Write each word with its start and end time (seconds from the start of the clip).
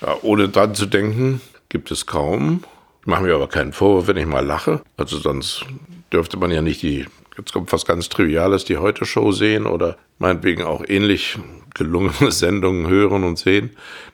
Ja, 0.00 0.16
ohne 0.22 0.48
dran 0.48 0.74
zu 0.74 0.86
denken, 0.86 1.40
gibt 1.68 1.90
es 1.90 2.06
kaum. 2.06 2.64
Ich 3.00 3.06
mache 3.06 3.22
mir 3.22 3.34
aber 3.34 3.48
keinen 3.48 3.72
Vorwurf, 3.72 4.06
wenn 4.06 4.16
ich 4.16 4.26
mal 4.26 4.44
lache. 4.44 4.82
Also 4.96 5.18
sonst 5.18 5.64
dürfte 6.12 6.36
man 6.36 6.50
ja 6.50 6.62
nicht 6.62 6.82
die, 6.82 7.06
jetzt 7.36 7.52
kommt 7.52 7.72
was 7.72 7.84
ganz 7.84 8.08
Triviales, 8.08 8.64
die 8.64 8.78
Heute-Show 8.78 9.32
sehen 9.32 9.66
oder 9.66 9.96
meinetwegen 10.18 10.62
auch 10.62 10.84
ähnlich 10.86 11.38
gelungene 11.74 12.30
Sendungen 12.32 12.88
hören 12.88 13.24
und 13.24 13.38
sehen. 13.38 13.70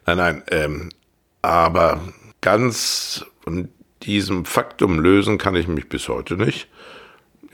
Nein, 0.06 0.18
nein, 0.18 0.42
ähm, 0.50 0.88
aber 1.42 2.00
ganz 2.40 3.24
von 3.42 3.68
diesem 4.02 4.44
Faktum 4.44 5.00
lösen 5.00 5.38
kann 5.38 5.56
ich 5.56 5.68
mich 5.68 5.88
bis 5.88 6.08
heute 6.08 6.36
nicht. 6.36 6.68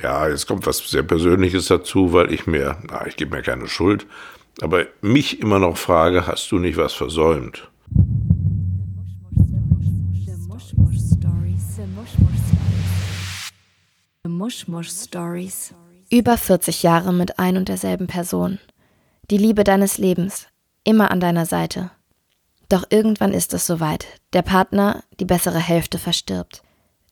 Ja, 0.02 0.28
jetzt 0.28 0.46
kommt 0.46 0.66
was 0.66 0.78
sehr 0.78 1.02
Persönliches 1.02 1.66
dazu, 1.66 2.12
weil 2.12 2.32
ich 2.32 2.46
mir, 2.46 2.78
na, 2.90 3.06
ich 3.06 3.16
gebe 3.16 3.36
mir 3.36 3.42
keine 3.42 3.68
Schuld, 3.68 4.06
aber 4.60 4.86
mich 5.00 5.40
immer 5.40 5.58
noch 5.58 5.76
frage, 5.76 6.26
hast 6.26 6.50
du 6.50 6.58
nicht 6.58 6.76
was 6.76 6.92
versäumt? 6.92 7.70
Mushmush 14.42 14.90
Stories. 14.90 15.74
Über 16.10 16.36
40 16.36 16.82
Jahre 16.82 17.12
mit 17.12 17.38
ein 17.38 17.56
und 17.56 17.68
derselben 17.68 18.06
Person. 18.06 18.58
Die 19.30 19.38
Liebe 19.38 19.62
deines 19.62 19.98
Lebens, 19.98 20.48
immer 20.84 21.10
an 21.10 21.20
deiner 21.20 21.46
Seite. 21.46 21.90
Doch 22.68 22.84
irgendwann 22.90 23.32
ist 23.32 23.54
es 23.54 23.66
soweit. 23.66 24.06
Der 24.32 24.42
Partner, 24.42 25.04
die 25.20 25.24
bessere 25.24 25.60
Hälfte, 25.60 25.98
verstirbt. 25.98 26.62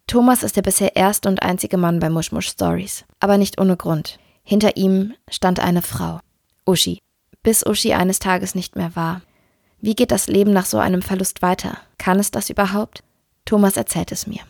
Thomas 0.06 0.42
ist 0.42 0.56
der 0.56 0.62
bisher 0.62 0.96
erste 0.96 1.28
und 1.28 1.42
einzige 1.42 1.76
Mann 1.76 2.00
bei 2.00 2.10
Mushmush 2.10 2.48
Stories. 2.48 3.04
Aber 3.20 3.38
nicht 3.38 3.60
ohne 3.60 3.76
Grund. 3.76 4.18
Hinter 4.42 4.76
ihm 4.76 5.14
stand 5.30 5.60
eine 5.60 5.82
Frau. 5.82 6.18
Uschi. 6.66 6.98
Bis 7.42 7.64
Uschi 7.64 7.94
eines 7.94 8.18
Tages 8.18 8.54
nicht 8.54 8.74
mehr 8.74 8.96
war. 8.96 9.22
Wie 9.82 9.94
geht 9.94 10.10
das 10.10 10.26
Leben 10.26 10.52
nach 10.52 10.66
so 10.66 10.78
einem 10.78 11.00
Verlust 11.00 11.40
weiter? 11.40 11.78
Kann 11.96 12.18
es 12.18 12.30
das 12.30 12.50
überhaupt? 12.50 13.02
Thomas 13.46 13.76
erzählt 13.76 14.12
es 14.12 14.26
mir. 14.26 14.40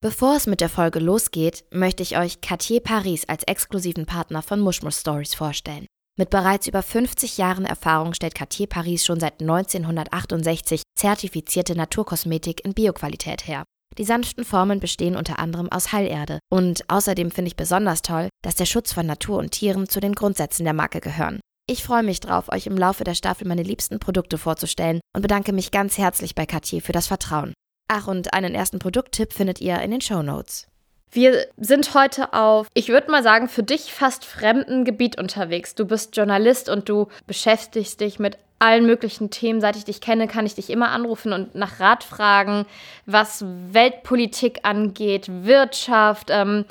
Bevor 0.00 0.34
es 0.34 0.46
mit 0.46 0.62
der 0.62 0.70
Folge 0.70 0.98
losgeht, 0.98 1.64
möchte 1.70 2.02
ich 2.02 2.16
euch 2.16 2.40
Cartier 2.40 2.80
Paris 2.80 3.28
als 3.28 3.44
exklusiven 3.44 4.06
Partner 4.06 4.40
von 4.40 4.60
Mushmush 4.60 4.96
Stories 4.96 5.34
vorstellen. 5.34 5.86
Mit 6.16 6.30
bereits 6.30 6.66
über 6.66 6.82
50 6.82 7.36
Jahren 7.36 7.66
Erfahrung 7.66 8.14
stellt 8.14 8.34
Cartier 8.34 8.66
Paris 8.66 9.04
schon 9.04 9.20
seit 9.20 9.40
1968 9.42 10.82
zertifizierte 10.94 11.74
Naturkosmetik 11.74 12.64
in 12.64 12.72
Bioqualität 12.72 13.46
her. 13.46 13.64
Die 13.98 14.04
sanften 14.04 14.44
Formen 14.44 14.80
bestehen 14.80 15.16
unter 15.16 15.38
anderem 15.38 15.70
aus 15.70 15.92
Heilerde 15.92 16.38
und 16.50 16.88
außerdem 16.88 17.30
finde 17.30 17.48
ich 17.48 17.56
besonders 17.56 18.02
toll, 18.02 18.28
dass 18.42 18.54
der 18.54 18.66
Schutz 18.66 18.92
von 18.92 19.06
Natur 19.06 19.38
und 19.38 19.50
Tieren 19.50 19.88
zu 19.88 20.00
den 20.00 20.14
Grundsätzen 20.14 20.64
der 20.64 20.74
Marke 20.74 21.00
gehören. 21.00 21.40
Ich 21.68 21.84
freue 21.84 22.02
mich 22.02 22.20
drauf, 22.20 22.50
euch 22.50 22.66
im 22.66 22.76
Laufe 22.76 23.04
der 23.04 23.14
Staffel 23.14 23.46
meine 23.46 23.62
liebsten 23.62 23.98
Produkte 23.98 24.38
vorzustellen 24.38 25.00
und 25.14 25.22
bedanke 25.22 25.52
mich 25.52 25.70
ganz 25.70 25.98
herzlich 25.98 26.34
bei 26.34 26.46
Cartier 26.46 26.82
für 26.82 26.92
das 26.92 27.06
Vertrauen. 27.08 27.52
Ach, 27.88 28.06
und 28.06 28.32
einen 28.32 28.54
ersten 28.54 28.78
Produkttipp 28.78 29.32
findet 29.32 29.60
ihr 29.60 29.80
in 29.80 29.90
den 29.90 30.00
Show 30.00 30.22
Notes. 30.22 30.66
Wir 31.12 31.46
sind 31.56 31.94
heute 31.94 32.32
auf, 32.32 32.68
ich 32.72 32.88
würde 32.88 33.10
mal 33.10 33.22
sagen, 33.22 33.48
für 33.48 33.64
dich 33.64 33.92
fast 33.92 34.24
fremden 34.24 34.84
Gebiet 34.84 35.18
unterwegs. 35.18 35.74
Du 35.74 35.84
bist 35.84 36.16
Journalist 36.16 36.68
und 36.68 36.88
du 36.88 37.08
beschäftigst 37.26 38.00
dich 38.00 38.20
mit 38.20 38.38
allen 38.60 38.86
möglichen 38.86 39.30
Themen. 39.30 39.60
Seit 39.60 39.74
ich 39.74 39.84
dich 39.84 40.00
kenne, 40.00 40.28
kann 40.28 40.46
ich 40.46 40.54
dich 40.54 40.70
immer 40.70 40.90
anrufen 40.90 41.32
und 41.32 41.56
nach 41.56 41.80
Rat 41.80 42.04
fragen, 42.04 42.64
was 43.06 43.44
Weltpolitik 43.72 44.60
angeht, 44.62 45.26
Wirtschaft. 45.44 46.28
Ähm, 46.30 46.64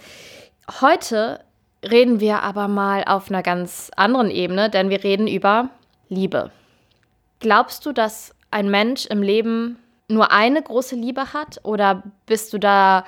heute 0.80 1.42
reden 1.84 2.22
wir 2.22 2.42
aber 2.42 2.70
mal 2.70 3.04
auf 3.04 3.30
einer 3.30 3.44
ganz 3.44 3.92
anderen 3.98 4.32
Ebene, 4.32 4.70
denn 4.70 4.90
wir 4.90 5.04
reden 5.04 5.28
über 5.28 5.70
Liebe. 6.08 6.52
Glaubst 7.42 7.86
du, 7.86 7.92
dass 7.92 8.34
ein 8.52 8.70
Mensch 8.70 9.06
im 9.06 9.22
Leben 9.22 9.80
nur 10.08 10.32
eine 10.32 10.62
große 10.62 10.96
Liebe 10.96 11.34
hat 11.34 11.60
oder 11.64 12.04
bist 12.26 12.54
du 12.54 12.58
da 12.58 13.06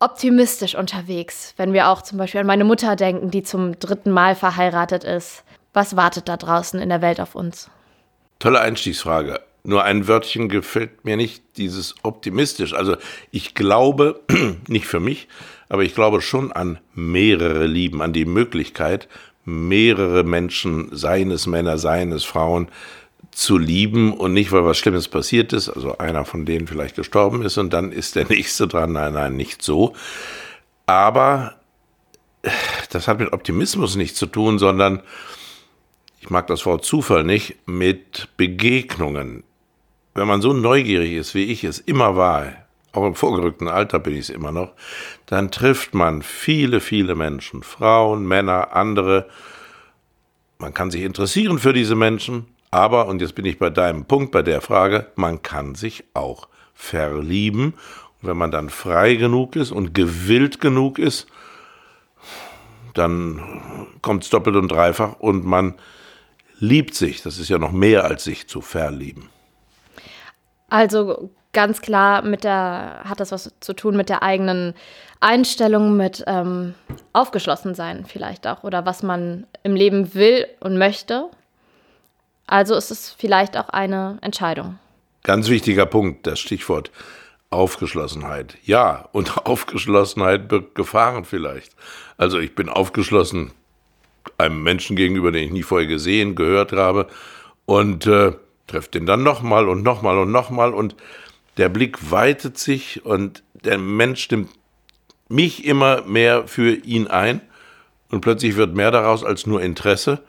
optimistisch 0.00 0.74
unterwegs, 0.74 1.54
wenn 1.56 1.72
wir 1.72 1.88
auch 1.88 2.02
zum 2.02 2.18
Beispiel 2.18 2.40
an 2.40 2.46
meine 2.46 2.64
Mutter 2.64 2.96
denken, 2.96 3.30
die 3.30 3.42
zum 3.42 3.78
dritten 3.78 4.10
Mal 4.10 4.34
verheiratet 4.34 5.04
ist. 5.04 5.44
Was 5.72 5.96
wartet 5.96 6.28
da 6.28 6.36
draußen 6.36 6.80
in 6.80 6.88
der 6.88 7.02
Welt 7.02 7.20
auf 7.20 7.34
uns? 7.34 7.70
Tolle 8.38 8.60
Einstiegsfrage. 8.60 9.40
Nur 9.64 9.84
ein 9.84 10.06
Wörtchen 10.06 10.48
gefällt 10.48 11.04
mir 11.04 11.16
nicht, 11.16 11.42
dieses 11.56 11.96
optimistisch. 12.02 12.72
Also 12.72 12.96
ich 13.32 13.54
glaube, 13.54 14.20
nicht 14.68 14.86
für 14.86 15.00
mich, 15.00 15.28
aber 15.68 15.82
ich 15.82 15.94
glaube 15.94 16.22
schon 16.22 16.52
an 16.52 16.78
mehrere 16.94 17.66
Lieben, 17.66 18.00
an 18.00 18.12
die 18.12 18.24
Möglichkeit, 18.24 19.08
mehrere 19.44 20.22
Menschen, 20.22 20.88
seien 20.96 21.30
es 21.30 21.46
Männer, 21.46 21.78
seien 21.78 22.12
es 22.12 22.24
Frauen, 22.24 22.68
zu 23.38 23.56
lieben 23.56 24.12
und 24.12 24.32
nicht, 24.32 24.50
weil 24.50 24.64
was 24.64 24.78
Schlimmes 24.78 25.06
passiert 25.06 25.52
ist, 25.52 25.68
also 25.68 25.96
einer 25.98 26.24
von 26.24 26.44
denen 26.44 26.66
vielleicht 26.66 26.96
gestorben 26.96 27.42
ist 27.42 27.56
und 27.56 27.72
dann 27.72 27.92
ist 27.92 28.16
der 28.16 28.24
nächste 28.28 28.66
dran. 28.66 28.92
Nein, 28.92 29.12
nein, 29.12 29.36
nicht 29.36 29.62
so. 29.62 29.94
Aber 30.86 31.54
das 32.90 33.06
hat 33.06 33.20
mit 33.20 33.32
Optimismus 33.32 33.94
nichts 33.94 34.18
zu 34.18 34.26
tun, 34.26 34.58
sondern 34.58 35.02
ich 36.20 36.30
mag 36.30 36.48
das 36.48 36.66
Wort 36.66 36.84
Zufall 36.84 37.22
nicht, 37.22 37.56
mit 37.64 38.28
Begegnungen. 38.36 39.44
Wenn 40.14 40.26
man 40.26 40.42
so 40.42 40.52
neugierig 40.52 41.12
ist, 41.12 41.36
wie 41.36 41.44
ich 41.44 41.62
es 41.62 41.78
immer 41.78 42.16
war, 42.16 42.52
auch 42.90 43.06
im 43.06 43.14
vorgerückten 43.14 43.68
Alter 43.68 44.00
bin 44.00 44.14
ich 44.14 44.20
es 44.20 44.30
immer 44.30 44.50
noch, 44.50 44.72
dann 45.26 45.52
trifft 45.52 45.94
man 45.94 46.22
viele, 46.22 46.80
viele 46.80 47.14
Menschen, 47.14 47.62
Frauen, 47.62 48.26
Männer, 48.26 48.74
andere. 48.74 49.28
Man 50.58 50.74
kann 50.74 50.90
sich 50.90 51.02
interessieren 51.02 51.60
für 51.60 51.72
diese 51.72 51.94
Menschen 51.94 52.46
aber, 52.70 53.06
und 53.06 53.20
jetzt 53.20 53.34
bin 53.34 53.44
ich 53.44 53.58
bei 53.58 53.70
deinem 53.70 54.04
Punkt, 54.04 54.32
bei 54.32 54.42
der 54.42 54.60
Frage, 54.60 55.10
man 55.14 55.42
kann 55.42 55.74
sich 55.74 56.04
auch 56.14 56.48
verlieben. 56.74 57.74
Und 58.20 58.28
wenn 58.28 58.36
man 58.36 58.50
dann 58.50 58.68
frei 58.68 59.14
genug 59.14 59.56
ist 59.56 59.72
und 59.72 59.94
gewillt 59.94 60.60
genug 60.60 60.98
ist, 60.98 61.26
dann 62.94 63.86
kommt 64.02 64.24
es 64.24 64.30
doppelt 64.30 64.56
und 64.56 64.68
dreifach 64.68 65.20
und 65.20 65.44
man 65.44 65.74
liebt 66.58 66.94
sich. 66.94 67.22
Das 67.22 67.38
ist 67.38 67.48
ja 67.48 67.58
noch 67.58 67.72
mehr 67.72 68.04
als 68.04 68.24
sich 68.24 68.48
zu 68.48 68.60
verlieben. 68.60 69.30
Also 70.68 71.30
ganz 71.52 71.80
klar 71.80 72.22
mit 72.22 72.44
der, 72.44 73.02
hat 73.04 73.20
das 73.20 73.32
was 73.32 73.54
zu 73.60 73.72
tun 73.72 73.96
mit 73.96 74.08
der 74.08 74.22
eigenen 74.22 74.74
Einstellung, 75.20 75.96
mit 75.96 76.22
ähm, 76.26 76.74
aufgeschlossen 77.12 77.74
sein 77.74 78.04
vielleicht 78.06 78.46
auch 78.46 78.62
oder 78.64 78.84
was 78.84 79.02
man 79.02 79.46
im 79.62 79.74
Leben 79.74 80.14
will 80.14 80.46
und 80.60 80.76
möchte. 80.76 81.28
Also 82.48 82.74
ist 82.74 82.90
es 82.90 83.14
vielleicht 83.16 83.56
auch 83.56 83.68
eine 83.68 84.18
Entscheidung. 84.22 84.78
Ganz 85.22 85.48
wichtiger 85.48 85.86
Punkt, 85.86 86.26
das 86.26 86.40
Stichwort 86.40 86.90
Aufgeschlossenheit. 87.50 88.56
Ja, 88.64 89.08
und 89.12 89.36
Aufgeschlossenheit 89.46 90.48
birgt 90.48 90.74
Gefahren 90.74 91.24
vielleicht. 91.24 91.76
Also 92.16 92.38
ich 92.38 92.54
bin 92.54 92.68
aufgeschlossen 92.68 93.52
einem 94.38 94.62
Menschen 94.62 94.96
gegenüber, 94.96 95.30
den 95.30 95.44
ich 95.44 95.52
nie 95.52 95.62
vorher 95.62 95.86
gesehen, 95.86 96.34
gehört 96.34 96.72
habe 96.72 97.06
und 97.66 98.06
äh, 98.06 98.32
treffe 98.66 98.90
den 98.90 99.06
dann 99.06 99.22
nochmal 99.22 99.68
und 99.68 99.82
nochmal 99.82 100.18
und 100.18 100.30
nochmal 100.30 100.74
und 100.74 100.96
der 101.56 101.68
Blick 101.68 102.10
weitet 102.10 102.58
sich 102.58 103.04
und 103.04 103.42
der 103.52 103.78
Mensch 103.78 104.22
stimmt 104.22 104.50
mich 105.28 105.64
immer 105.64 106.02
mehr 106.02 106.48
für 106.48 106.74
ihn 106.74 107.08
ein 107.08 107.40
und 108.10 108.20
plötzlich 108.20 108.56
wird 108.56 108.74
mehr 108.74 108.90
daraus 108.90 109.24
als 109.24 109.46
nur 109.46 109.60
Interesse 109.60 110.22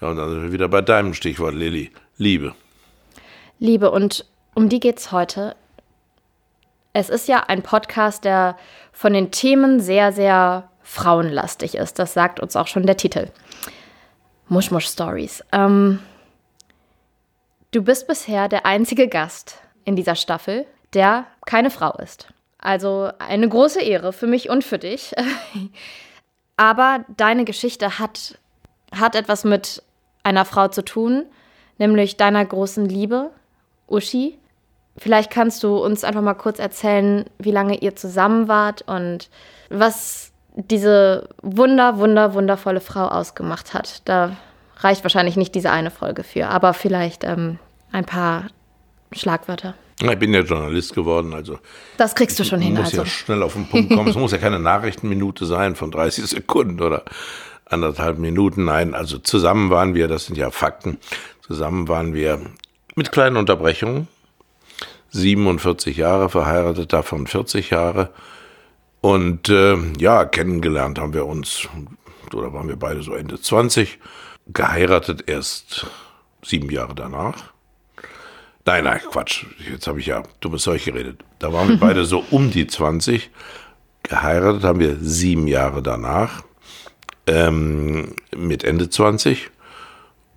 ja, 0.00 0.08
und 0.08 0.16
dann 0.16 0.30
sind 0.30 0.42
wir 0.42 0.52
wieder 0.52 0.68
bei 0.68 0.80
deinem 0.80 1.14
Stichwort, 1.14 1.54
Lilly. 1.54 1.90
Liebe. 2.16 2.54
Liebe, 3.58 3.90
und 3.90 4.24
um 4.54 4.68
die 4.68 4.80
geht 4.80 4.98
es 4.98 5.12
heute. 5.12 5.56
Es 6.92 7.08
ist 7.08 7.28
ja 7.28 7.44
ein 7.46 7.62
Podcast, 7.62 8.24
der 8.24 8.56
von 8.92 9.12
den 9.12 9.30
Themen 9.30 9.80
sehr, 9.80 10.12
sehr 10.12 10.70
frauenlastig 10.82 11.74
ist. 11.74 11.98
Das 11.98 12.14
sagt 12.14 12.40
uns 12.40 12.56
auch 12.56 12.66
schon 12.66 12.86
der 12.86 12.96
Titel. 12.96 13.28
Mushmush 14.48 14.86
Stories. 14.86 15.44
Ähm, 15.52 16.00
du 17.72 17.82
bist 17.82 18.06
bisher 18.06 18.48
der 18.48 18.66
einzige 18.66 19.08
Gast 19.08 19.58
in 19.84 19.96
dieser 19.96 20.14
Staffel, 20.14 20.66
der 20.94 21.26
keine 21.46 21.70
Frau 21.70 21.92
ist. 21.98 22.28
Also 22.58 23.10
eine 23.18 23.48
große 23.48 23.80
Ehre 23.80 24.12
für 24.12 24.26
mich 24.26 24.48
und 24.48 24.64
für 24.64 24.78
dich. 24.78 25.14
Aber 26.56 27.04
deine 27.16 27.44
Geschichte 27.44 27.98
hat, 27.98 28.38
hat 28.92 29.14
etwas 29.14 29.44
mit 29.44 29.82
einer 30.28 30.44
Frau 30.44 30.68
zu 30.68 30.84
tun, 30.84 31.24
nämlich 31.78 32.16
deiner 32.16 32.44
großen 32.44 32.86
Liebe, 32.86 33.30
Uschi. 33.88 34.38
Vielleicht 34.96 35.30
kannst 35.30 35.62
du 35.62 35.76
uns 35.78 36.04
einfach 36.04 36.20
mal 36.20 36.34
kurz 36.34 36.58
erzählen, 36.58 37.24
wie 37.38 37.50
lange 37.50 37.76
ihr 37.78 37.96
zusammen 37.96 38.48
wart 38.48 38.82
und 38.82 39.30
was 39.70 40.32
diese 40.54 41.28
wunder, 41.40 41.98
wunder, 41.98 42.34
wundervolle 42.34 42.80
Frau 42.80 43.06
ausgemacht 43.06 43.74
hat. 43.74 44.02
Da 44.06 44.36
reicht 44.78 45.04
wahrscheinlich 45.04 45.36
nicht 45.36 45.54
diese 45.54 45.70
eine 45.70 45.90
Folge 45.90 46.24
für, 46.24 46.48
aber 46.48 46.74
vielleicht 46.74 47.24
ähm, 47.24 47.58
ein 47.92 48.04
paar 48.04 48.48
Schlagwörter. 49.12 49.74
Ich 50.00 50.18
bin 50.18 50.32
ja 50.32 50.40
Journalist 50.40 50.94
geworden, 50.94 51.34
also. 51.34 51.58
Das 51.96 52.14
kriegst 52.14 52.38
du 52.38 52.44
schon 52.44 52.60
hin. 52.60 52.74
Muss 52.74 52.86
also. 52.86 52.98
ja 52.98 53.06
schnell 53.06 53.42
auf 53.42 53.54
den 53.54 53.66
Punkt 53.68 53.92
kommen. 53.92 54.08
es 54.08 54.16
muss 54.16 54.30
ja 54.30 54.38
keine 54.38 54.60
Nachrichtenminute 54.60 55.44
sein 55.44 55.74
von 55.74 55.90
30 55.90 56.24
Sekunden 56.26 56.80
oder 56.80 57.04
anderthalb 57.70 58.18
Minuten. 58.18 58.64
Nein, 58.64 58.94
also 58.94 59.18
zusammen 59.18 59.70
waren 59.70 59.94
wir, 59.94 60.08
das 60.08 60.26
sind 60.26 60.36
ja 60.36 60.50
Fakten, 60.50 60.98
zusammen 61.40 61.88
waren 61.88 62.14
wir 62.14 62.40
mit 62.94 63.12
kleinen 63.12 63.36
Unterbrechungen 63.36 64.08
47 65.10 65.96
Jahre 65.96 66.28
verheiratet, 66.28 66.92
davon 66.92 67.26
40 67.26 67.70
Jahre. 67.70 68.10
Und 69.00 69.48
äh, 69.48 69.76
ja, 69.98 70.24
kennengelernt 70.24 70.98
haben 70.98 71.14
wir 71.14 71.26
uns, 71.26 71.68
oder 72.34 72.52
waren 72.52 72.68
wir 72.68 72.76
beide 72.76 73.02
so 73.02 73.14
Ende 73.14 73.40
20, 73.40 73.98
geheiratet 74.48 75.24
erst 75.28 75.86
sieben 76.42 76.70
Jahre 76.70 76.94
danach. 76.94 77.52
Nein, 78.64 78.84
nein, 78.84 79.00
Quatsch. 79.10 79.46
Jetzt 79.70 79.86
habe 79.86 80.00
ich 80.00 80.06
ja 80.06 80.22
dummes 80.40 80.62
Zeug 80.62 80.84
geredet. 80.84 81.24
Da 81.38 81.52
waren 81.52 81.68
wir 81.68 81.76
beide 81.80 82.04
so 82.04 82.24
um 82.30 82.50
die 82.50 82.66
20. 82.66 83.30
Geheiratet 84.02 84.64
haben 84.64 84.80
wir 84.80 84.96
sieben 85.00 85.46
Jahre 85.46 85.82
danach. 85.82 86.42
Ähm, 87.28 88.16
mit 88.36 88.64
Ende 88.64 88.88
20. 88.88 89.50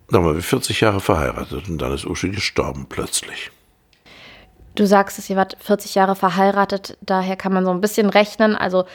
Dann 0.10 0.26
waren 0.26 0.36
wir 0.36 0.42
40 0.44 0.82
Jahre 0.82 1.00
verheiratet 1.00 1.70
und 1.70 1.78
dann 1.78 1.94
ist 1.94 2.06
Uschi 2.06 2.30
gestorben 2.30 2.86
plötzlich. 2.90 3.52
Du 4.76 4.86
sagst 4.86 5.20
es, 5.20 5.30
ihr 5.30 5.36
wart 5.36 5.58
40 5.60 5.96
Jahre 5.96 6.16
verheiratet, 6.16 6.98
daher 7.02 7.36
kann 7.36 7.54
man 7.54 7.66
so 7.66 7.72
ein 7.72 7.82
bisschen 7.82 8.10
rechnen. 8.10 8.56
Also, 8.56 8.86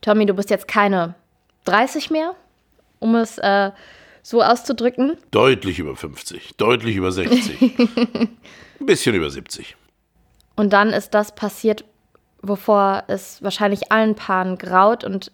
Tommy, 0.00 0.26
du 0.26 0.34
bist 0.34 0.50
jetzt 0.50 0.68
keine 0.68 1.14
30 1.64 2.10
mehr, 2.10 2.34
um 2.98 3.14
es 3.14 3.38
äh, 3.38 3.70
so 4.22 4.42
auszudrücken. 4.42 5.16
Deutlich 5.30 5.78
über 5.78 5.96
50, 5.96 6.56
deutlich 6.56 6.96
über 6.96 7.12
60, 7.12 7.60
ein 8.80 8.86
bisschen 8.86 9.14
über 9.14 9.30
70. 9.30 9.76
Und 10.56 10.72
dann 10.72 10.90
ist 10.90 11.14
das 11.14 11.34
passiert, 11.34 11.84
wovor 12.42 13.04
es 13.08 13.42
wahrscheinlich 13.42 13.92
allen 13.92 14.14
Paaren 14.14 14.56
graut. 14.58 15.04
Und 15.04 15.32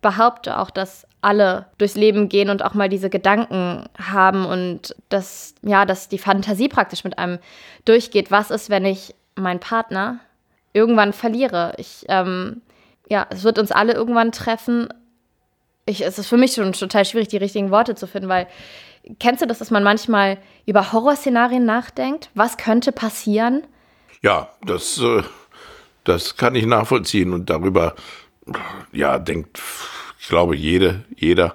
behaupte 0.00 0.58
auch, 0.58 0.70
dass 0.70 1.06
alle 1.20 1.66
durchs 1.78 1.96
Leben 1.96 2.28
gehen 2.28 2.50
und 2.50 2.64
auch 2.64 2.74
mal 2.74 2.88
diese 2.88 3.10
Gedanken 3.10 3.88
haben 4.00 4.46
und 4.46 4.94
dass, 5.08 5.54
ja, 5.62 5.84
dass 5.84 6.08
die 6.08 6.18
Fantasie 6.18 6.68
praktisch 6.68 7.04
mit 7.04 7.18
einem 7.18 7.38
durchgeht. 7.84 8.30
Was 8.30 8.50
ist, 8.50 8.70
wenn 8.70 8.84
ich 8.84 9.14
meinen 9.34 9.60
Partner 9.60 10.20
irgendwann 10.72 11.12
verliere? 11.12 11.74
Ich, 11.76 12.04
ähm, 12.08 12.62
ja, 13.08 13.26
es 13.30 13.42
wird 13.42 13.58
uns 13.58 13.72
alle 13.72 13.94
irgendwann 13.94 14.30
treffen. 14.30 14.88
Ich, 15.86 16.04
es 16.04 16.18
ist 16.18 16.28
für 16.28 16.36
mich 16.36 16.52
schon 16.52 16.72
total 16.72 17.04
schwierig, 17.04 17.28
die 17.28 17.36
richtigen 17.38 17.70
Worte 17.70 17.96
zu 17.96 18.06
finden, 18.06 18.28
weil 18.28 18.46
kennst 19.18 19.42
du 19.42 19.46
das, 19.46 19.58
dass 19.58 19.70
man 19.70 19.82
manchmal 19.82 20.38
über 20.66 20.92
Horrorszenarien 20.92 21.64
nachdenkt? 21.64 22.30
Was 22.34 22.56
könnte 22.56 22.92
passieren? 22.92 23.66
Ja, 24.22 24.50
das, 24.64 24.98
äh, 24.98 25.22
das 26.04 26.36
kann 26.36 26.54
ich 26.54 26.66
nachvollziehen 26.66 27.32
und 27.32 27.50
darüber, 27.50 27.94
ja, 28.92 29.18
denkt 29.18 29.60
ich 30.28 30.30
glaube, 30.30 30.56
jede, 30.56 31.04
jeder 31.16 31.54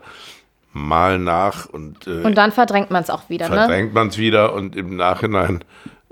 mal 0.72 1.20
nach 1.20 1.68
und. 1.68 2.08
Äh, 2.08 2.24
und 2.24 2.36
dann 2.36 2.52
verdrängt 2.52 2.90
man 2.90 3.04
es 3.04 3.12
auch 3.12 3.30
wieder, 3.30 3.46
verdrängt 3.46 3.62
ne? 3.62 3.68
Verdrängt 3.68 3.94
man 3.94 4.08
es 4.08 4.18
wieder 4.18 4.54
und 4.54 4.76
im 4.76 4.96
Nachhinein, 4.96 5.64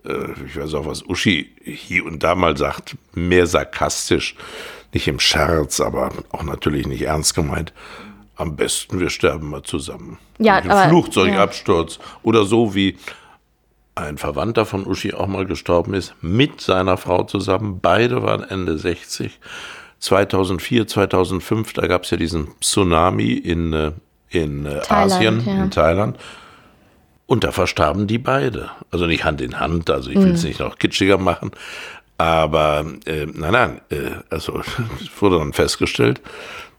äh, 0.06 0.31
ich 0.45 0.56
weiß 0.56 0.75
auch, 0.75 0.86
was 0.86 1.04
Uschi 1.04 1.50
hier 1.63 2.06
und 2.06 2.22
da 2.22 2.36
mal 2.36 2.56
sagt, 2.57 2.98
mehr 3.13 3.48
sarkastisch, 3.48 4.36
nicht 4.94 5.07
im 5.07 5.19
Scherz, 5.19 5.80
aber 5.80 6.12
auch 6.31 6.44
natürlich 6.44 6.88
nicht 6.88 7.01
ernst 7.01 7.34
gemeint. 7.34 7.74
Am 8.36 8.56
besten, 8.56 9.00
wir 9.00 9.10
sterben 9.10 9.50
mal 9.50 9.63
zusammen. 9.63 10.18
Ja, 10.38 10.62
Durch 10.62 10.72
aber, 10.74 10.89
Flugzeugabsturz 10.89 11.98
ja. 11.98 12.04
oder 12.24 12.45
so 12.45 12.75
wie 12.75 12.98
ein 13.95 14.18
Verwandter 14.18 14.66
von 14.66 14.86
Uschi 14.86 15.13
auch 15.13 15.27
mal 15.27 15.45
gestorben 15.45 15.94
ist, 15.94 16.13
mit 16.22 16.62
seiner 16.62 16.98
Frau 16.98 17.24
zusammen. 17.24 17.80
Beide 17.81 18.24
waren 18.24 18.44
Ende 18.44 18.77
60 18.77 19.39
2004, 20.01 20.88
2005, 20.88 21.74
da 21.74 21.88
gab 21.88 22.03
es 22.03 22.12
ja 22.12 22.18
diesen 22.18 22.50
Tsunami 22.59 23.33
in, 23.33 23.71
äh, 23.71 23.92
in 24.30 24.65
äh, 24.65 24.81
Thailand, 24.81 25.12
Asien, 25.13 25.44
ja. 25.45 25.63
in 25.63 25.71
Thailand. 25.71 26.18
Und 27.27 27.45
da 27.45 27.51
verstarben 27.51 28.07
die 28.07 28.18
beide. 28.18 28.71
Also 28.89 29.06
nicht 29.06 29.24
Hand 29.24 29.39
in 29.39 29.59
Hand, 29.59 29.89
also 29.89 30.09
ich 30.09 30.18
will 30.18 30.31
es 30.31 30.42
mhm. 30.42 30.50
nicht 30.50 30.59
noch 30.59 30.77
kitschiger 30.77 31.18
machen. 31.18 31.51
Aber 32.18 32.86
äh, 33.06 33.25
nein, 33.25 33.53
nein, 33.53 33.81
äh, 33.89 34.12
also 34.30 34.59
es 34.59 34.68
wurde 35.21 35.38
dann 35.38 35.53
festgestellt, 35.53 36.19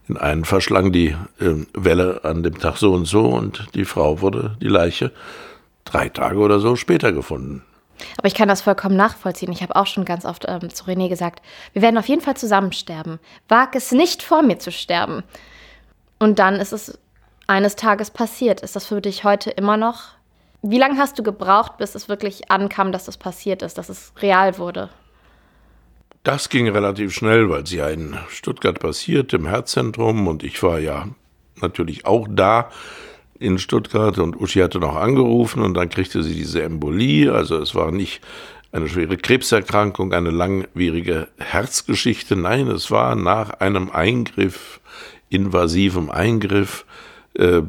in 0.08 0.16
einen 0.16 0.44
verschlang 0.44 0.92
die 0.92 1.16
äh, 1.40 1.54
Welle 1.74 2.24
an 2.24 2.42
dem 2.42 2.58
Tag 2.58 2.76
so 2.76 2.92
und 2.92 3.06
so 3.06 3.26
und 3.26 3.66
die 3.74 3.84
Frau 3.84 4.20
wurde, 4.20 4.56
die 4.60 4.68
Leiche, 4.68 5.12
drei 5.84 6.08
Tage 6.08 6.38
oder 6.38 6.60
so 6.60 6.76
später 6.76 7.12
gefunden. 7.12 7.62
Aber 8.18 8.26
ich 8.26 8.34
kann 8.34 8.48
das 8.48 8.62
vollkommen 8.62 8.96
nachvollziehen. 8.96 9.52
Ich 9.52 9.62
habe 9.62 9.76
auch 9.76 9.86
schon 9.86 10.04
ganz 10.04 10.24
oft 10.24 10.46
ähm, 10.48 10.70
zu 10.70 10.84
René 10.84 11.08
gesagt, 11.08 11.42
wir 11.72 11.82
werden 11.82 11.98
auf 11.98 12.08
jeden 12.08 12.22
Fall 12.22 12.36
zusammen 12.36 12.72
sterben. 12.72 13.18
Wag 13.48 13.74
es 13.74 13.92
nicht 13.92 14.22
vor 14.22 14.42
mir 14.42 14.58
zu 14.58 14.72
sterben. 14.72 15.22
Und 16.18 16.38
dann 16.38 16.56
ist 16.56 16.72
es 16.72 16.98
eines 17.46 17.76
Tages 17.76 18.10
passiert. 18.10 18.60
Ist 18.60 18.76
das 18.76 18.86
für 18.86 19.00
dich 19.00 19.24
heute 19.24 19.50
immer 19.50 19.76
noch? 19.76 20.10
Wie 20.62 20.78
lange 20.78 20.98
hast 20.98 21.18
du 21.18 21.22
gebraucht, 21.22 21.76
bis 21.78 21.94
es 21.94 22.08
wirklich 22.08 22.50
ankam, 22.50 22.92
dass 22.92 23.06
das 23.06 23.16
passiert 23.16 23.62
ist, 23.62 23.78
dass 23.78 23.88
es 23.88 24.12
real 24.20 24.58
wurde? 24.58 24.88
Das 26.22 26.48
ging 26.48 26.68
relativ 26.68 27.12
schnell, 27.12 27.50
weil 27.50 27.64
es 27.64 27.72
ja 27.72 27.88
in 27.88 28.16
Stuttgart 28.28 28.78
passiert, 28.78 29.32
im 29.32 29.46
Herzzentrum. 29.46 30.28
Und 30.28 30.44
ich 30.44 30.62
war 30.62 30.78
ja 30.78 31.08
natürlich 31.60 32.06
auch 32.06 32.28
da 32.30 32.70
in 33.42 33.58
Stuttgart 33.58 34.18
und 34.18 34.40
Uschi 34.40 34.60
hatte 34.60 34.78
noch 34.78 34.96
angerufen 34.96 35.62
und 35.62 35.74
dann 35.74 35.88
kriegte 35.88 36.22
sie 36.22 36.34
diese 36.34 36.62
Embolie. 36.62 37.32
Also 37.32 37.58
es 37.58 37.74
war 37.74 37.90
nicht 37.90 38.20
eine 38.70 38.88
schwere 38.88 39.16
Krebserkrankung, 39.16 40.12
eine 40.12 40.30
langwierige 40.30 41.28
Herzgeschichte. 41.38 42.36
Nein, 42.36 42.68
es 42.68 42.90
war 42.90 43.14
nach 43.16 43.50
einem 43.60 43.90
Eingriff, 43.90 44.80
invasivem 45.28 46.10
Eingriff. 46.10 46.86
Äh, 47.34 47.62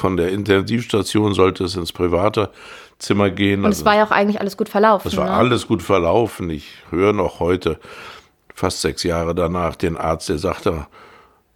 von 0.00 0.16
der 0.16 0.30
Intensivstation 0.30 1.32
sollte 1.32 1.64
es 1.64 1.76
ins 1.76 1.92
private 1.92 2.50
Zimmer 2.98 3.30
gehen. 3.30 3.60
Und 3.60 3.66
also, 3.66 3.80
es 3.80 3.84
war 3.84 3.96
ja 3.96 4.04
auch 4.04 4.10
eigentlich 4.10 4.40
alles 4.40 4.56
gut 4.56 4.68
verlaufen. 4.68 5.08
Es 5.08 5.16
war 5.16 5.26
ne? 5.26 5.32
alles 5.32 5.66
gut 5.66 5.82
verlaufen. 5.82 6.50
Ich 6.50 6.68
höre 6.90 7.12
noch 7.12 7.40
heute, 7.40 7.78
fast 8.54 8.80
sechs 8.80 9.02
Jahre 9.02 9.34
danach, 9.34 9.76
den 9.76 9.96
Arzt, 9.96 10.28
der 10.28 10.38
sagte, 10.38 10.86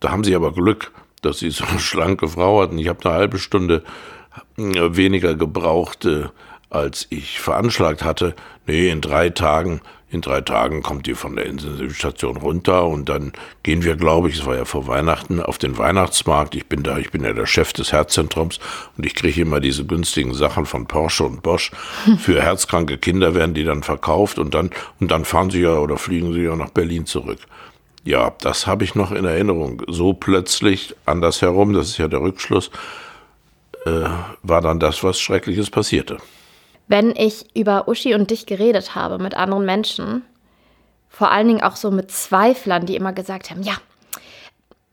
da 0.01 0.11
haben 0.11 0.25
Sie 0.25 0.35
aber 0.35 0.53
Glück 0.53 0.93
dass 1.27 1.41
sie 1.41 1.51
so 1.51 1.65
eine 1.65 1.81
schlanke 1.81 2.29
Frau 2.29 2.63
hatten. 2.63 2.79
Ich 2.79 2.89
habe 2.89 3.05
eine 3.05 3.19
halbe 3.19 3.39
Stunde 3.39 3.83
äh, 4.57 4.97
weniger 4.97 5.35
gebraucht, 5.35 6.05
äh, 6.07 6.27
als 6.71 7.07
ich 7.11 7.41
veranschlagt 7.41 8.05
hatte. 8.05 8.35
Nee, 8.67 8.89
in 8.89 9.01
drei 9.01 9.31
Tagen, 9.31 9.81
in 10.09 10.21
drei 10.21 10.41
Tagen 10.41 10.83
kommt 10.83 11.07
die 11.07 11.15
von 11.15 11.37
der 11.37 11.47
Intensivstation 11.47 12.37
runter 12.37 12.87
und 12.87 13.09
dann 13.09 13.33
gehen 13.63 13.83
wir, 13.83 13.97
glaube 13.97 14.29
ich, 14.29 14.39
es 14.39 14.47
war 14.47 14.57
ja 14.57 14.65
vor 14.65 14.87
Weihnachten, 14.87 15.41
auf 15.41 15.59
den 15.59 15.79
Weihnachtsmarkt. 15.79 16.55
Ich 16.55 16.67
bin 16.67 16.83
da, 16.83 16.99
ich 16.99 17.11
bin 17.11 17.25
ja 17.25 17.33
der 17.33 17.47
Chef 17.47 17.73
des 17.73 17.93
Herzzentrums 17.93 18.59
und 18.97 19.05
ich 19.05 19.15
kriege 19.15 19.41
immer 19.41 19.61
diese 19.61 19.85
günstigen 19.85 20.35
Sachen 20.35 20.67
von 20.67 20.87
Porsche 20.87 21.25
und 21.25 21.43
Bosch. 21.43 21.71
Für 22.19 22.41
herzkranke 22.41 22.99
Kinder 22.99 23.35
werden 23.35 23.55
die 23.55 23.65
dann 23.65 23.83
verkauft 23.83 24.39
und 24.39 24.55
dann, 24.55 24.71
und 25.01 25.11
dann 25.11 25.25
fahren 25.25 25.51
sie 25.51 25.61
ja 25.61 25.77
oder 25.77 25.99
fliegen 25.99 26.33
sie 26.33 26.43
ja 26.43 26.57
nach 26.57 26.71
Berlin 26.71 27.07
zurück. 27.07 27.39
Ja, 28.07 28.33
das 28.41 28.69
habe 28.69 28.85
ich 28.85 28.95
noch 28.95 29.11
in 29.11 29.25
Erinnerung. 29.25 29.83
So 29.89 30.13
plötzlich 30.13 30.95
andersherum, 31.07 31.73
das 31.73 31.89
ist 31.89 31.99
ja 31.99 32.07
der 32.07 32.21
Rückschluss, 32.21 32.71
äh, 33.85 34.05
war 34.45 34.61
dann 34.61 34.79
das, 34.79 35.03
was 35.03 35.19
Schreckliches 35.19 35.71
passierte. 35.71 36.19
Wenn 36.87 37.17
ich 37.17 37.47
über 37.57 37.89
Uschi 37.89 38.15
und 38.15 38.31
dich 38.31 38.47
geredet 38.47 38.95
habe 38.95 39.19
mit 39.19 39.35
anderen 39.35 39.67
Menschen, 39.67 40.23
vor 41.09 41.33
allen 41.33 41.49
Dingen 41.49 41.63
auch 41.65 41.75
so 41.75 41.91
mit 41.91 42.13
Zweiflern, 42.13 42.87
die 42.87 42.95
immer 42.95 43.13
gesagt 43.13 43.51
haben, 43.51 43.65
ja, 43.65 43.75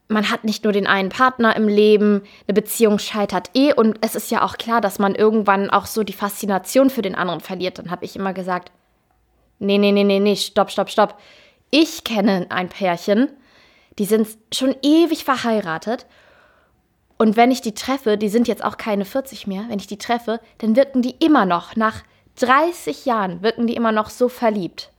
man 0.07 0.31
hat 0.31 0.43
nicht 0.43 0.63
nur 0.63 0.73
den 0.73 0.87
einen 0.87 1.09
Partner 1.09 1.55
im 1.55 1.67
Leben, 1.67 2.23
eine 2.47 2.55
Beziehung 2.55 2.97
scheitert 2.97 3.51
eh 3.53 3.73
und 3.73 3.99
es 4.01 4.15
ist 4.15 4.31
ja 4.31 4.43
auch 4.43 4.57
klar, 4.57 4.81
dass 4.81 4.97
man 4.97 5.13
irgendwann 5.13 5.69
auch 5.69 5.85
so 5.85 6.01
die 6.03 6.13
Faszination 6.13 6.89
für 6.89 7.03
den 7.03 7.13
anderen 7.13 7.41
verliert. 7.41 7.77
Dann 7.77 7.91
habe 7.91 8.05
ich 8.05 8.15
immer 8.15 8.33
gesagt, 8.33 8.71
nee, 9.59 9.77
nee, 9.77 9.91
nee, 9.91 10.03
nee, 10.03 10.19
nee, 10.19 10.35
stopp, 10.35 10.71
stopp, 10.71 10.89
stopp. 10.89 11.15
Ich 11.75 12.03
kenne 12.03 12.45
ein 12.49 12.69
Pärchen, 12.69 13.29
die 13.97 14.05
sind 14.05 14.27
schon 14.53 14.75
ewig 14.83 15.23
verheiratet. 15.23 16.05
Und 17.17 17.35
wenn 17.35 17.49
ich 17.49 17.61
die 17.61 17.73
treffe, 17.73 18.15
die 18.15 18.29
sind 18.29 18.47
jetzt 18.47 18.63
auch 18.63 18.77
keine 18.77 19.05
40 19.05 19.47
mehr, 19.47 19.63
wenn 19.69 19.79
ich 19.79 19.87
die 19.87 19.97
treffe, 19.97 20.39
dann 20.59 20.75
wirken 20.75 21.01
die 21.01 21.15
immer 21.17 21.47
noch, 21.47 21.75
nach 21.75 22.03
30 22.39 23.05
Jahren 23.05 23.41
wirken 23.41 23.65
die 23.65 23.75
immer 23.75 23.91
noch 23.91 24.11
so 24.11 24.29
verliebt. 24.29 24.91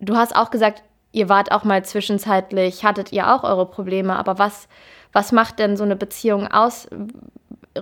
Du 0.00 0.16
hast 0.16 0.34
auch 0.34 0.50
gesagt, 0.50 0.82
ihr 1.12 1.28
wart 1.28 1.52
auch 1.52 1.62
mal 1.62 1.84
zwischenzeitlich, 1.84 2.84
hattet 2.84 3.12
ihr 3.12 3.32
auch 3.32 3.44
eure 3.44 3.66
Probleme, 3.66 4.16
aber 4.16 4.40
was, 4.40 4.66
was 5.12 5.30
macht 5.30 5.60
denn 5.60 5.76
so 5.76 5.84
eine 5.84 5.94
Beziehung 5.94 6.48
aus, 6.48 6.88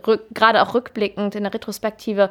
rück, 0.06 0.26
gerade 0.34 0.60
auch 0.60 0.74
rückblickend 0.74 1.34
in 1.34 1.44
der 1.44 1.54
Retrospektive? 1.54 2.30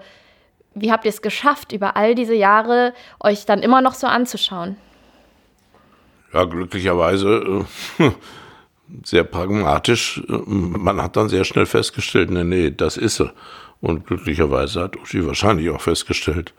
Wie 0.75 0.91
habt 0.91 1.05
ihr 1.05 1.09
es 1.09 1.23
geschafft, 1.23 1.71
über 1.71 1.97
all 1.97 2.13
diese 2.13 2.35
Jahre 2.35 2.93
euch 3.19 3.47
dann 3.47 3.63
immer 3.63 3.81
noch 3.81 3.95
so 3.95 4.05
anzuschauen? 4.05 4.77
Ja, 6.33 6.43
glücklicherweise 6.45 7.65
äh, 7.99 8.09
sehr 9.03 9.23
pragmatisch. 9.23 10.21
Man 10.27 11.01
hat 11.01 11.15
dann 11.15 11.29
sehr 11.29 11.43
schnell 11.43 11.65
festgestellt, 11.65 12.31
nee, 12.31 12.43
nee, 12.43 12.71
das 12.71 12.97
ist 12.97 13.19
er. 13.19 13.33
Und 13.81 14.05
glücklicherweise 14.07 14.81
hat 14.81 14.97
Uschi 14.97 15.25
wahrscheinlich 15.25 15.69
auch 15.69 15.79
festgestellt, 15.79 16.53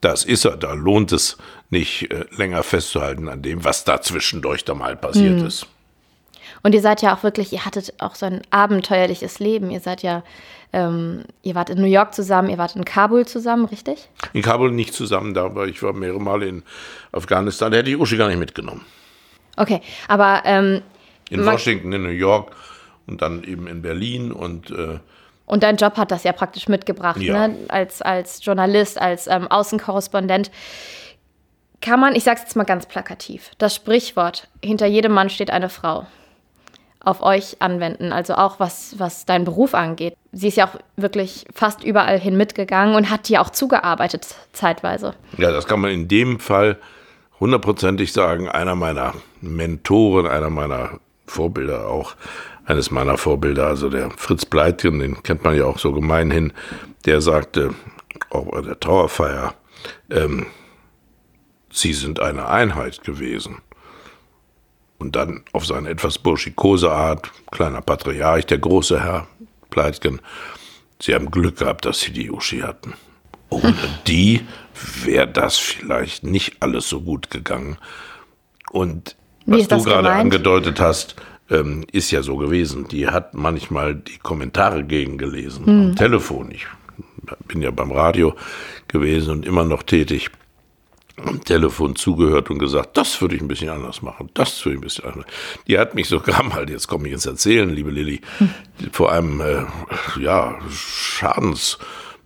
das 0.00 0.24
ist 0.24 0.44
er. 0.44 0.56
Da 0.56 0.72
lohnt 0.72 1.10
es 1.10 1.36
nicht 1.68 2.10
äh, 2.12 2.26
länger 2.36 2.62
festzuhalten 2.62 3.28
an 3.28 3.42
dem, 3.42 3.64
was 3.64 3.84
da 3.84 4.00
zwischendurch 4.00 4.64
da 4.64 4.74
mal 4.74 4.96
passiert 4.96 5.40
mhm. 5.40 5.46
ist. 5.46 5.66
Und 6.62 6.74
ihr 6.74 6.80
seid 6.80 7.02
ja 7.02 7.14
auch 7.14 7.22
wirklich, 7.22 7.52
ihr 7.52 7.64
hattet 7.64 7.94
auch 7.98 8.14
so 8.14 8.26
ein 8.26 8.42
abenteuerliches 8.50 9.38
Leben. 9.38 9.70
Ihr 9.70 9.80
seid 9.80 10.02
ja, 10.02 10.22
ähm, 10.72 11.24
ihr 11.42 11.54
wart 11.54 11.70
in 11.70 11.80
New 11.80 11.86
York 11.86 12.14
zusammen, 12.14 12.50
ihr 12.50 12.58
wart 12.58 12.76
in 12.76 12.84
Kabul 12.84 13.26
zusammen, 13.26 13.64
richtig? 13.64 14.08
In 14.32 14.42
Kabul 14.42 14.70
nicht 14.70 14.94
zusammen, 14.94 15.34
da 15.34 15.54
war 15.54 15.66
ich 15.66 15.82
war 15.82 15.92
mehrere 15.92 16.20
Male 16.20 16.46
in 16.46 16.62
Afghanistan. 17.12 17.72
Da 17.72 17.78
hätte 17.78 17.90
ich 17.90 17.98
Uschi 17.98 18.16
gar 18.16 18.28
nicht 18.28 18.38
mitgenommen. 18.38 18.84
Okay, 19.60 19.82
aber 20.08 20.40
ähm, 20.46 20.80
in 21.28 21.44
Washington, 21.44 21.92
in 21.92 22.02
New 22.02 22.08
York 22.08 22.56
und 23.06 23.20
dann 23.20 23.44
eben 23.44 23.66
in 23.66 23.82
Berlin 23.82 24.32
und 24.32 24.70
äh, 24.70 24.98
und 25.44 25.64
dein 25.64 25.76
Job 25.76 25.96
hat 25.96 26.12
das 26.12 26.22
ja 26.22 26.32
praktisch 26.32 26.68
mitgebracht, 26.68 27.20
ja. 27.20 27.48
ne? 27.48 27.56
als, 27.68 28.00
als 28.02 28.44
Journalist, 28.44 29.00
als 29.00 29.26
ähm, 29.26 29.48
Außenkorrespondent. 29.48 30.48
Kann 31.80 31.98
man, 31.98 32.14
ich 32.14 32.22
sage 32.22 32.36
es 32.36 32.42
jetzt 32.44 32.56
mal 32.56 32.62
ganz 32.62 32.86
plakativ, 32.86 33.50
das 33.58 33.74
Sprichwort, 33.74 34.48
hinter 34.62 34.86
jedem 34.86 35.10
Mann 35.10 35.28
steht 35.28 35.50
eine 35.50 35.68
Frau, 35.68 36.06
auf 37.00 37.20
euch 37.20 37.56
anwenden, 37.58 38.12
also 38.12 38.34
auch 38.34 38.60
was, 38.60 38.94
was 38.98 39.26
deinen 39.26 39.44
Beruf 39.44 39.74
angeht. 39.74 40.14
Sie 40.30 40.46
ist 40.46 40.56
ja 40.56 40.68
auch 40.68 40.78
wirklich 40.96 41.46
fast 41.52 41.82
überall 41.82 42.20
hin 42.20 42.36
mitgegangen 42.36 42.94
und 42.94 43.10
hat 43.10 43.28
dir 43.28 43.40
auch 43.40 43.50
zugearbeitet 43.50 44.28
zeitweise. 44.52 45.14
Ja, 45.36 45.50
das 45.50 45.66
kann 45.66 45.80
man 45.80 45.90
in 45.90 46.06
dem 46.06 46.38
Fall 46.38 46.78
hundertprozentig 47.40 48.12
sagen. 48.12 48.48
Einer 48.48 48.76
meiner 48.76 49.14
Mentoren, 49.40 50.26
einer 50.26 50.50
meiner 50.50 51.00
Vorbilder 51.26 51.88
auch 51.88 52.16
eines 52.70 52.90
meiner 52.90 53.18
Vorbilder, 53.18 53.66
also 53.66 53.88
der 53.88 54.10
Fritz 54.12 54.44
Bleitgen, 54.44 55.00
den 55.00 55.22
kennt 55.22 55.44
man 55.44 55.56
ja 55.56 55.64
auch 55.64 55.78
so 55.78 55.92
gemeinhin, 55.92 56.52
der 57.04 57.20
sagte, 57.20 57.74
auch 58.30 58.50
bei 58.50 58.60
der 58.60 58.78
Trauerfeier, 58.78 59.54
ähm, 60.10 60.46
sie 61.70 61.92
sind 61.92 62.20
eine 62.20 62.48
Einheit 62.48 63.02
gewesen. 63.02 63.58
Und 64.98 65.16
dann 65.16 65.44
auf 65.52 65.66
seine 65.66 65.88
etwas 65.88 66.18
burschikose 66.18 66.92
Art, 66.92 67.30
kleiner 67.50 67.80
Patriarch, 67.80 68.46
der 68.46 68.58
große 68.58 69.02
Herr 69.02 69.26
Pleitgen, 69.70 70.20
sie 71.00 71.14
haben 71.14 71.30
Glück 71.30 71.58
gehabt, 71.58 71.86
dass 71.86 72.00
sie 72.00 72.12
die 72.12 72.30
Uschi 72.30 72.60
hatten. 72.60 72.94
Ohne 73.48 73.74
die 74.06 74.46
wäre 75.04 75.26
das 75.26 75.56
vielleicht 75.56 76.22
nicht 76.22 76.62
alles 76.62 76.88
so 76.88 77.00
gut 77.00 77.30
gegangen. 77.30 77.78
Und 78.70 79.16
was 79.46 79.68
du 79.68 79.82
gerade 79.82 80.10
angedeutet 80.10 80.80
hast, 80.80 81.16
ähm, 81.50 81.84
ist 81.92 82.10
ja 82.10 82.22
so 82.22 82.36
gewesen. 82.36 82.88
Die 82.88 83.08
hat 83.08 83.34
manchmal 83.34 83.96
die 83.96 84.18
Kommentare 84.18 84.84
gegengelesen 84.84 85.64
mhm. 85.64 85.90
am 85.90 85.96
Telefon. 85.96 86.50
Ich 86.52 86.66
bin 87.46 87.62
ja 87.62 87.70
beim 87.70 87.92
Radio 87.92 88.34
gewesen 88.88 89.30
und 89.30 89.46
immer 89.46 89.64
noch 89.64 89.82
tätig. 89.82 90.30
Am 91.16 91.44
Telefon 91.44 91.96
zugehört 91.96 92.50
und 92.50 92.58
gesagt, 92.58 92.96
das 92.96 93.20
würde 93.20 93.36
ich 93.36 93.42
ein 93.42 93.48
bisschen 93.48 93.68
anders 93.68 94.00
machen, 94.00 94.30
das 94.32 94.64
würde 94.64 94.76
ich 94.76 94.78
ein 94.78 94.84
bisschen 94.84 95.04
anders. 95.04 95.26
Die 95.66 95.78
hat 95.78 95.94
mich 95.94 96.08
sogar 96.08 96.42
mal, 96.44 96.70
jetzt 96.70 96.88
komme 96.88 97.08
ich 97.08 97.12
ins 97.12 97.26
Erzählen, 97.26 97.68
liebe 97.68 97.90
Lilly, 97.90 98.22
mhm. 98.38 98.50
vor 98.90 99.12
einem 99.12 99.40
äh, 99.42 99.64
ja, 100.18 100.58
Schadens 100.70 101.78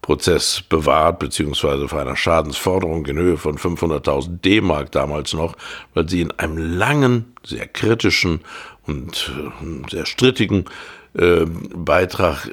Prozess 0.05 0.63
bewahrt, 0.69 1.19
beziehungsweise 1.19 1.89
vor 1.89 1.99
einer 1.99 2.15
Schadensforderung 2.15 3.07
in 3.07 3.17
Höhe 3.17 3.39
von 3.39 3.57
500.000 3.57 4.43
D-Mark 4.43 4.93
damals 4.93 5.33
noch, 5.33 5.57
weil 5.95 6.07
sie 6.07 6.21
in 6.21 6.31
einem 6.33 6.59
langen, 6.59 7.35
sehr 7.43 7.67
kritischen 7.67 8.41
und 8.87 9.33
äh, 9.35 9.91
sehr 9.91 10.05
strittigen 10.05 10.67
äh, 11.15 11.47
Beitrag 11.47 12.51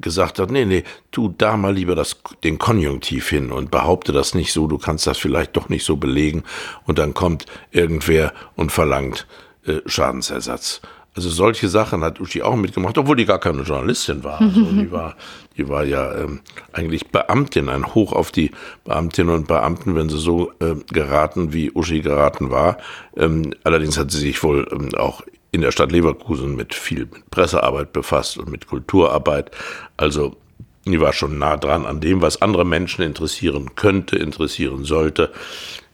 gesagt 0.00 0.38
hat, 0.38 0.52
nee, 0.52 0.66
nee, 0.66 0.84
tu 1.10 1.34
da 1.36 1.56
mal 1.56 1.74
lieber 1.74 1.96
das, 1.96 2.16
den 2.44 2.60
Konjunktiv 2.60 3.28
hin 3.28 3.50
und 3.50 3.72
behaupte 3.72 4.12
das 4.12 4.34
nicht 4.34 4.52
so, 4.52 4.68
du 4.68 4.78
kannst 4.78 5.08
das 5.08 5.18
vielleicht 5.18 5.56
doch 5.56 5.68
nicht 5.68 5.84
so 5.84 5.96
belegen 5.96 6.44
und 6.86 7.00
dann 7.00 7.12
kommt 7.12 7.46
irgendwer 7.72 8.32
und 8.54 8.70
verlangt 8.70 9.26
äh, 9.66 9.80
Schadensersatz. 9.84 10.80
Also 11.18 11.30
solche 11.30 11.68
Sachen 11.68 12.04
hat 12.04 12.20
Uschi 12.20 12.42
auch 12.42 12.54
mitgemacht, 12.54 12.96
obwohl 12.96 13.16
die 13.16 13.24
gar 13.24 13.40
keine 13.40 13.62
Journalistin 13.62 14.22
war. 14.22 14.40
Also 14.40 14.62
die 14.70 14.92
war, 14.92 15.16
die 15.56 15.68
war 15.68 15.82
ja 15.82 16.14
ähm, 16.14 16.42
eigentlich 16.72 17.08
Beamtin, 17.08 17.68
ein 17.68 17.92
Hoch 17.92 18.12
auf 18.12 18.30
die 18.30 18.52
Beamtinnen 18.84 19.34
und 19.34 19.48
Beamten, 19.48 19.96
wenn 19.96 20.08
sie 20.08 20.20
so 20.20 20.52
äh, 20.60 20.76
geraten, 20.92 21.52
wie 21.52 21.72
Uschi 21.72 22.02
geraten 22.02 22.52
war. 22.52 22.76
Ähm, 23.16 23.52
allerdings 23.64 23.98
hat 23.98 24.12
sie 24.12 24.20
sich 24.20 24.40
wohl 24.44 24.68
ähm, 24.70 24.94
auch 24.94 25.22
in 25.50 25.60
der 25.60 25.72
Stadt 25.72 25.90
Leverkusen 25.90 26.54
mit 26.54 26.72
viel 26.72 27.00
mit 27.06 27.28
Pressearbeit 27.30 27.92
befasst 27.92 28.38
und 28.38 28.48
mit 28.48 28.68
Kulturarbeit. 28.68 29.50
Also 29.96 30.36
die 30.84 31.00
war 31.00 31.12
schon 31.12 31.36
nah 31.36 31.56
dran 31.56 31.84
an 31.84 32.00
dem, 32.00 32.22
was 32.22 32.42
andere 32.42 32.64
Menschen 32.64 33.02
interessieren 33.02 33.74
könnte, 33.74 34.14
interessieren 34.14 34.84
sollte. 34.84 35.32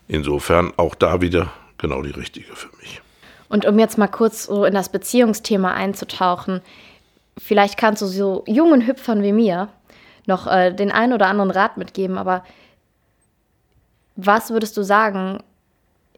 Insofern 0.07 0.75
auch 0.77 0.95
da 0.95 1.23
wieder 1.23 1.51
genau 1.79 2.03
die 2.03 2.11
richtige 2.11 2.55
für 2.55 2.69
mich. 2.77 3.01
Und 3.55 3.67
um 3.67 3.79
jetzt 3.79 3.99
mal 3.99 4.09
kurz 4.09 4.47
so 4.47 4.65
in 4.65 4.75
das 4.75 4.89
Beziehungsthema 4.89 5.75
einzutauchen, 5.75 6.61
vielleicht 7.39 7.79
kannst 7.79 8.03
du 8.03 8.07
so 8.07 8.43
jungen 8.49 8.85
Hüpfern 8.85 9.23
wie 9.23 9.31
mir 9.31 9.69
noch 10.27 10.49
äh, 10.49 10.73
den 10.73 10.91
einen 10.91 11.13
oder 11.13 11.29
anderen 11.29 11.53
Rat 11.53 11.77
mitgeben, 11.77 12.19
aber 12.19 12.43
was 14.17 14.51
würdest 14.51 14.77
du 14.77 14.83
sagen, 14.83 15.39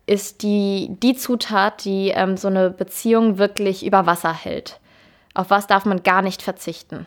ist 0.07 0.43
die, 0.43 0.97
die 1.03 1.15
Zutat, 1.15 1.85
die 1.85 2.09
ähm, 2.09 2.39
so 2.39 2.49
eine 2.49 2.71
Beziehung 2.71 3.37
wirklich 3.37 3.85
über 3.85 4.07
Wasser 4.07 4.33
hält? 4.33 4.81
Auf 5.35 5.51
was 5.51 5.67
darf 5.67 5.85
man 5.85 6.03
gar 6.03 6.23
nicht 6.23 6.41
verzichten? 6.41 7.07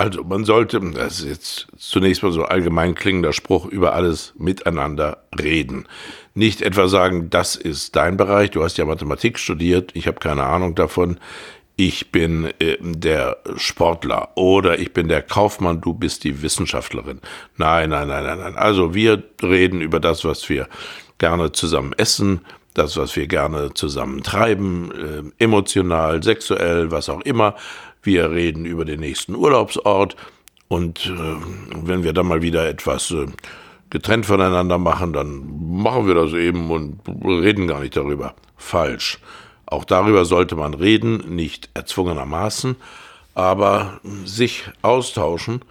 Also 0.00 0.24
man 0.24 0.46
sollte, 0.46 0.80
das 0.80 1.20
ist 1.20 1.26
jetzt 1.26 1.66
zunächst 1.76 2.22
mal 2.22 2.32
so 2.32 2.44
allgemein 2.44 2.94
klingender 2.94 3.34
Spruch, 3.34 3.66
über 3.66 3.92
alles 3.92 4.32
miteinander 4.38 5.24
reden. 5.38 5.86
Nicht 6.32 6.62
etwa 6.62 6.88
sagen, 6.88 7.28
das 7.28 7.54
ist 7.54 7.96
dein 7.96 8.16
Bereich, 8.16 8.50
du 8.50 8.64
hast 8.64 8.78
ja 8.78 8.86
Mathematik 8.86 9.38
studiert, 9.38 9.90
ich 9.92 10.06
habe 10.06 10.18
keine 10.18 10.44
Ahnung 10.44 10.74
davon, 10.74 11.18
ich 11.76 12.12
bin 12.12 12.46
äh, 12.60 12.78
der 12.80 13.42
Sportler 13.56 14.30
oder 14.36 14.78
ich 14.78 14.94
bin 14.94 15.08
der 15.08 15.20
Kaufmann, 15.20 15.82
du 15.82 15.92
bist 15.92 16.24
die 16.24 16.40
Wissenschaftlerin. 16.40 17.20
Nein, 17.58 17.90
nein, 17.90 18.08
nein, 18.08 18.24
nein, 18.24 18.38
nein. 18.38 18.56
Also 18.56 18.94
wir 18.94 19.22
reden 19.42 19.82
über 19.82 20.00
das, 20.00 20.24
was 20.24 20.48
wir 20.48 20.66
gerne 21.18 21.52
zusammen 21.52 21.92
essen, 21.98 22.40
das, 22.72 22.96
was 22.96 23.16
wir 23.16 23.26
gerne 23.26 23.74
zusammen 23.74 24.22
treiben, 24.22 25.32
äh, 25.38 25.44
emotional, 25.44 26.22
sexuell, 26.22 26.90
was 26.90 27.10
auch 27.10 27.20
immer. 27.20 27.54
Wir 28.02 28.30
reden 28.30 28.64
über 28.64 28.84
den 28.84 29.00
nächsten 29.00 29.34
Urlaubsort 29.34 30.16
und 30.68 31.06
äh, 31.06 31.36
wenn 31.84 32.02
wir 32.04 32.12
dann 32.12 32.26
mal 32.26 32.42
wieder 32.42 32.68
etwas 32.68 33.10
äh, 33.10 33.26
getrennt 33.90 34.26
voneinander 34.26 34.78
machen, 34.78 35.12
dann 35.12 35.42
machen 35.82 36.06
wir 36.06 36.14
das 36.14 36.32
eben 36.32 36.70
und 36.70 37.00
reden 37.24 37.66
gar 37.66 37.80
nicht 37.80 37.96
darüber. 37.96 38.34
Falsch. 38.56 39.18
Auch 39.66 39.84
darüber 39.84 40.24
sollte 40.24 40.56
man 40.56 40.74
reden, 40.74 41.34
nicht 41.34 41.70
erzwungenermaßen, 41.74 42.76
aber 43.34 44.00
sich 44.24 44.64
austauschen. 44.82 45.62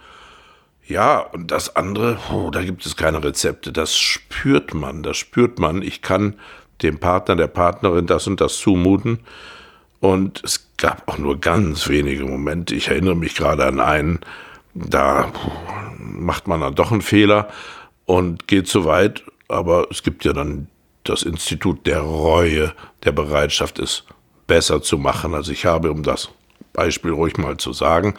Ja, 0.86 1.20
und 1.20 1.50
das 1.50 1.76
andere, 1.76 2.18
oh, 2.32 2.50
da 2.50 2.62
gibt 2.62 2.84
es 2.84 2.96
keine 2.96 3.22
Rezepte. 3.22 3.72
Das 3.72 3.96
spürt 3.96 4.74
man, 4.74 5.02
das 5.02 5.16
spürt 5.16 5.58
man. 5.58 5.82
Ich 5.82 6.02
kann 6.02 6.34
dem 6.82 6.98
Partner, 6.98 7.36
der 7.36 7.46
Partnerin 7.46 8.06
das 8.06 8.26
und 8.26 8.40
das 8.40 8.58
zumuten. 8.58 9.20
Und 10.00 10.42
es 10.44 10.70
gab 10.76 11.08
auch 11.08 11.18
nur 11.18 11.38
ganz 11.38 11.88
wenige 11.88 12.24
Momente. 12.24 12.74
Ich 12.74 12.88
erinnere 12.88 13.16
mich 13.16 13.34
gerade 13.34 13.66
an 13.66 13.80
einen, 13.80 14.20
da 14.74 15.30
macht 15.98 16.48
man 16.48 16.60
dann 16.60 16.74
doch 16.74 16.90
einen 16.90 17.02
Fehler 17.02 17.48
und 18.06 18.48
geht 18.48 18.66
zu 18.66 18.84
weit. 18.84 19.22
Aber 19.48 19.88
es 19.90 20.02
gibt 20.02 20.24
ja 20.24 20.32
dann 20.32 20.68
das 21.04 21.22
Institut 21.22 21.86
der 21.86 22.00
Reue, 22.00 22.72
der 23.04 23.12
Bereitschaft, 23.12 23.78
es 23.78 24.04
besser 24.46 24.82
zu 24.82 24.98
machen. 24.98 25.34
Also 25.34 25.52
ich 25.52 25.66
habe, 25.66 25.90
um 25.90 26.02
das 26.02 26.30
Beispiel 26.72 27.12
ruhig 27.12 27.36
mal 27.36 27.56
zu 27.56 27.72
sagen, 27.72 28.14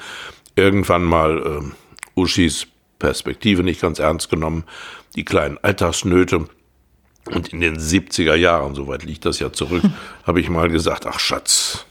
irgendwann 0.55 1.03
mal 1.03 1.37
äh, 1.39 2.19
Uschis 2.19 2.67
Perspektive 2.99 3.63
nicht 3.63 3.81
ganz 3.81 3.97
ernst 3.97 4.29
genommen, 4.29 4.63
die 5.15 5.25
kleinen 5.25 5.57
Alltagsnöte. 5.57 6.47
Und 7.33 7.49
in 7.49 7.61
den 7.61 7.77
70er 7.77 8.35
Jahren, 8.35 8.75
soweit 8.75 9.03
liegt 9.03 9.25
das 9.25 9.39
ja 9.39 9.51
zurück, 9.51 9.83
habe 10.25 10.39
ich 10.39 10.49
mal 10.49 10.69
gesagt, 10.69 11.05
ach 11.05 11.19
Schatz, 11.19 11.85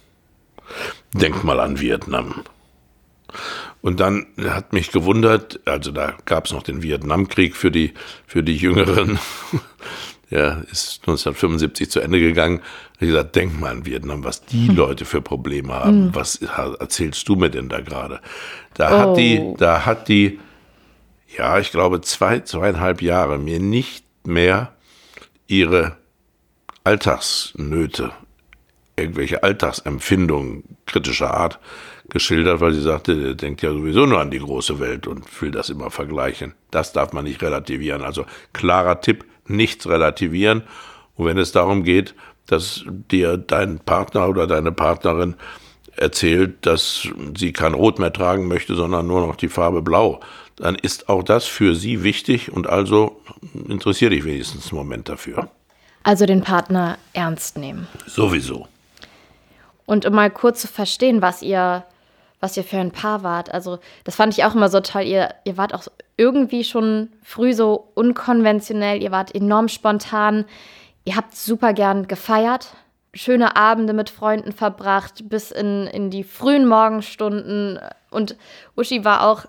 denk 1.15 1.45
mal 1.45 1.61
an 1.61 1.81
Vietnam. 1.81 2.43
Und 3.83 4.01
dann 4.01 4.27
hat 4.45 4.73
mich 4.73 4.93
gewundert, 4.93 5.61
also 5.65 5.91
da 5.91 6.15
gab 6.27 6.47
es 6.47 6.53
noch 6.53 6.63
den 6.63 6.83
Vietnamkrieg 6.83 7.57
für 7.57 7.71
die, 7.71 7.95
für 8.27 8.43
die 8.43 8.57
Jüngeren. 8.57 9.19
ja, 10.31 10.61
ist 10.71 11.01
1975 11.03 11.91
zu 11.91 12.01
Ende 12.01 12.21
gegangen. 12.21 12.61
Ich 12.95 13.09
gesagt, 13.09 13.37
denk 13.37 13.59
mal 13.59 13.71
an 13.71 13.87
Vietnam, 13.87 14.23
was 14.23 14.45
die 14.45 14.69
hm. 14.69 14.77
Leute 14.77 15.05
für 15.07 15.23
Probleme 15.23 15.73
haben. 15.73 16.07
Hm. 16.07 16.15
Was 16.15 16.37
erzählst 16.37 17.27
du 17.29 17.37
mir 17.37 17.49
denn 17.49 17.71
da 17.71 17.81
gerade? 17.81 18.21
Da 18.75 18.95
oh. 18.95 18.99
hat 18.99 19.17
die, 19.17 19.39
oh. 19.39 19.57
da 19.59 19.87
hat 19.87 20.09
die, 20.09 20.39
ja, 21.37 21.59
ich 21.59 21.71
glaube 21.71 22.03
zwei, 22.03 22.41
zweieinhalb 22.41 23.01
Jahre 23.01 23.39
mir 23.39 23.61
nicht 23.61 24.05
mehr 24.25 24.73
ihre 25.51 25.97
Alltagsnöte, 26.85 28.13
irgendwelche 28.97 29.43
Alltagsempfindungen 29.43 30.77
kritischer 30.87 31.35
Art 31.35 31.59
geschildert, 32.09 32.61
weil 32.61 32.73
sie 32.73 32.81
sagte, 32.81 33.17
der 33.21 33.35
denkt 33.35 33.63
ja 33.63 33.73
sowieso 33.73 34.07
nur 34.07 34.21
an 34.21 34.31
die 34.31 34.39
große 34.39 34.79
Welt 34.79 35.07
und 35.07 35.25
will 35.43 35.51
das 35.51 35.69
immer 35.69 35.91
vergleichen. 35.91 36.55
Das 36.71 36.93
darf 36.93 37.13
man 37.13 37.25
nicht 37.25 37.43
relativieren. 37.43 38.03
Also 38.03 38.27
klarer 38.53 39.01
Tipp, 39.01 39.25
nichts 39.47 39.89
relativieren. 39.89 40.63
Und 41.17 41.27
wenn 41.27 41.39
es 41.39 41.53
darum 41.53 41.83
geht, 41.83 42.15
dass 42.47 42.85
dir 42.87 43.37
dein 43.37 43.81
Partner 43.81 44.29
oder 44.29 44.47
deine 44.47 44.73
Partnerin 44.73 45.35
erzählt, 45.97 46.65
dass 46.65 47.09
sie 47.37 47.53
kein 47.53 47.75
Rot 47.75 47.99
mehr 47.99 48.13
tragen 48.13 48.47
möchte, 48.47 48.75
sondern 48.75 49.07
nur 49.07 49.27
noch 49.27 49.37
die 49.37 49.49
Farbe 49.49 49.83
Blau, 49.83 50.21
dann 50.57 50.77
ist 50.77 51.09
auch 51.09 51.23
das 51.23 51.47
für 51.47 51.75
sie 51.75 52.03
wichtig 52.05 52.53
und 52.53 52.69
also 52.69 53.20
interessiere 53.69 54.11
dich 54.11 54.25
wenigstens 54.25 54.71
einen 54.71 54.79
Moment 54.79 55.09
dafür. 55.09 55.51
Also 56.03 56.27
den 56.27 56.43
Partner 56.43 56.99
ernst 57.13 57.59
nehmen. 57.59 57.87
Sowieso. 58.07 58.69
Und 59.87 60.07
um 60.07 60.15
mal 60.15 60.31
kurz 60.31 60.63
zu 60.63 60.69
verstehen, 60.69 61.21
was 61.21 61.43
ihr, 61.43 61.85
was 62.39 62.57
ihr 62.57 62.65
für 62.65 62.79
ein 62.79 62.93
Paar 62.93 63.23
wart. 63.23 63.53
Also, 63.53 63.81
das 64.05 64.17
fand 64.17 64.33
ich 64.33 64.45
auch 64.45 64.55
immer 64.55 64.69
so 64.69 64.81
toll. 64.81 65.03
Ihr, 65.03 65.35
ihr 65.45 65.57
wart 65.57 65.75
auch 65.75 65.89
irgendwie 66.17 66.65
schon 66.65 67.09
früh 67.23 67.55
so 67.55 67.89
unkonventionell, 67.95 69.03
ihr 69.03 69.11
wart 69.11 69.35
enorm 69.35 69.69
spontan. 69.69 70.45
Ihr 71.05 71.17
habt 71.17 71.35
super 71.35 71.73
gern 71.73 72.09
gefeiert, 72.09 72.77
schöne 73.15 73.57
Abende 73.57 73.93
mit 73.93 74.11
Freunden 74.11 74.53
verbracht, 74.53 75.29
bis 75.29 75.51
in, 75.51 75.87
in 75.89 76.11
die 76.11 76.25
frühen 76.25 76.69
Morgenstunden. 76.69 77.79
Und 78.11 78.37
Uschi 78.77 79.05
war 79.05 79.27
auch, 79.27 79.47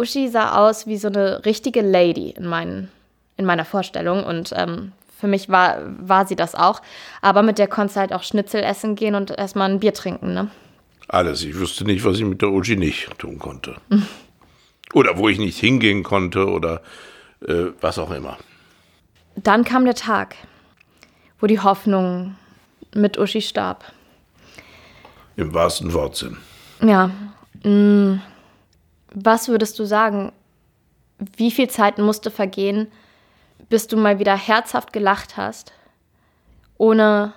Uschi 0.00 0.28
sah 0.28 0.56
aus 0.56 0.86
wie 0.86 0.96
so 0.96 1.08
eine 1.08 1.44
richtige 1.44 1.82
Lady 1.82 2.30
in, 2.30 2.46
meinen, 2.46 2.90
in 3.36 3.44
meiner 3.44 3.64
Vorstellung. 3.64 4.24
Und 4.24 4.52
ähm, 4.56 4.92
für 5.18 5.28
mich 5.28 5.48
war, 5.48 5.78
war 5.98 6.26
sie 6.26 6.36
das 6.36 6.54
auch. 6.54 6.80
Aber 7.20 7.42
mit 7.42 7.58
der 7.58 7.68
konntest 7.68 7.96
du 7.96 8.00
halt 8.00 8.12
auch 8.12 8.22
Schnitzel 8.22 8.62
essen 8.62 8.94
gehen 8.96 9.14
und 9.14 9.30
erstmal 9.30 9.70
ein 9.70 9.80
Bier 9.80 9.94
trinken, 9.94 10.32
ne? 10.32 10.50
Alles. 11.08 11.42
Ich 11.42 11.56
wüsste 11.56 11.84
nicht, 11.84 12.04
was 12.04 12.18
ich 12.18 12.24
mit 12.24 12.40
der 12.40 12.50
Uschi 12.50 12.76
nicht 12.76 13.18
tun 13.18 13.38
konnte. 13.38 13.76
oder 14.94 15.18
wo 15.18 15.28
ich 15.28 15.38
nicht 15.38 15.58
hingehen 15.58 16.02
konnte 16.02 16.48
oder 16.48 16.82
äh, 17.46 17.66
was 17.80 17.98
auch 17.98 18.10
immer. 18.10 18.38
Dann 19.36 19.64
kam 19.64 19.84
der 19.84 19.94
Tag, 19.94 20.36
wo 21.40 21.46
die 21.46 21.60
Hoffnung 21.60 22.36
mit 22.94 23.18
Uschi 23.18 23.42
starb. 23.42 23.84
Im 25.36 25.54
wahrsten 25.54 25.92
Wortsinn. 25.92 26.36
Ja. 26.82 27.10
Mm. 27.62 28.20
Was 29.12 29.48
würdest 29.48 29.78
du 29.78 29.84
sagen? 29.84 30.32
Wie 31.36 31.50
viel 31.50 31.68
Zeit 31.68 31.98
musste 31.98 32.30
vergehen, 32.30 32.88
bis 33.68 33.86
du 33.86 33.96
mal 33.96 34.18
wieder 34.18 34.36
herzhaft 34.36 34.92
gelacht 34.92 35.36
hast, 35.36 35.72
ohne 36.78 37.32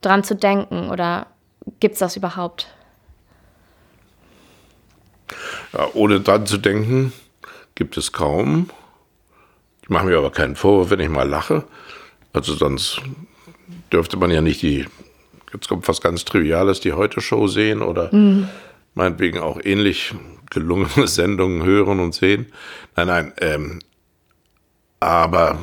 dran 0.00 0.24
zu 0.24 0.34
denken? 0.34 0.90
Oder 0.90 1.26
gibt 1.78 1.94
es 1.94 2.00
das 2.00 2.16
überhaupt? 2.16 2.68
Ja, 5.72 5.88
ohne 5.94 6.20
dran 6.20 6.46
zu 6.46 6.58
denken, 6.58 7.12
gibt 7.74 7.96
es 7.96 8.12
kaum. 8.12 8.70
Ich 9.82 9.90
mache 9.90 10.06
mir 10.06 10.18
aber 10.18 10.30
keinen 10.30 10.56
Vorwurf, 10.56 10.90
wenn 10.90 11.00
ich 11.00 11.08
mal 11.08 11.28
lache. 11.28 11.64
Also 12.32 12.54
sonst 12.54 13.00
dürfte 13.92 14.16
man 14.16 14.30
ja 14.30 14.40
nicht 14.40 14.62
die, 14.62 14.86
jetzt 15.52 15.68
kommt 15.68 15.86
was 15.88 16.00
ganz 16.00 16.24
Triviales, 16.24 16.80
die 16.80 16.92
Heute-Show 16.92 17.46
sehen 17.46 17.82
oder 17.82 18.14
mhm. 18.14 18.48
Meinetwegen 18.94 19.38
auch 19.38 19.60
ähnlich 19.62 20.14
gelungene 20.50 21.06
Sendungen 21.06 21.64
hören 21.64 22.00
und 22.00 22.14
sehen. 22.14 22.46
Nein, 22.96 23.06
nein, 23.06 23.32
ähm, 23.40 23.78
aber 25.00 25.58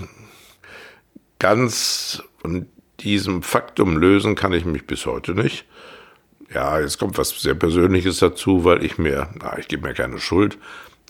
ganz 1.40 2.24
von 2.42 2.68
diesem 3.00 3.44
Faktum 3.44 3.98
lösen 3.98 4.36
kann 4.36 4.54
ich 4.54 4.66
mich 4.66 4.88
bis 4.88 5.06
heute 5.06 5.34
nicht. 5.34 5.66
Ja, 6.54 6.80
jetzt 6.80 6.98
kommt 6.98 7.18
was 7.18 7.30
sehr 7.30 7.56
Persönliches 7.56 8.20
dazu, 8.20 8.64
weil 8.64 8.84
ich 8.84 8.98
mir, 8.98 9.30
na, 9.40 9.58
ich 9.60 9.68
gebe 9.68 9.88
mir 9.88 9.94
keine 9.94 10.20
Schuld, 10.20 10.58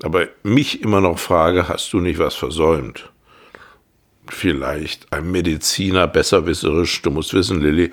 aber 0.04 0.28
mich 0.44 0.82
immer 0.82 1.00
noch 1.00 1.20
frage, 1.20 1.70
hast 1.70 1.94
du 1.94 2.00
nicht 2.00 2.20
was 2.20 2.36
versäumt? 2.36 3.12
Vielleicht 4.28 5.14
ein 5.14 5.32
Mediziner 5.32 6.08
besserwisserisch, 6.08 7.02
du 7.04 7.12
musst 7.12 7.34
wissen, 7.34 7.62
Lilly, 7.62 7.92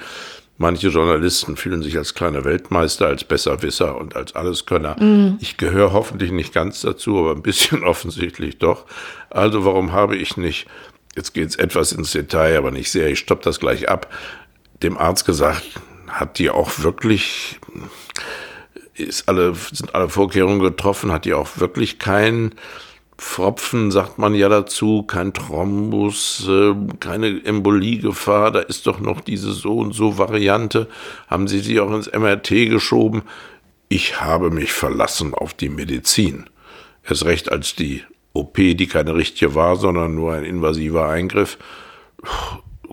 manche 0.57 0.89
Journalisten 0.89 1.57
fühlen 1.57 1.83
sich 1.83 1.97
als 1.97 2.15
kleine 2.15 2.45
Weltmeister, 2.45 3.07
als 3.07 3.25
Besserwisser 3.25 3.97
und 3.97 4.17
als 4.17 4.35
Alleskönner. 4.35 4.97
Mm. 5.01 5.39
Ich 5.41 5.57
gehöre 5.57 5.93
hoffentlich 5.93 6.31
nicht 6.31 6.55
ganz 6.55 6.81
dazu, 6.81 7.19
aber 7.19 7.33
ein 7.33 7.43
bisschen 7.43 7.85
offensichtlich 7.85 8.59
doch. 8.59 8.85
Also 9.31 9.65
warum 9.65 9.93
habe 9.93 10.17
ich 10.17 10.37
nicht, 10.37 10.67
jetzt 11.17 11.35
geht 11.35 11.49
es 11.49 11.57
etwas 11.57 11.93
ins 11.93 12.13
Detail, 12.13 12.57
aber 12.57 12.71
nicht 12.71 12.91
sehr, 12.91 13.09
ich 13.09 13.19
stoppe 13.19 13.43
das 13.45 13.61
gleich 13.61 13.89
ab, 13.89 14.13
dem 14.83 14.97
Arzt 14.97 15.25
gesagt, 15.25 15.65
hat 16.09 16.39
die 16.39 16.51
auch 16.51 16.79
wirklich, 16.81 17.59
ist 18.95 19.29
alle, 19.29 19.55
sind 19.55 19.95
alle 19.95 20.09
Vorkehrungen 20.09 20.61
getroffen, 20.61 21.11
hat 21.11 21.25
die 21.25 21.35
auch 21.35 21.59
wirklich 21.59 21.99
kein 21.99 22.55
Pfropfen, 23.17 23.91
sagt 23.91 24.19
man 24.19 24.35
ja 24.35 24.49
dazu, 24.49 25.05
kein 25.05 25.33
Thrombus, 25.33 26.47
äh, 26.49 26.75
keine 27.01 27.45
Emboliegefahr, 27.45 28.51
da 28.51 28.61
ist 28.61 28.87
doch 28.87 29.01
noch 29.01 29.21
diese 29.21 29.53
so 29.53 29.79
und 29.79 29.93
so 29.93 30.19
Variante. 30.19 30.89
Haben 31.29 31.49
Sie 31.49 31.61
sie 31.61 31.81
auch 31.81 31.93
ins 31.93 32.11
MRT 32.13 32.69
geschoben? 32.69 33.23
Ich 33.89 34.21
habe 34.21 34.51
mich 34.51 34.73
verlassen 34.73 35.35
auf 35.35 35.55
die 35.55 35.69
Medizin. 35.69 36.51
Erst 37.09 37.25
recht 37.25 37.53
als 37.53 37.77
die 37.77 38.03
OP, 38.33 38.57
die 38.57 38.87
keine 38.89 39.15
richtige 39.15 39.55
war, 39.55 39.77
sondern 39.77 40.15
nur 40.15 40.35
ein 40.35 40.45
invasiver 40.45 41.09
Eingriff, 41.09 41.59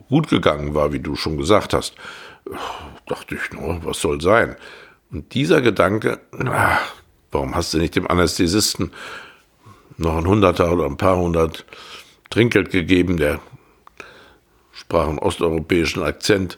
gut 0.10 0.28
gegangen 0.30 0.76
war, 0.76 0.94
wie 0.94 1.00
du 1.00 1.16
schon 1.16 1.38
gesagt 1.38 1.74
hast 1.74 1.96
dachte 3.12 3.36
ich, 3.36 3.52
no, 3.52 3.80
was 3.84 4.00
soll 4.00 4.22
sein? 4.22 4.56
Und 5.12 5.34
dieser 5.34 5.62
Gedanke, 5.62 6.20
ach, 6.46 6.94
warum 7.32 7.56
hast 7.56 7.74
du 7.74 7.78
nicht 7.78 7.96
dem 7.96 8.08
Anästhesisten 8.08 8.92
noch 10.02 10.18
ein 10.18 10.28
Hunderter 10.28 10.72
oder 10.72 10.86
ein 10.86 10.98
paar 10.98 11.18
hundert 11.18 11.66
Trinkgeld 12.30 12.72
gegeben, 12.72 13.18
der 13.18 13.40
sprach 14.72 15.08
einen 15.08 15.20
osteuropäischen 15.20 16.04
Akzent, 16.04 16.58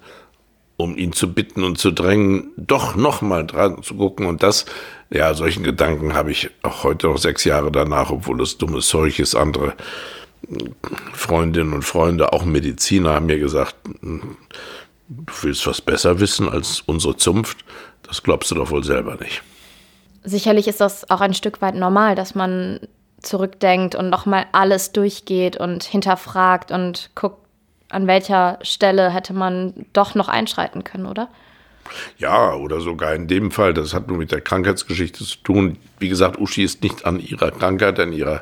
um 0.78 0.98
ihn 0.98 1.14
zu 1.14 1.34
bitten 1.34 1.64
und 1.64 1.78
zu 1.78 1.92
drängen, 1.92 2.52
doch 2.58 2.96
nochmal 2.96 3.46
dran 3.46 3.84
zu 3.84 3.96
gucken. 3.96 4.26
Und 4.26 4.44
das, 4.44 4.66
ja, 5.10 5.34
solchen 5.34 5.64
Gedanken 5.64 6.14
habe 6.14 6.32
ich 6.32 6.50
auch 6.64 6.84
heute 6.84 7.08
noch 7.08 7.18
sechs 7.18 7.44
Jahre 7.44 7.72
danach, 7.72 8.10
obwohl 8.10 8.42
es 8.42 8.58
dummes 8.58 8.88
Zeug 8.88 9.20
ist. 9.20 9.36
Andere 9.36 9.74
Freundinnen 11.14 11.74
und 11.74 11.84
Freunde, 11.84 12.34
auch 12.34 12.44
Mediziner, 12.46 13.14
haben 13.14 13.28
mir 13.28 13.40
gesagt, 13.40 13.76
du 14.02 15.34
willst 15.42 15.68
was 15.68 15.82
besser 15.82 16.20
wissen 16.20 16.50
als 16.50 16.82
unsere 16.82 17.16
Zunft, 17.18 17.64
das 18.04 18.24
glaubst 18.24 18.52
du 18.52 18.56
doch 18.56 18.72
wohl 18.72 18.84
selber 18.84 19.16
nicht. 19.16 19.42
Sicherlich 20.24 20.68
ist 20.68 20.82
das 20.82 21.10
auch 21.10 21.22
ein 21.22 21.34
Stück 21.34 21.62
weit 21.62 21.76
normal, 21.76 22.16
dass 22.16 22.36
man 22.36 22.80
zurückdenkt 23.24 23.96
und 23.96 24.10
nochmal 24.10 24.46
alles 24.52 24.92
durchgeht 24.92 25.58
und 25.58 25.84
hinterfragt 25.84 26.72
und 26.72 27.10
guckt, 27.16 27.38
an 27.90 28.08
welcher 28.08 28.60
Stelle 28.62 29.10
hätte 29.10 29.34
man 29.34 29.86
doch 29.94 30.16
noch 30.16 30.28
einschreiten 30.28 30.84
können, 30.84 31.06
oder? 31.06 31.30
Ja, 32.18 32.54
oder 32.56 32.80
sogar 32.80 33.14
in 33.14 33.28
dem 33.28 33.52
Fall, 33.52 33.74
das 33.74 33.94
hat 33.94 34.08
nur 34.08 34.18
mit 34.18 34.32
der 34.32 34.42
Krankheitsgeschichte 34.42 35.24
zu 35.24 35.38
tun. 35.40 35.78
Wie 36.00 36.10
gesagt, 36.10 36.40
Uschi 36.40 36.64
ist 36.64 36.82
nicht 36.82 37.06
an 37.06 37.20
ihrer 37.20 37.52
Krankheit, 37.52 38.00
an 38.00 38.14
ihrer 38.14 38.42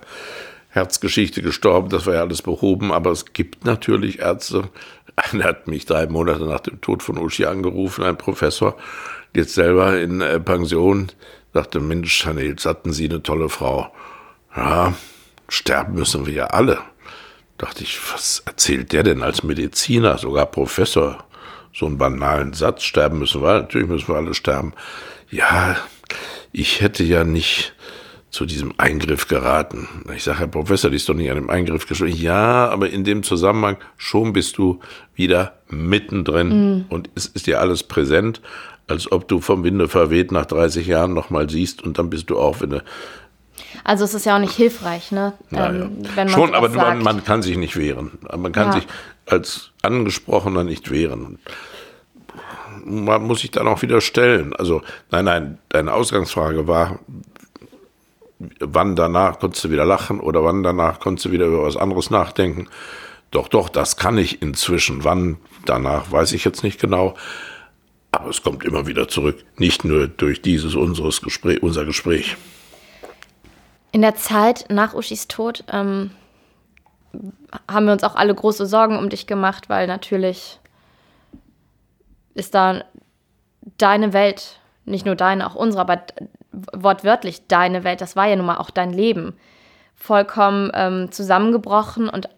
Herzgeschichte 0.70 1.42
gestorben, 1.42 1.90
das 1.90 2.06
war 2.06 2.14
ja 2.14 2.22
alles 2.22 2.42
behoben, 2.42 2.94
aber 2.94 3.12
es 3.12 3.34
gibt 3.34 3.66
natürlich 3.66 4.20
Ärzte, 4.20 4.70
einer 5.16 5.44
hat 5.44 5.68
mich 5.68 5.86
drei 5.86 6.08
Monate 6.08 6.46
nach 6.46 6.62
dem 6.62 6.80
Tod 6.80 7.04
von 7.04 7.18
Uschi 7.18 7.46
angerufen, 7.46 8.06
ein 8.06 8.18
Professor, 8.18 8.78
jetzt 9.36 9.54
selber 9.54 10.00
in 10.00 10.22
äh, 10.22 10.40
Pension, 10.40 11.12
sagte, 11.54 11.82
Mensch, 11.82 12.26
Herr 12.26 12.34
Nils, 12.34 12.66
hatten 12.66 12.94
Sie 12.94 13.10
eine 13.10 13.22
tolle 13.22 13.50
Frau. 13.50 13.92
Ja, 14.56 14.94
sterben 15.48 15.96
müssen 15.96 16.26
wir 16.26 16.34
ja 16.34 16.46
alle. 16.48 16.80
Dachte 17.58 17.84
ich, 17.84 18.00
was 18.14 18.42
erzählt 18.46 18.92
der 18.92 19.04
denn 19.04 19.22
als 19.22 19.44
Mediziner, 19.44 20.18
sogar 20.18 20.48
Professor? 20.48 21.24
So 21.74 21.86
einen 21.86 21.98
banalen 21.98 22.54
Satz, 22.54 22.84
sterben 22.84 23.20
müssen 23.20 23.42
wir, 23.42 23.62
natürlich 23.62 23.88
müssen 23.88 24.10
wir 24.10 24.16
alle 24.16 24.34
sterben. 24.34 24.74
Ja, 25.30 25.78
ich 26.52 26.82
hätte 26.82 27.04
ja 27.04 27.24
nicht 27.24 27.74
zu 28.32 28.46
diesem 28.46 28.74
Eingriff 28.78 29.28
geraten. 29.28 29.88
Ich 30.16 30.24
sage, 30.24 30.40
Herr 30.40 30.48
Professor, 30.48 30.90
die 30.90 30.96
ist 30.96 31.08
doch 31.08 31.14
nicht 31.14 31.30
an 31.30 31.36
dem 31.36 31.50
Eingriff 31.50 31.88
gestorben. 31.88 32.16
Ja, 32.16 32.70
aber 32.70 32.90
in 32.90 33.04
dem 33.04 33.24
Zusammenhang 33.24 33.78
schon 33.98 34.34
bist 34.34 34.58
du 34.58 34.80
wieder 35.14 35.60
mittendrin 35.68 36.48
mhm. 36.48 36.86
und 36.90 37.10
es 37.16 37.28
ist 37.28 37.48
dir 37.48 37.60
alles 37.60 37.84
präsent, 37.84 38.42
als 38.88 39.12
ob 39.12 39.28
du 39.28 39.42
vom 39.42 39.64
Winde 39.64 39.88
verweht 39.88 40.32
nach 40.32 40.46
30 40.46 40.88
Jahren 40.88 41.14
nochmal 41.14 41.50
siehst 41.50 41.84
und 41.84 41.98
dann 41.98 42.10
bist 42.10 42.30
du 42.30 42.40
auch, 42.40 42.62
wenn 42.62 42.72
du 42.72 42.84
also 43.84 44.04
es 44.04 44.14
ist 44.14 44.26
ja 44.26 44.36
auch 44.36 44.40
nicht 44.40 44.56
hilfreich, 44.56 45.12
ne? 45.12 45.34
Naja. 45.50 45.90
Ähm, 46.18 46.30
Schon, 46.30 46.56
aber 46.56 46.70
man, 46.70 47.02
man, 47.02 47.24
kann 47.24 47.42
sich 47.42 47.58
nicht 47.58 47.78
wehren. 47.78 48.12
Man 48.36 48.52
kann 48.52 48.68
ja. 48.68 48.74
sich 48.74 48.88
als 49.26 49.72
Angesprochener 49.82 50.64
nicht 50.64 50.92
wehren. 50.92 51.40
Man 52.84 53.24
muss 53.24 53.42
sich 53.42 53.52
dann 53.52 53.68
auch 53.68 53.82
wieder 53.82 54.02
stellen. 54.02 54.56
Also, 54.56 54.82
nein, 55.12 55.26
nein, 55.26 55.58
deine 55.70 55.94
Ausgangsfrage 55.94 56.68
war, 56.68 57.00
wann 58.60 58.96
danach 58.96 59.40
konntest 59.40 59.66
du 59.66 59.70
wieder 59.70 59.86
lachen 59.86 60.20
oder 60.20 60.44
wann 60.44 60.64
danach 60.64 61.00
konntest 61.00 61.26
du 61.26 61.32
wieder 61.32 61.46
über 61.46 61.64
was 61.64 61.78
anderes 61.78 62.10
nachdenken. 62.10 62.68
Doch, 63.30 63.48
doch, 63.48 63.70
das 63.70 63.98
kann 63.98 64.18
ich 64.18 64.42
inzwischen. 64.42 65.04
Wann 65.04 65.38
danach 65.66 66.12
weiß 66.12 66.34
ich 66.34 66.44
jetzt 66.44 66.64
nicht 66.64 66.80
genau. 66.80 67.16
Aber 68.12 68.30
es 68.30 68.44
kommt 68.44 68.64
immer 68.66 68.88
wieder 68.88 69.08
zurück. 69.08 69.44
Nicht 69.58 69.86
nur 69.86 70.08
durch 70.08 70.42
dieses 70.42 70.76
unseres 70.76 71.22
Gespräch, 71.22 71.64
unser 71.64 71.86
Gespräch. 71.86 72.36
In 73.92 74.02
der 74.02 74.16
Zeit 74.16 74.66
nach 74.70 74.94
Uschis 74.94 75.28
Tod 75.28 75.64
ähm, 75.72 76.12
haben 77.70 77.86
wir 77.86 77.94
uns 77.94 78.04
auch 78.04 78.16
alle 78.16 78.34
große 78.34 78.66
Sorgen 78.66 78.98
um 78.98 79.10
dich 79.10 79.28
gemacht, 79.28 79.70
weil 79.70 79.88
natürlich 79.88 80.60
ist 82.34 82.54
da 82.54 82.84
deine 83.78 84.14
Welt, 84.14 84.60
nicht 84.86 85.06
nur 85.06 85.16
deine, 85.16 85.46
auch 85.46 85.56
unsere, 85.56 85.82
aber 85.82 86.04
wortwörtlich 86.52 87.48
deine 87.48 87.84
Welt, 87.84 88.02
das 88.02 88.16
war 88.16 88.28
ja 88.28 88.36
nun 88.36 88.46
mal 88.46 88.58
auch 88.58 88.70
dein 88.70 88.94
Leben, 88.94 89.38
vollkommen 89.96 90.72
ähm, 90.74 91.12
zusammengebrochen 91.12 92.10
und 92.10 92.30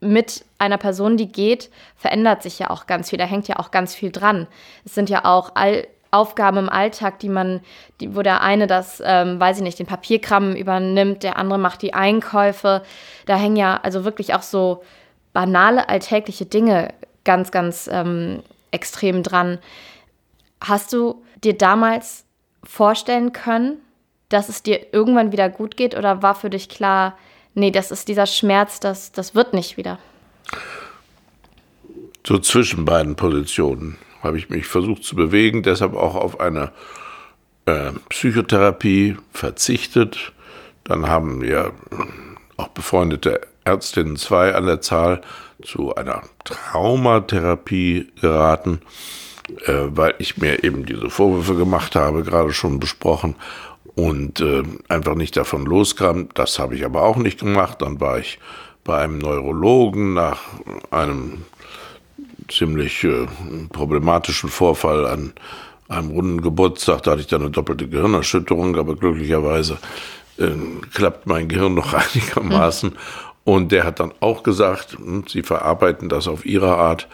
mit 0.00 0.44
einer 0.58 0.78
Person, 0.78 1.16
die 1.16 1.30
geht, 1.30 1.70
verändert 1.96 2.42
sich 2.42 2.58
ja 2.58 2.70
auch 2.70 2.86
ganz 2.86 3.10
viel. 3.10 3.18
Da 3.18 3.24
hängt 3.24 3.48
ja 3.48 3.58
auch 3.58 3.70
ganz 3.70 3.94
viel 3.94 4.12
dran. 4.12 4.46
Es 4.84 4.94
sind 4.94 5.10
ja 5.10 5.24
auch 5.24 5.52
all 5.54 5.86
Aufgaben 6.10 6.56
im 6.58 6.68
Alltag, 6.68 7.18
die 7.18 7.28
man, 7.28 7.60
die, 8.00 8.14
wo 8.14 8.22
der 8.22 8.40
eine 8.42 8.66
das, 8.66 9.02
ähm, 9.04 9.38
weiß 9.40 9.58
ich 9.58 9.62
nicht, 9.62 9.78
den 9.78 9.86
Papierkram 9.86 10.54
übernimmt, 10.54 11.22
der 11.22 11.36
andere 11.36 11.58
macht 11.58 11.82
die 11.82 11.94
Einkäufe. 11.94 12.82
Da 13.26 13.36
hängen 13.36 13.56
ja 13.56 13.78
also 13.82 14.04
wirklich 14.04 14.34
auch 14.34 14.42
so 14.42 14.82
banale 15.32 15.88
alltägliche 15.88 16.46
Dinge 16.46 16.94
ganz, 17.24 17.50
ganz 17.50 17.88
ähm, 17.92 18.42
extrem 18.70 19.22
dran. 19.22 19.58
Hast 20.60 20.92
du 20.92 21.22
dir 21.44 21.56
damals 21.56 22.24
vorstellen 22.64 23.32
können, 23.32 23.78
dass 24.28 24.48
es 24.48 24.62
dir 24.62 24.92
irgendwann 24.92 25.32
wieder 25.32 25.48
gut 25.48 25.76
geht 25.76 25.96
oder 25.96 26.22
war 26.22 26.34
für 26.34 26.50
dich 26.50 26.68
klar, 26.68 27.16
nee, 27.54 27.70
das 27.70 27.90
ist 27.90 28.08
dieser 28.08 28.26
Schmerz, 28.26 28.80
das, 28.80 29.12
das 29.12 29.34
wird 29.34 29.52
nicht 29.52 29.76
wieder? 29.76 29.98
So 32.26 32.38
zwischen 32.38 32.84
beiden 32.84 33.14
Positionen 33.14 33.98
habe 34.20 34.36
ich 34.36 34.48
mich 34.48 34.66
versucht 34.66 35.04
zu 35.04 35.14
bewegen, 35.14 35.62
deshalb 35.62 35.94
auch 35.94 36.16
auf 36.16 36.40
eine 36.40 36.72
äh, 37.66 37.92
Psychotherapie 38.08 39.16
verzichtet. 39.32 40.32
Dann 40.82 41.08
haben 41.08 41.40
wir 41.40 41.70
auch 42.56 42.66
befreundete 42.68 43.42
Ärztinnen 43.64 44.16
zwei 44.16 44.56
an 44.56 44.66
der 44.66 44.80
Zahl 44.80 45.20
zu 45.62 45.94
einer 45.94 46.22
Traumatherapie 46.42 48.08
geraten, 48.20 48.80
äh, 49.66 49.84
weil 49.90 50.14
ich 50.18 50.36
mir 50.36 50.64
eben 50.64 50.84
diese 50.84 51.10
Vorwürfe 51.10 51.54
gemacht 51.54 51.94
habe, 51.94 52.24
gerade 52.24 52.52
schon 52.52 52.80
besprochen 52.80 53.36
und 53.94 54.40
äh, 54.40 54.64
einfach 54.88 55.14
nicht 55.14 55.36
davon 55.36 55.64
loskam. 55.64 56.28
Das 56.34 56.58
habe 56.58 56.74
ich 56.74 56.84
aber 56.84 57.02
auch 57.02 57.18
nicht 57.18 57.38
gemacht. 57.38 57.82
Dann 57.82 58.00
war 58.00 58.18
ich 58.18 58.40
bei 58.82 58.98
einem 58.98 59.18
Neurologen 59.18 60.14
nach 60.14 60.40
einem 60.90 61.44
ziemlich 62.48 63.04
äh, 63.04 63.26
problematischen 63.72 64.50
Vorfall 64.50 65.06
an 65.06 65.32
einem 65.88 66.10
runden 66.10 66.42
Geburtstag. 66.42 67.02
Da 67.02 67.12
hatte 67.12 67.20
ich 67.20 67.26
dann 67.26 67.42
eine 67.42 67.50
doppelte 67.50 67.88
Gehirnerschütterung, 67.88 68.76
aber 68.76 68.96
glücklicherweise 68.96 69.78
äh, 70.38 70.50
klappt 70.92 71.26
mein 71.26 71.48
Gehirn 71.48 71.74
noch 71.74 71.94
einigermaßen. 72.14 72.90
Mhm. 72.90 72.96
Und 73.44 73.70
der 73.70 73.84
hat 73.84 74.00
dann 74.00 74.12
auch 74.20 74.42
gesagt, 74.42 74.98
hm, 74.98 75.24
Sie 75.28 75.42
verarbeiten 75.42 76.08
das 76.08 76.26
auf 76.26 76.44
Ihre 76.44 76.76
Art. 76.76 77.08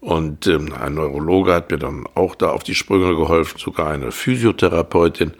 Und 0.00 0.46
ähm, 0.46 0.72
ein 0.78 0.94
Neurologe 0.94 1.54
hat 1.54 1.70
mir 1.70 1.78
dann 1.78 2.06
auch 2.14 2.34
da 2.34 2.50
auf 2.50 2.62
die 2.62 2.74
Sprünge 2.74 3.16
geholfen, 3.16 3.58
sogar 3.58 3.88
eine 3.88 4.12
Physiotherapeutin 4.12 5.32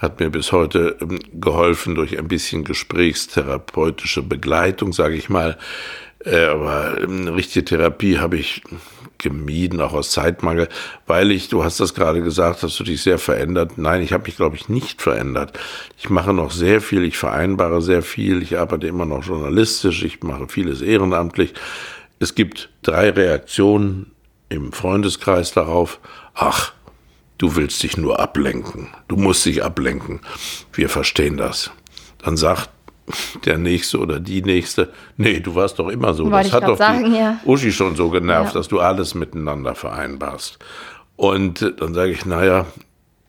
hat 0.00 0.18
mir 0.18 0.30
bis 0.30 0.50
heute 0.50 0.96
ähm, 1.00 1.18
geholfen 1.34 1.94
durch 1.94 2.18
ein 2.18 2.28
bisschen 2.28 2.64
gesprächstherapeutische 2.64 4.22
Begleitung, 4.22 4.92
sage 4.92 5.14
ich 5.14 5.28
mal. 5.28 5.58
Äh, 6.24 6.46
aber 6.46 6.98
ähm, 7.00 7.22
eine 7.22 7.34
richtige 7.34 7.64
Therapie 7.64 8.18
habe 8.18 8.36
ich 8.36 8.62
gemieden, 9.18 9.80
auch 9.80 9.92
aus 9.92 10.10
Zeitmangel, 10.10 10.68
weil 11.06 11.30
ich, 11.30 11.48
du 11.48 11.62
hast 11.62 11.78
das 11.80 11.94
gerade 11.94 12.22
gesagt, 12.22 12.62
hast 12.62 12.78
du 12.80 12.84
dich 12.84 13.02
sehr 13.02 13.18
verändert. 13.18 13.72
Nein, 13.76 14.02
ich 14.02 14.12
habe 14.12 14.24
mich, 14.24 14.36
glaube 14.36 14.56
ich, 14.56 14.68
nicht 14.68 15.02
verändert. 15.02 15.58
Ich 15.98 16.08
mache 16.08 16.32
noch 16.32 16.50
sehr 16.50 16.80
viel, 16.80 17.04
ich 17.04 17.18
vereinbare 17.18 17.82
sehr 17.82 18.02
viel, 18.02 18.42
ich 18.42 18.58
arbeite 18.58 18.86
immer 18.86 19.06
noch 19.06 19.24
journalistisch, 19.24 20.02
ich 20.04 20.22
mache 20.22 20.48
vieles 20.48 20.80
ehrenamtlich. 20.80 21.54
Es 22.18 22.34
gibt 22.34 22.70
drei 22.82 23.10
Reaktionen 23.10 24.12
im 24.48 24.72
Freundeskreis 24.72 25.52
darauf. 25.52 26.00
Ach, 26.34 26.72
du 27.38 27.56
willst 27.56 27.82
dich 27.82 27.96
nur 27.96 28.20
ablenken. 28.20 28.88
Du 29.08 29.16
musst 29.16 29.46
dich 29.46 29.62
ablenken. 29.62 30.20
Wir 30.72 30.88
verstehen 30.88 31.36
das. 31.36 31.70
Dann 32.22 32.36
sagt 32.36 32.70
der 33.44 33.58
Nächste 33.58 33.98
oder 33.98 34.20
die 34.20 34.42
Nächste, 34.42 34.90
nee, 35.16 35.40
du 35.40 35.54
warst 35.54 35.78
doch 35.78 35.88
immer 35.88 36.14
so. 36.14 36.30
Wollte 36.30 36.50
das 36.50 36.52
hat 36.62 36.68
doch 36.68 36.78
sagen, 36.78 37.04
die 37.12 37.18
ja. 37.18 37.38
Uschi 37.44 37.72
schon 37.72 37.96
so 37.96 38.10
genervt, 38.10 38.54
Ja. 38.54 38.58
dass 38.60 38.68
du 38.68 38.80
alles 38.80 39.14
miteinander 39.14 39.74
vereinbarst. 39.74 40.58
Und 41.16 41.74
dann 41.78 41.94
sage 41.94 42.12
ich, 42.12 42.24
naja, 42.24 42.66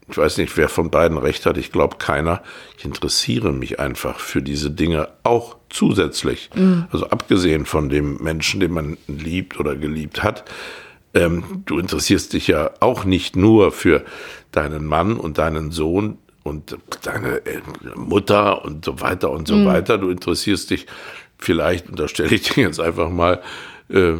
ich 0.09 0.17
weiß 0.17 0.37
nicht, 0.37 0.55
wer 0.57 0.67
von 0.67 0.89
beiden 0.91 1.17
recht 1.17 1.45
hat, 1.45 1.57
ich 1.57 1.71
glaube 1.71 1.97
keiner. 1.97 2.41
Ich 2.77 2.83
interessiere 2.85 3.53
mich 3.53 3.79
einfach 3.79 4.19
für 4.19 4.41
diese 4.41 4.69
Dinge 4.69 5.07
auch 5.23 5.55
zusätzlich. 5.69 6.49
Also 6.91 7.07
abgesehen 7.09 7.65
von 7.65 7.87
dem 7.87 8.17
Menschen, 8.17 8.59
den 8.59 8.71
man 8.73 8.97
liebt 9.07 9.57
oder 9.59 9.75
geliebt 9.75 10.21
hat. 10.21 10.43
Ähm, 11.13 11.63
du 11.65 11.77
interessierst 11.79 12.33
dich 12.33 12.47
ja 12.47 12.71
auch 12.81 13.05
nicht 13.05 13.35
nur 13.37 13.71
für 13.71 14.03
deinen 14.51 14.85
Mann 14.85 15.17
und 15.17 15.37
deinen 15.37 15.71
Sohn 15.71 16.17
und 16.43 16.77
deine 17.03 17.45
äh, 17.45 17.61
Mutter 17.95 18.63
und 18.65 18.85
so 18.85 18.99
weiter 19.01 19.31
und 19.31 19.47
so 19.47 19.65
weiter. 19.65 19.97
Du 19.97 20.09
interessierst 20.09 20.69
dich 20.69 20.87
vielleicht, 21.37 21.89
und 21.89 21.99
da 21.99 22.07
stelle 22.07 22.33
ich 22.33 22.41
dir 22.53 22.63
jetzt 22.63 22.79
einfach 22.79 23.09
mal, 23.09 23.41
äh, 23.89 24.13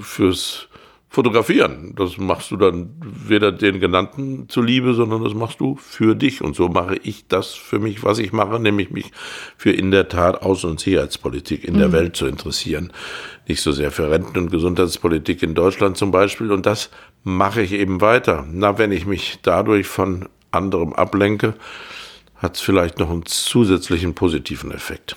fürs 0.00 0.68
Fotografieren. 1.14 1.94
Das 1.96 2.18
machst 2.18 2.50
du 2.50 2.56
dann 2.56 2.90
weder 3.00 3.52
den 3.52 3.78
Genannten 3.78 4.48
zuliebe, 4.48 4.94
sondern 4.94 5.22
das 5.22 5.32
machst 5.32 5.60
du 5.60 5.76
für 5.76 6.16
dich. 6.16 6.42
Und 6.42 6.56
so 6.56 6.68
mache 6.68 6.96
ich 7.04 7.28
das 7.28 7.54
für 7.54 7.78
mich, 7.78 8.02
was 8.02 8.18
ich 8.18 8.32
mache, 8.32 8.58
nämlich 8.58 8.90
mich 8.90 9.12
für 9.56 9.70
in 9.70 9.92
der 9.92 10.08
Tat 10.08 10.42
Außen- 10.42 10.70
und 10.70 10.80
Sicherheitspolitik 10.80 11.62
in 11.62 11.78
der 11.78 11.92
Welt 11.92 12.16
zu 12.16 12.26
interessieren. 12.26 12.92
Nicht 13.46 13.60
so 13.60 13.70
sehr 13.70 13.92
für 13.92 14.10
Renten- 14.10 14.36
und 14.36 14.50
Gesundheitspolitik 14.50 15.44
in 15.44 15.54
Deutschland 15.54 15.96
zum 15.96 16.10
Beispiel. 16.10 16.50
Und 16.50 16.66
das 16.66 16.90
mache 17.22 17.62
ich 17.62 17.74
eben 17.74 18.00
weiter. 18.00 18.44
Na, 18.50 18.76
wenn 18.78 18.90
ich 18.90 19.06
mich 19.06 19.38
dadurch 19.42 19.86
von 19.86 20.28
anderem 20.54 20.92
ablenke, 20.92 21.54
hat 22.36 22.56
es 22.56 22.60
vielleicht 22.60 22.98
noch 22.98 23.10
einen 23.10 23.26
zusätzlichen 23.26 24.14
positiven 24.14 24.70
Effekt. 24.72 25.16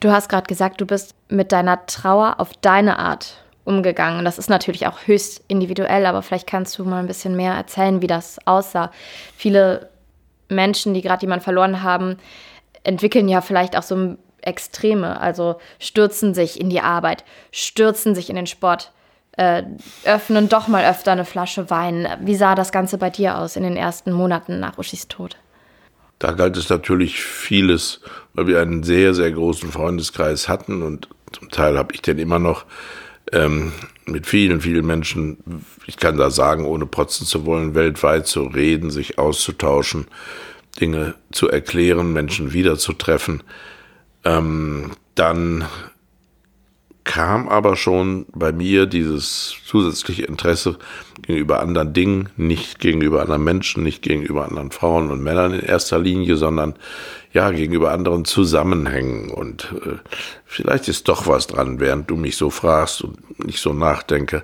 Du 0.00 0.10
hast 0.10 0.28
gerade 0.28 0.46
gesagt, 0.46 0.80
du 0.80 0.86
bist 0.86 1.14
mit 1.28 1.52
deiner 1.52 1.86
Trauer 1.86 2.36
auf 2.38 2.52
deine 2.60 2.98
Art 2.98 3.44
umgegangen. 3.64 4.24
Das 4.24 4.38
ist 4.38 4.50
natürlich 4.50 4.86
auch 4.86 5.06
höchst 5.06 5.42
individuell, 5.48 6.06
aber 6.06 6.22
vielleicht 6.22 6.46
kannst 6.46 6.78
du 6.78 6.84
mal 6.84 6.98
ein 6.98 7.06
bisschen 7.06 7.36
mehr 7.36 7.54
erzählen, 7.54 8.02
wie 8.02 8.06
das 8.06 8.38
aussah. 8.46 8.90
Viele 9.36 9.88
Menschen, 10.48 10.94
die 10.94 11.00
gerade 11.00 11.22
jemanden 11.22 11.44
verloren 11.44 11.82
haben, 11.82 12.16
entwickeln 12.82 13.28
ja 13.28 13.40
vielleicht 13.40 13.76
auch 13.76 13.82
so 13.82 14.16
Extreme, 14.42 15.18
also 15.20 15.56
stürzen 15.78 16.34
sich 16.34 16.60
in 16.60 16.68
die 16.68 16.82
Arbeit, 16.82 17.24
stürzen 17.50 18.14
sich 18.14 18.28
in 18.28 18.36
den 18.36 18.46
Sport, 18.46 18.92
äh, 19.36 19.62
öffnen 20.04 20.48
doch 20.48 20.68
mal 20.68 20.84
öfter 20.84 21.12
eine 21.12 21.24
Flasche 21.24 21.70
Wein. 21.70 22.08
Wie 22.20 22.36
sah 22.36 22.54
das 22.54 22.72
Ganze 22.72 22.98
bei 22.98 23.10
dir 23.10 23.38
aus 23.38 23.56
in 23.56 23.62
den 23.62 23.76
ersten 23.76 24.12
Monaten 24.12 24.60
nach 24.60 24.78
Uschis 24.78 25.08
Tod? 25.08 25.36
Da 26.18 26.32
galt 26.32 26.56
es 26.56 26.70
natürlich 26.70 27.20
vieles, 27.20 28.00
weil 28.34 28.46
wir 28.46 28.60
einen 28.60 28.82
sehr, 28.82 29.14
sehr 29.14 29.32
großen 29.32 29.70
Freundeskreis 29.72 30.48
hatten 30.48 30.82
und 30.82 31.08
zum 31.32 31.50
Teil 31.50 31.76
habe 31.76 31.94
ich 31.94 32.02
den 32.02 32.18
immer 32.18 32.38
noch 32.38 32.64
ähm, 33.32 33.72
mit 34.06 34.26
vielen, 34.26 34.60
vielen 34.60 34.86
Menschen, 34.86 35.64
ich 35.86 35.96
kann 35.96 36.16
da 36.16 36.30
sagen, 36.30 36.66
ohne 36.66 36.86
protzen 36.86 37.26
zu 37.26 37.44
wollen, 37.46 37.74
weltweit 37.74 38.26
zu 38.26 38.44
reden, 38.44 38.90
sich 38.90 39.18
auszutauschen, 39.18 40.06
Dinge 40.80 41.14
zu 41.32 41.48
erklären, 41.48 42.12
Menschen 42.12 42.52
wiederzutreffen. 42.52 43.42
Ähm, 44.24 44.92
dann 45.14 45.64
kam 47.04 47.48
aber 47.48 47.76
schon 47.76 48.26
bei 48.32 48.50
mir 48.50 48.86
dieses 48.86 49.54
zusätzliche 49.66 50.24
Interesse 50.24 50.78
gegenüber 51.22 51.60
anderen 51.60 51.92
Dingen, 51.92 52.30
nicht 52.36 52.78
gegenüber 52.78 53.22
anderen 53.22 53.44
Menschen, 53.44 53.82
nicht 53.82 54.02
gegenüber 54.02 54.46
anderen 54.46 54.70
Frauen 54.70 55.10
und 55.10 55.22
Männern 55.22 55.52
in 55.52 55.60
erster 55.60 55.98
Linie, 55.98 56.36
sondern 56.36 56.74
ja, 57.32 57.50
gegenüber 57.50 57.92
anderen 57.92 58.24
Zusammenhängen. 58.24 59.30
Und 59.30 59.74
äh, 59.84 59.96
vielleicht 60.46 60.88
ist 60.88 61.08
doch 61.08 61.26
was 61.26 61.46
dran, 61.46 61.78
während 61.80 62.10
du 62.10 62.16
mich 62.16 62.36
so 62.36 62.50
fragst 62.50 63.02
und 63.02 63.18
ich 63.46 63.60
so 63.60 63.72
nachdenke, 63.72 64.42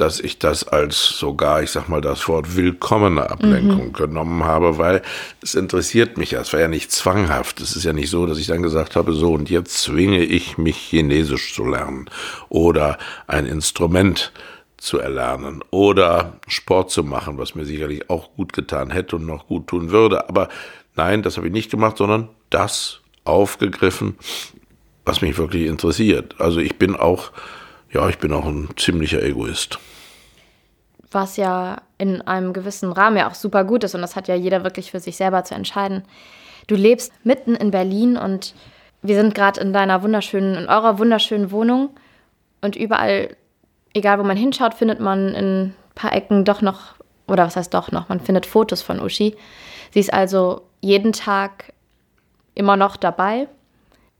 dass 0.00 0.20
ich 0.20 0.38
das 0.38 0.66
als 0.66 0.96
sogar, 0.96 1.62
ich 1.62 1.70
sag 1.70 1.88
mal, 1.88 2.00
das 2.00 2.26
Wort 2.28 2.56
willkommene 2.56 3.28
Ablenkung 3.30 3.88
mhm. 3.88 3.92
genommen 3.92 4.44
habe, 4.44 4.78
weil 4.78 5.02
es 5.42 5.54
interessiert 5.54 6.16
mich 6.16 6.32
ja. 6.32 6.40
Es 6.40 6.52
war 6.52 6.60
ja 6.60 6.68
nicht 6.68 6.90
zwanghaft. 6.90 7.60
Es 7.60 7.76
ist 7.76 7.84
ja 7.84 7.92
nicht 7.92 8.10
so, 8.10 8.26
dass 8.26 8.38
ich 8.38 8.46
dann 8.46 8.62
gesagt 8.62 8.96
habe, 8.96 9.12
so 9.12 9.32
und 9.32 9.50
jetzt 9.50 9.82
zwinge 9.82 10.24
ich 10.24 10.58
mich 10.58 10.76
Chinesisch 10.76 11.54
zu 11.54 11.66
lernen 11.66 12.08
oder 12.48 12.98
ein 13.26 13.46
Instrument 13.46 14.32
zu 14.78 14.98
erlernen 14.98 15.62
oder 15.70 16.40
Sport 16.48 16.90
zu 16.90 17.04
machen, 17.04 17.36
was 17.36 17.54
mir 17.54 17.66
sicherlich 17.66 18.08
auch 18.08 18.34
gut 18.34 18.54
getan 18.54 18.90
hätte 18.90 19.16
und 19.16 19.26
noch 19.26 19.46
gut 19.46 19.66
tun 19.66 19.90
würde. 19.90 20.28
Aber 20.28 20.48
nein, 20.96 21.22
das 21.22 21.36
habe 21.36 21.48
ich 21.48 21.52
nicht 21.52 21.70
gemacht, 21.70 21.98
sondern 21.98 22.28
das 22.48 23.00
aufgegriffen, 23.24 24.16
was 25.04 25.20
mich 25.20 25.36
wirklich 25.36 25.66
interessiert. 25.66 26.36
Also 26.38 26.60
ich 26.60 26.78
bin 26.78 26.96
auch, 26.96 27.32
ja, 27.92 28.08
ich 28.08 28.18
bin 28.18 28.32
auch 28.32 28.46
ein 28.46 28.68
ziemlicher 28.76 29.22
Egoist 29.22 29.78
was 31.10 31.36
ja 31.36 31.82
in 31.98 32.22
einem 32.22 32.52
gewissen 32.52 32.92
Rahmen 32.92 33.16
ja 33.16 33.28
auch 33.28 33.34
super 33.34 33.64
gut 33.64 33.84
ist 33.84 33.94
und 33.94 34.00
das 34.00 34.16
hat 34.16 34.28
ja 34.28 34.34
jeder 34.34 34.64
wirklich 34.64 34.90
für 34.90 35.00
sich 35.00 35.16
selber 35.16 35.44
zu 35.44 35.54
entscheiden. 35.54 36.04
Du 36.66 36.76
lebst 36.76 37.12
mitten 37.24 37.54
in 37.54 37.70
Berlin 37.70 38.16
und 38.16 38.54
wir 39.02 39.16
sind 39.16 39.34
gerade 39.34 39.60
in 39.60 39.72
deiner 39.72 40.02
wunderschönen, 40.02 40.54
in 40.54 40.68
eurer 40.68 40.98
wunderschönen 40.98 41.50
Wohnung 41.50 41.90
und 42.60 42.76
überall, 42.76 43.36
egal 43.92 44.18
wo 44.18 44.22
man 44.22 44.36
hinschaut, 44.36 44.74
findet 44.74 45.00
man 45.00 45.34
in 45.34 45.62
ein 45.62 45.74
paar 45.94 46.14
Ecken 46.14 46.44
doch 46.44 46.62
noch, 46.62 46.94
oder 47.26 47.46
was 47.46 47.56
heißt 47.56 47.74
doch 47.74 47.90
noch, 47.90 48.08
man 48.08 48.20
findet 48.20 48.46
Fotos 48.46 48.82
von 48.82 49.00
Uschi. 49.00 49.36
Sie 49.92 50.00
ist 50.00 50.12
also 50.12 50.62
jeden 50.80 51.12
Tag 51.12 51.72
immer 52.54 52.76
noch 52.76 52.96
dabei. 52.96 53.48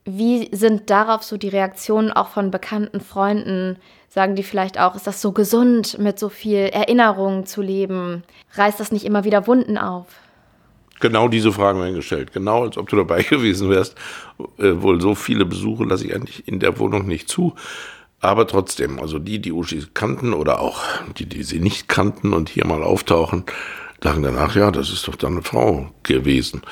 Wie 0.04 0.48
sind 0.52 0.90
darauf 0.90 1.22
so 1.22 1.36
die 1.36 1.48
Reaktionen 1.48 2.10
auch 2.10 2.28
von 2.28 2.50
bekannten 2.50 3.00
Freunden? 3.00 3.76
Sagen 4.08 4.34
die 4.34 4.42
vielleicht 4.42 4.80
auch, 4.80 4.96
ist 4.96 5.06
das 5.06 5.20
so 5.20 5.32
gesund, 5.32 5.98
mit 5.98 6.18
so 6.18 6.28
viel 6.28 6.70
Erinnerung 6.72 7.46
zu 7.46 7.62
leben? 7.62 8.24
Reißt 8.54 8.80
das 8.80 8.92
nicht 8.92 9.04
immer 9.04 9.24
wieder 9.24 9.46
Wunden 9.46 9.78
auf? 9.78 10.06
Genau 11.00 11.28
diese 11.28 11.52
Fragen 11.52 11.80
werden 11.80 11.94
gestellt. 11.94 12.32
Genau, 12.32 12.64
als 12.64 12.76
ob 12.76 12.88
du 12.88 12.96
dabei 12.96 13.22
gewesen 13.28 13.70
wärst. 13.70 13.96
Äh, 14.58 14.82
wohl 14.82 15.00
so 15.00 15.14
viele 15.14 15.44
Besuche 15.44 15.84
lasse 15.84 16.06
ich 16.06 16.14
eigentlich 16.14 16.46
in 16.48 16.60
der 16.60 16.78
Wohnung 16.78 17.06
nicht 17.06 17.28
zu. 17.28 17.54
Aber 18.20 18.46
trotzdem, 18.46 19.00
also 19.00 19.18
die, 19.18 19.40
die 19.40 19.52
Uschi 19.52 19.82
kannten 19.94 20.34
oder 20.34 20.60
auch 20.60 20.82
die, 21.16 21.24
die 21.24 21.42
sie 21.42 21.58
nicht 21.58 21.88
kannten 21.88 22.34
und 22.34 22.50
hier 22.50 22.66
mal 22.66 22.82
auftauchen, 22.82 23.44
sagen 24.02 24.22
danach, 24.22 24.54
ja, 24.54 24.70
das 24.70 24.90
ist 24.90 25.08
doch 25.08 25.16
deine 25.16 25.42
Frau 25.42 25.90
gewesen. 26.02 26.62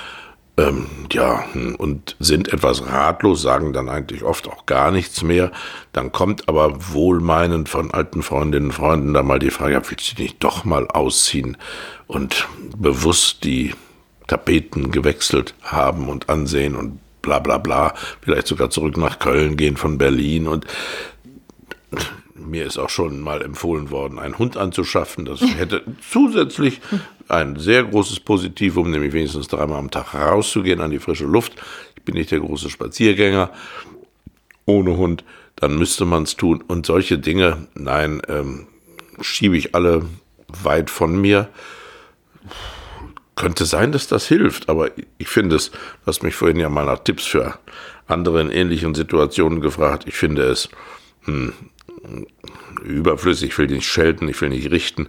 Ähm, 0.59 0.87
ja, 1.13 1.45
hm, 1.53 1.77
und 1.77 2.17
sind 2.19 2.53
etwas 2.53 2.85
ratlos, 2.85 3.43
sagen 3.43 3.73
dann 3.73 3.89
eigentlich 3.89 4.25
oft 4.25 4.49
auch 4.49 4.67
gar 4.67 4.91
nichts 4.91 5.23
mehr. 5.23 5.53
Dann 5.93 6.11
kommt 6.11 6.49
aber 6.49 6.93
wohlmeinend 6.93 7.69
von 7.69 7.93
alten 7.93 8.25
Freundinnen 8.25 8.67
und 8.67 8.73
Freunden 8.73 9.15
da 9.15 9.23
mal 9.23 9.39
die 9.39 9.51
Frage, 9.51 9.75
ja, 9.75 9.83
willst 9.89 10.19
du 10.19 10.23
nicht 10.23 10.43
doch 10.43 10.65
mal 10.65 10.89
ausziehen 10.89 11.57
und 12.09 12.49
bewusst 12.77 13.45
die 13.45 13.73
Tapeten 14.27 14.91
gewechselt 14.91 15.55
haben 15.63 16.09
und 16.09 16.29
ansehen 16.29 16.75
und 16.75 16.99
bla 17.23 17.39
bla 17.39 17.59
bla, 17.59 17.95
vielleicht 18.21 18.49
sogar 18.49 18.69
zurück 18.69 18.97
nach 18.97 19.21
Köln 19.21 19.57
gehen 19.57 19.77
von 19.77 19.97
Berlin 19.97 20.49
und 20.49 20.67
mir 22.39 22.67
ist 22.67 22.79
auch 22.79 22.91
schon 22.91 23.21
mal 23.21 23.43
empfohlen 23.43 23.91
worden, 23.91 24.19
einen 24.19 24.39
Hund 24.39 24.57
anzuschaffen. 24.57 25.25
Das 25.25 25.41
hätte 25.41 25.83
zusätzlich 26.11 26.81
ein 27.29 27.57
sehr 27.57 27.85
großes 27.85 28.21
Positivum, 28.21 28.91
nämlich 28.91 29.13
wenigstens 29.13 29.49
dreimal 29.49 29.79
am 29.79 29.91
Tag 29.91 30.15
rauszugehen 30.15 30.81
an 30.81 30.91
die 30.91 30.99
frische 30.99 31.27
Luft. 31.27 31.55
Ich 31.97 32.03
bin 32.03 32.15
nicht 32.15 32.31
der 32.31 32.41
große 32.41 32.71
Spaziergänger 32.71 33.51
ohne 34.65 34.97
Hund, 34.97 35.25
dann 35.57 35.77
müsste 35.77 36.05
man 36.05 36.25
es 36.25 36.37
tun. 36.37 36.63
Und 36.67 36.87
solche 36.87 37.19
Dinge, 37.19 37.69
nein, 37.75 38.23
ähm, 38.29 38.67
schiebe 39.21 39.57
ich 39.57 39.75
alle 39.75 40.07
weit 40.49 40.91
von 40.91 41.21
mir 41.21 41.49
könnte 43.39 43.67
sein, 43.67 43.93
dass 43.93 44.09
das 44.09 44.27
hilft, 44.27 44.69
aber 44.69 44.91
ich 45.17 45.29
finde 45.29 45.55
es, 45.55 45.71
du 45.71 45.79
hast 46.07 46.25
mich 46.25 46.35
vorhin 46.35 46.59
ja 46.59 46.69
mal 46.69 46.85
nach 46.85 46.99
Tipps 46.99 47.25
für 47.25 47.57
andere 48.09 48.41
in 48.41 48.51
ähnlichen 48.51 48.97
Situationen 48.97 49.61
gefragt, 49.61 50.05
ich 50.09 50.17
finde 50.17 50.43
es 50.43 50.69
hm, 51.23 51.53
überflüssig, 52.85 53.51
ich 53.51 53.59
will 53.59 53.67
nicht 53.67 53.87
schelten, 53.87 54.29
ich 54.29 54.41
will 54.41 54.51
nicht 54.51 54.71
richten, 54.71 55.09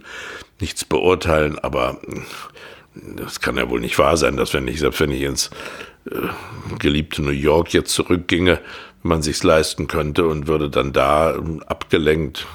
nichts 0.60 0.84
beurteilen, 0.84 1.58
aber 1.58 2.00
hm, 2.04 3.16
das 3.16 3.40
kann 3.40 3.56
ja 3.56 3.68
wohl 3.70 3.80
nicht 3.80 3.98
wahr 3.98 4.16
sein, 4.16 4.36
dass 4.36 4.52
wenn 4.54 4.68
ich, 4.68 4.80
selbst 4.80 5.00
wenn 5.00 5.12
ich 5.12 5.22
ins 5.22 5.50
äh, 6.10 6.16
geliebte 6.78 7.22
New 7.22 7.30
York 7.30 7.72
jetzt 7.72 7.92
zurückginge, 7.92 8.58
man 9.02 9.22
sich's 9.22 9.42
leisten 9.42 9.86
könnte 9.86 10.26
und 10.26 10.46
würde 10.46 10.68
dann 10.68 10.92
da 10.92 11.34
hm, 11.34 11.62
abgelenkt 11.62 12.46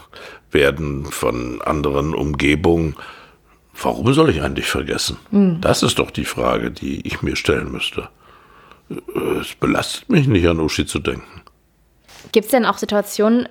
werden 0.51 1.05
von 1.05 1.61
anderen 1.61 2.13
Umgebungen, 2.13 2.95
Warum 3.81 4.13
soll 4.13 4.29
ich 4.29 4.41
eigentlich 4.41 4.67
vergessen? 4.67 5.17
Mhm. 5.31 5.59
Das 5.61 5.83
ist 5.83 5.99
doch 5.99 6.11
die 6.11 6.25
Frage, 6.25 6.71
die 6.71 7.05
ich 7.05 7.21
mir 7.21 7.35
stellen 7.35 7.71
müsste. 7.71 8.09
Es 9.41 9.55
belastet 9.55 10.09
mich 10.09 10.27
nicht, 10.27 10.47
an 10.47 10.59
Uschi 10.59 10.85
zu 10.85 10.99
denken. 10.99 11.41
Gibt 12.31 12.45
es 12.45 12.51
denn 12.51 12.65
auch 12.65 12.77
Situationen 12.77 13.49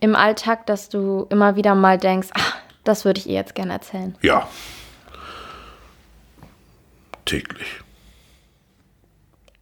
im 0.00 0.14
Alltag, 0.14 0.66
dass 0.66 0.88
du 0.88 1.26
immer 1.30 1.56
wieder 1.56 1.74
mal 1.74 1.98
denkst, 1.98 2.28
ach, 2.34 2.56
das 2.84 3.04
würde 3.04 3.20
ich 3.20 3.26
ihr 3.26 3.34
jetzt 3.34 3.54
gerne 3.54 3.72
erzählen? 3.72 4.16
Ja. 4.22 4.48
Täglich. 7.24 7.68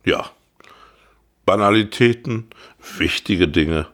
Ja. 0.04 0.30
Banalitäten, 1.44 2.48
wichtige 2.96 3.48
Dinge, 3.48 3.86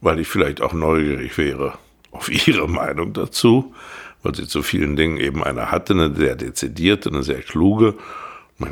weil 0.00 0.18
ich 0.18 0.28
vielleicht 0.28 0.60
auch 0.60 0.72
neugierig 0.72 1.36
wäre 1.38 1.78
auf 2.10 2.28
ihre 2.46 2.68
Meinung 2.68 3.12
dazu 3.12 3.74
weil 4.22 4.34
sie 4.34 4.46
zu 4.46 4.62
vielen 4.62 4.96
Dingen 4.96 5.16
eben 5.18 5.42
eine 5.42 5.70
hatte, 5.70 5.94
eine 5.94 6.14
sehr 6.14 6.36
dezidierte, 6.36 7.10
eine 7.10 7.22
sehr 7.22 7.42
kluge, 7.42 7.94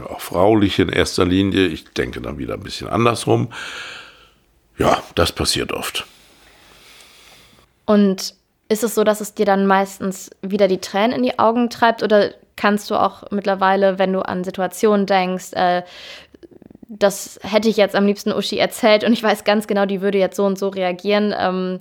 auch 0.09 0.20
frauliche 0.20 0.83
in 0.83 0.88
erster 0.88 1.24
Linie. 1.24 1.66
Ich 1.66 1.85
denke 1.85 2.20
dann 2.20 2.38
wieder 2.38 2.55
ein 2.55 2.62
bisschen 2.62 2.88
andersrum. 2.88 3.53
Ja, 4.79 5.03
das 5.16 5.33
passiert 5.33 5.72
oft. 5.72 6.07
Und 7.90 8.35
ist 8.68 8.85
es 8.85 8.94
so, 8.94 9.03
dass 9.03 9.20
es 9.20 9.35
dir 9.35 9.44
dann 9.44 9.66
meistens 9.66 10.31
wieder 10.42 10.68
die 10.68 10.79
Tränen 10.79 11.11
in 11.11 11.24
die 11.24 11.40
Augen 11.40 11.70
treibt 11.70 12.05
oder 12.05 12.31
kannst 12.55 12.88
du 12.88 12.94
auch 12.94 13.24
mittlerweile, 13.33 13.98
wenn 13.98 14.12
du 14.12 14.20
an 14.20 14.44
Situationen 14.44 15.07
denkst, 15.07 15.55
äh, 15.55 15.83
das 16.88 17.40
hätte 17.42 17.68
ich 17.68 17.76
jetzt 17.76 17.96
am 17.96 18.07
liebsten 18.07 18.33
Uschi 18.33 18.59
erzählt 18.59 19.03
und 19.03 19.12
ich 19.12 19.24
weiß 19.24 19.42
ganz 19.42 19.66
genau, 19.66 19.87
die 19.87 20.03
würde 20.03 20.18
jetzt 20.18 20.37
so 20.37 20.44
und 20.44 20.57
so 20.57 20.68
reagieren. 20.68 21.35
Ähm, 21.37 21.81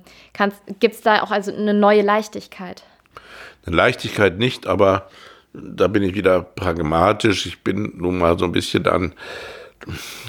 Gibt 0.80 0.96
es 0.96 1.00
da 1.02 1.22
auch 1.22 1.30
also 1.30 1.54
eine 1.54 1.74
neue 1.74 2.02
Leichtigkeit? 2.02 2.82
Eine 3.64 3.76
Leichtigkeit 3.76 4.36
nicht, 4.36 4.66
aber 4.66 5.08
da 5.52 5.86
bin 5.86 6.02
ich 6.02 6.16
wieder 6.16 6.42
pragmatisch. 6.42 7.46
Ich 7.46 7.62
bin 7.62 7.92
nun 7.98 8.18
mal 8.18 8.36
so 8.36 8.46
ein 8.46 8.52
bisschen 8.52 8.88
an 8.88 9.14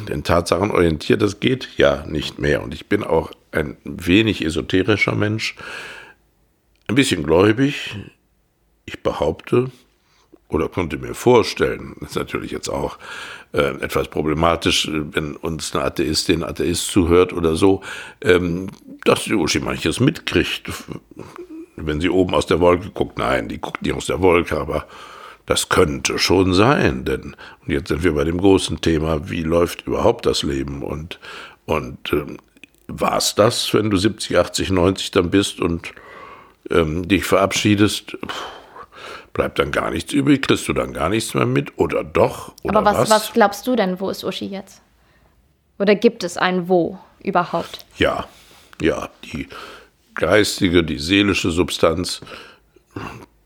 den 0.07 0.23
Tatsachen 0.23 0.71
orientiert. 0.71 1.21
Das 1.21 1.39
geht 1.39 1.69
ja 1.77 2.05
nicht 2.05 2.39
mehr. 2.39 2.63
Und 2.63 2.73
ich 2.73 2.87
bin 2.87 3.03
auch 3.03 3.31
ein 3.51 3.77
wenig 3.83 4.43
esoterischer 4.45 5.15
Mensch, 5.15 5.55
ein 6.87 6.95
bisschen 6.95 7.23
gläubig. 7.23 7.95
Ich 8.85 9.03
behaupte 9.03 9.71
oder 10.47 10.67
konnte 10.67 10.97
mir 10.97 11.13
vorstellen, 11.13 11.95
das 11.99 12.11
ist 12.11 12.15
natürlich 12.15 12.51
jetzt 12.51 12.67
auch 12.67 12.97
äh, 13.53 13.75
etwas 13.81 14.09
problematisch, 14.09 14.89
wenn 14.91 15.35
uns 15.37 15.73
eine 15.73 15.85
Atheistin, 15.85 16.43
ein 16.43 16.49
Atheist 16.49 16.87
zuhört 16.87 17.31
oder 17.31 17.55
so, 17.55 17.81
ähm, 18.21 18.67
dass 19.05 19.27
Uschi 19.27 19.59
manches 19.59 19.99
mitkriegt 19.99 20.69
wenn 21.87 22.01
sie 22.01 22.09
oben 22.09 22.33
aus 22.33 22.45
der 22.45 22.59
Wolke 22.59 22.89
guckt. 22.89 23.17
Nein, 23.17 23.47
die 23.47 23.59
guckt 23.59 23.81
nicht 23.81 23.93
aus 23.93 24.05
der 24.05 24.21
Wolke, 24.21 24.57
aber 24.57 24.85
das 25.45 25.69
könnte 25.69 26.19
schon 26.19 26.53
sein, 26.53 27.05
denn 27.05 27.35
und 27.65 27.73
jetzt 27.73 27.89
sind 27.89 28.03
wir 28.03 28.13
bei 28.13 28.23
dem 28.23 28.37
großen 28.37 28.81
Thema, 28.81 29.29
wie 29.29 29.43
läuft 29.43 29.87
überhaupt 29.87 30.25
das 30.25 30.43
Leben 30.43 30.83
und, 30.83 31.19
und 31.65 32.13
ähm, 32.13 32.37
war 32.87 33.17
es 33.17 33.35
das, 33.35 33.73
wenn 33.73 33.89
du 33.89 33.97
70, 33.97 34.37
80, 34.37 34.71
90 34.71 35.11
dann 35.11 35.29
bist 35.29 35.59
und 35.59 35.93
ähm, 36.69 37.07
dich 37.07 37.25
verabschiedest? 37.25 38.17
Bleibt 39.33 39.59
dann 39.59 39.71
gar 39.71 39.91
nichts 39.91 40.11
übrig, 40.11 40.41
kriegst 40.41 40.67
du 40.67 40.73
dann 40.73 40.91
gar 40.93 41.09
nichts 41.09 41.33
mehr 41.33 41.45
mit 41.45 41.77
oder 41.77 42.03
doch? 42.03 42.53
Oder 42.63 42.79
Aber 42.79 42.91
was, 42.91 42.97
was? 42.97 43.09
was 43.09 43.33
glaubst 43.33 43.65
du 43.65 43.75
denn, 43.75 43.99
wo 43.99 44.09
ist 44.09 44.23
Uschi 44.25 44.45
jetzt? 44.45 44.81
Oder 45.79 45.95
gibt 45.95 46.23
es 46.23 46.37
ein 46.37 46.67
Wo 46.67 46.99
überhaupt? 47.23 47.85
Ja, 47.97 48.27
ja, 48.81 49.09
die 49.23 49.47
geistige, 50.15 50.83
die 50.83 50.99
seelische 50.99 51.49
Substanz, 51.49 52.21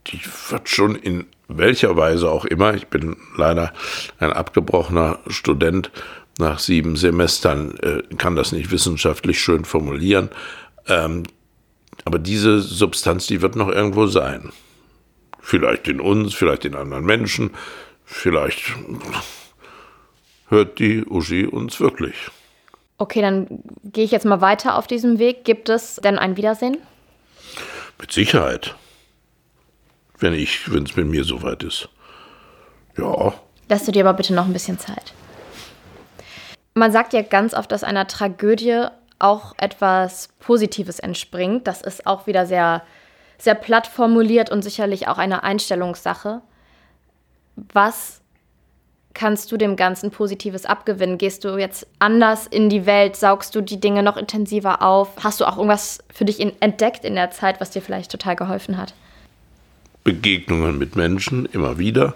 die 0.06 0.20
wird 0.50 0.68
schon 0.68 0.94
in 0.94 1.26
welcher 1.48 1.96
Weise 1.96 2.30
auch 2.30 2.44
immer, 2.44 2.74
ich 2.74 2.88
bin 2.88 3.16
leider 3.36 3.72
ein 4.18 4.32
abgebrochener 4.32 5.18
Student, 5.28 5.90
nach 6.38 6.58
sieben 6.58 6.96
Semestern 6.96 7.76
äh, 7.78 8.02
kann 8.16 8.36
das 8.36 8.52
nicht 8.52 8.70
wissenschaftlich 8.70 9.40
schön 9.40 9.64
formulieren, 9.64 10.28
ähm, 10.86 11.22
aber 12.04 12.18
diese 12.18 12.60
Substanz, 12.60 13.26
die 13.26 13.42
wird 13.42 13.56
noch 13.56 13.68
irgendwo 13.68 14.06
sein. 14.06 14.52
Vielleicht 15.40 15.88
in 15.88 16.00
uns, 16.00 16.34
vielleicht 16.34 16.64
in 16.64 16.74
anderen 16.74 17.04
Menschen, 17.04 17.50
vielleicht 18.04 18.74
hört 20.48 20.78
die 20.78 21.04
Uschi 21.04 21.46
uns 21.46 21.80
wirklich. 21.80 22.14
Okay, 22.98 23.20
dann 23.20 23.46
gehe 23.84 24.04
ich 24.04 24.10
jetzt 24.10 24.26
mal 24.26 24.40
weiter 24.40 24.76
auf 24.76 24.86
diesem 24.86 25.18
Weg. 25.18 25.44
Gibt 25.44 25.68
es 25.68 25.96
denn 25.96 26.18
ein 26.18 26.36
Wiedersehen? 26.36 26.78
Mit 27.98 28.12
Sicherheit. 28.12 28.74
Wenn 30.18 30.32
ich, 30.32 30.72
wenn 30.72 30.84
es 30.84 30.96
mit 30.96 31.06
mir 31.06 31.24
soweit 31.24 31.62
ist. 31.62 31.88
Ja. 32.96 33.34
Lass 33.68 33.84
du 33.84 33.92
dir 33.92 34.06
aber 34.06 34.16
bitte 34.16 34.34
noch 34.34 34.46
ein 34.46 34.52
bisschen 34.52 34.78
Zeit. 34.78 35.12
Man 36.74 36.92
sagt 36.92 37.12
ja 37.12 37.22
ganz 37.22 37.54
oft, 37.54 37.72
dass 37.72 37.84
einer 37.84 38.06
Tragödie 38.06 38.86
auch 39.18 39.54
etwas 39.58 40.28
Positives 40.38 40.98
entspringt. 40.98 41.66
Das 41.66 41.80
ist 41.80 42.06
auch 42.06 42.26
wieder 42.26 42.46
sehr, 42.46 42.82
sehr 43.38 43.54
platt 43.54 43.86
formuliert 43.86 44.50
und 44.50 44.62
sicherlich 44.62 45.08
auch 45.08 45.18
eine 45.18 45.42
Einstellungssache. 45.42 46.42
Was 47.56 48.20
kannst 49.14 49.50
du 49.50 49.56
dem 49.56 49.76
Ganzen 49.76 50.10
Positives 50.10 50.66
abgewinnen? 50.66 51.16
Gehst 51.16 51.44
du 51.44 51.56
jetzt 51.56 51.86
anders 51.98 52.46
in 52.46 52.68
die 52.68 52.84
Welt? 52.84 53.16
Saugst 53.16 53.54
du 53.54 53.62
die 53.62 53.80
Dinge 53.80 54.02
noch 54.02 54.18
intensiver 54.18 54.82
auf? 54.82 55.08
Hast 55.24 55.40
du 55.40 55.46
auch 55.46 55.56
irgendwas 55.56 56.04
für 56.12 56.26
dich 56.26 56.40
entdeckt 56.60 57.04
in 57.04 57.14
der 57.14 57.30
Zeit, 57.30 57.58
was 57.58 57.70
dir 57.70 57.80
vielleicht 57.80 58.10
total 58.10 58.36
geholfen 58.36 58.76
hat? 58.76 58.92
Begegnungen 60.06 60.78
mit 60.78 60.94
Menschen 60.94 61.46
immer 61.46 61.78
wieder. 61.78 62.14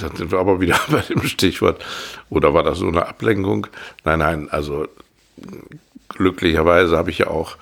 Dann 0.00 0.16
sind 0.16 0.32
wir 0.32 0.40
aber 0.40 0.60
wieder 0.60 0.78
bei 0.90 1.00
dem 1.02 1.22
Stichwort. 1.22 1.84
Oder 2.30 2.52
war 2.52 2.64
das 2.64 2.78
so 2.78 2.88
eine 2.88 3.06
Ablenkung? 3.06 3.68
Nein, 4.04 4.18
nein, 4.18 4.48
also 4.50 4.88
glücklicherweise 6.08 6.96
habe 6.96 7.10
ich 7.10 7.18
ja 7.18 7.28
auch 7.28 7.56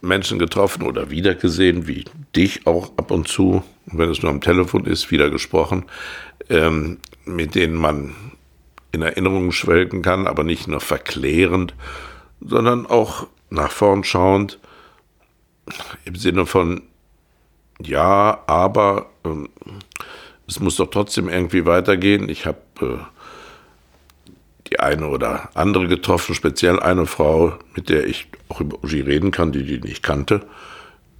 Menschen 0.00 0.38
getroffen 0.38 0.84
oder 0.84 1.10
wiedergesehen, 1.10 1.86
wie 1.86 2.06
dich 2.34 2.66
auch 2.66 2.92
ab 2.96 3.10
und 3.10 3.28
zu, 3.28 3.62
wenn 3.86 4.10
es 4.10 4.22
nur 4.22 4.32
am 4.32 4.40
Telefon 4.40 4.86
ist, 4.86 5.10
wieder 5.10 5.28
gesprochen, 5.28 5.84
ähm, 6.48 6.98
mit 7.26 7.54
denen 7.54 7.74
man 7.74 8.14
in 8.90 9.02
Erinnerungen 9.02 9.52
schwelgen 9.52 10.00
kann, 10.00 10.26
aber 10.26 10.44
nicht 10.44 10.66
nur 10.66 10.80
verklärend, 10.80 11.74
sondern 12.40 12.86
auch 12.86 13.26
nach 13.50 13.70
vorn 13.70 14.02
schauend 14.02 14.58
im 16.06 16.14
Sinne 16.14 16.46
von, 16.46 16.82
ja, 17.80 18.42
aber 18.46 19.06
ähm, 19.24 19.48
es 20.46 20.60
muss 20.60 20.76
doch 20.76 20.90
trotzdem 20.90 21.28
irgendwie 21.28 21.66
weitergehen. 21.66 22.28
Ich 22.28 22.46
habe 22.46 22.58
äh, 22.80 24.30
die 24.68 24.80
eine 24.80 25.08
oder 25.08 25.50
andere 25.54 25.88
getroffen, 25.88 26.34
speziell 26.34 26.80
eine 26.80 27.06
Frau, 27.06 27.54
mit 27.74 27.88
der 27.88 28.06
ich 28.06 28.26
auch 28.48 28.60
über 28.60 28.82
Uschi 28.82 29.00
reden 29.00 29.30
kann, 29.30 29.52
die 29.52 29.64
die 29.64 29.80
nicht 29.80 30.02
kannte, 30.02 30.46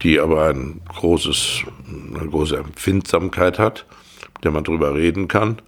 die 0.02 0.20
aber 0.20 0.48
ein 0.48 0.80
großes, 0.88 1.62
eine 2.14 2.28
große 2.28 2.56
Empfindsamkeit 2.56 3.58
hat, 3.58 3.86
mit 4.34 4.44
der 4.44 4.50
man 4.50 4.64
drüber 4.64 4.94
reden 4.94 5.28
kann. 5.28 5.60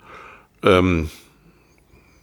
Ähm, 0.63 1.11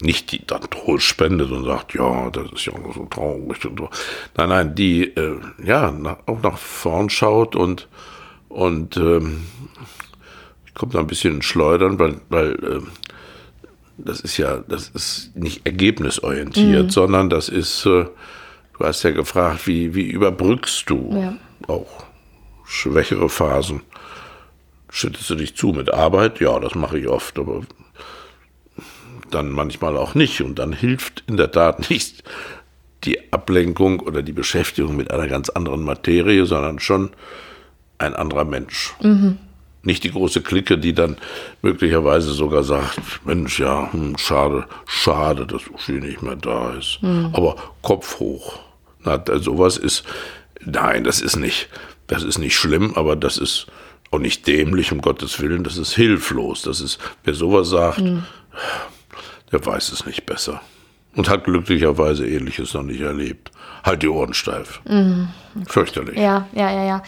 nicht 0.02 0.32
die 0.32 0.46
dann 0.46 0.62
Trost 0.70 1.06
spendet 1.06 1.52
und 1.52 1.64
sagt, 1.66 1.94
ja, 1.94 2.30
das 2.30 2.52
ist 2.52 2.66
ja 2.66 2.74
so 2.94 3.06
traurig 3.06 3.66
und 3.66 3.80
so. 3.80 3.90
Nein, 4.36 4.50
nein, 4.50 4.76
die 4.76 5.04
äh, 5.04 5.40
ja 5.64 5.92
nach, 5.92 6.18
auch 6.26 6.42
nach 6.42 6.58
vorn 6.58 7.10
schaut 7.10 7.56
und 7.56 7.88
und 8.54 8.98
ähm, 8.98 9.46
kommt 10.76 10.94
da 10.94 11.00
ein 11.00 11.08
bisschen 11.08 11.36
ins 11.36 11.46
Schleudern, 11.46 11.98
weil, 12.00 12.22
weil 12.30 12.52
äh, 12.52 12.82
das 13.98 14.22
ist 14.22 14.38
ja, 14.38 14.64
das 14.68 14.90
ist 14.90 15.32
nicht 15.36 15.66
ergebnisorientiert, 15.66 16.86
mhm. 16.86 16.90
sondern 16.90 17.30
das 17.30 17.50
ist, 17.50 17.86
äh, 17.86 18.06
du 18.06 18.80
hast 18.80 19.04
ja 19.04 19.12
gefragt, 19.12 19.68
wie, 19.68 19.96
wie 19.96 20.06
überbrückst 20.06 20.90
du 20.90 21.12
ja. 21.14 21.38
auch 21.68 22.06
schwächere 22.66 23.28
Phasen? 23.28 23.82
Schüttest 24.90 25.30
du 25.32 25.36
dich 25.36 25.56
zu 25.56 25.70
mit 25.70 25.92
Arbeit? 25.92 26.40
Ja, 26.40 26.60
das 26.60 26.76
mache 26.76 27.00
ich 27.00 27.08
oft, 27.08 27.40
aber 27.40 27.62
dann 29.32 29.50
manchmal 29.50 29.98
auch 29.98 30.14
nicht. 30.14 30.42
Und 30.42 30.60
dann 30.60 30.74
hilft 30.74 31.24
in 31.26 31.38
der 31.38 31.52
Tat 31.52 31.90
nicht 31.90 32.24
die 33.04 33.34
Ablenkung 33.34 34.00
oder 34.00 34.22
die 34.22 34.32
Beschäftigung 34.32 34.96
mit 34.96 35.10
einer 35.10 35.28
ganz 35.28 35.50
anderen 35.50 35.84
Materie, 35.84 36.46
sondern 36.46 36.78
schon 36.80 37.10
ein 37.98 38.16
anderer 38.16 38.46
Mensch. 38.46 38.94
Mhm. 39.02 39.38
Nicht 39.86 40.06
die 40.06 40.12
große 40.12 40.42
Clique, 40.42 40.78
die 40.78 40.94
dann 40.94 41.18
möglicherweise 41.62 42.32
sogar 42.32 42.64
sagt, 42.64 43.26
Mensch, 43.26 43.60
ja, 43.60 43.92
hm, 43.92 44.18
schade, 44.18 44.66
schade, 44.86 45.46
dass 45.46 45.70
Uschi 45.70 45.94
nicht 45.94 46.22
mehr 46.22 46.38
da 46.38 46.74
ist. 46.74 47.00
Mhm. 47.02 47.32
Aber 47.34 47.56
Kopf 47.82 48.20
hoch. 48.20 48.60
Na, 49.04 49.22
sowas 49.40 49.78
ist, 49.78 50.04
nein, 50.64 51.04
das 51.04 51.20
ist 51.20 51.36
nicht, 51.36 51.68
das 52.08 52.24
ist 52.24 52.38
nicht 52.38 52.56
schlimm, 52.56 52.94
aber 52.96 53.18
das 53.18 53.38
ist 53.38 53.68
auch 54.12 54.20
nicht 54.20 54.48
dämlich, 54.48 54.92
um 54.92 55.02
Gottes 55.02 55.42
Willen, 55.42 55.64
das 55.64 55.78
ist 55.78 55.94
hilflos. 55.94 56.62
Das 56.62 56.80
ist, 56.80 57.00
wer 57.24 57.34
sowas 57.34 57.70
sagt, 57.70 58.00
mhm. 58.00 58.24
der 59.52 59.66
weiß 59.66 59.92
es 59.92 60.06
nicht 60.06 60.26
besser. 60.26 60.62
Und 61.16 61.30
hat 61.30 61.44
glücklicherweise 61.44 62.28
Ähnliches 62.28 62.74
noch 62.74 62.84
nicht 62.84 63.02
erlebt. 63.02 63.52
Halt 63.84 64.02
die 64.02 64.08
Ohren 64.08 64.34
steif. 64.34 64.82
Mhm. 64.86 65.28
Fürchterlich. 65.68 66.18
Ja, 66.18 66.48
ja, 66.54 66.72
ja, 66.72 66.84
ja. 66.86 67.04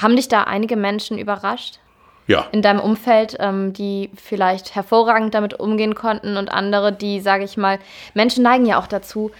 Haben 0.00 0.16
dich 0.16 0.28
da 0.28 0.44
einige 0.44 0.76
Menschen 0.76 1.18
überrascht? 1.18 1.78
Ja. 2.26 2.46
In 2.52 2.60
deinem 2.60 2.80
Umfeld, 2.80 3.36
ähm, 3.40 3.72
die 3.72 4.10
vielleicht 4.14 4.74
hervorragend 4.74 5.34
damit 5.34 5.58
umgehen 5.58 5.94
konnten 5.94 6.36
und 6.36 6.50
andere, 6.50 6.92
die, 6.92 7.20
sage 7.20 7.44
ich 7.44 7.56
mal, 7.56 7.78
Menschen 8.12 8.42
neigen 8.42 8.66
ja 8.66 8.78
auch 8.78 8.86
dazu, 8.86 9.30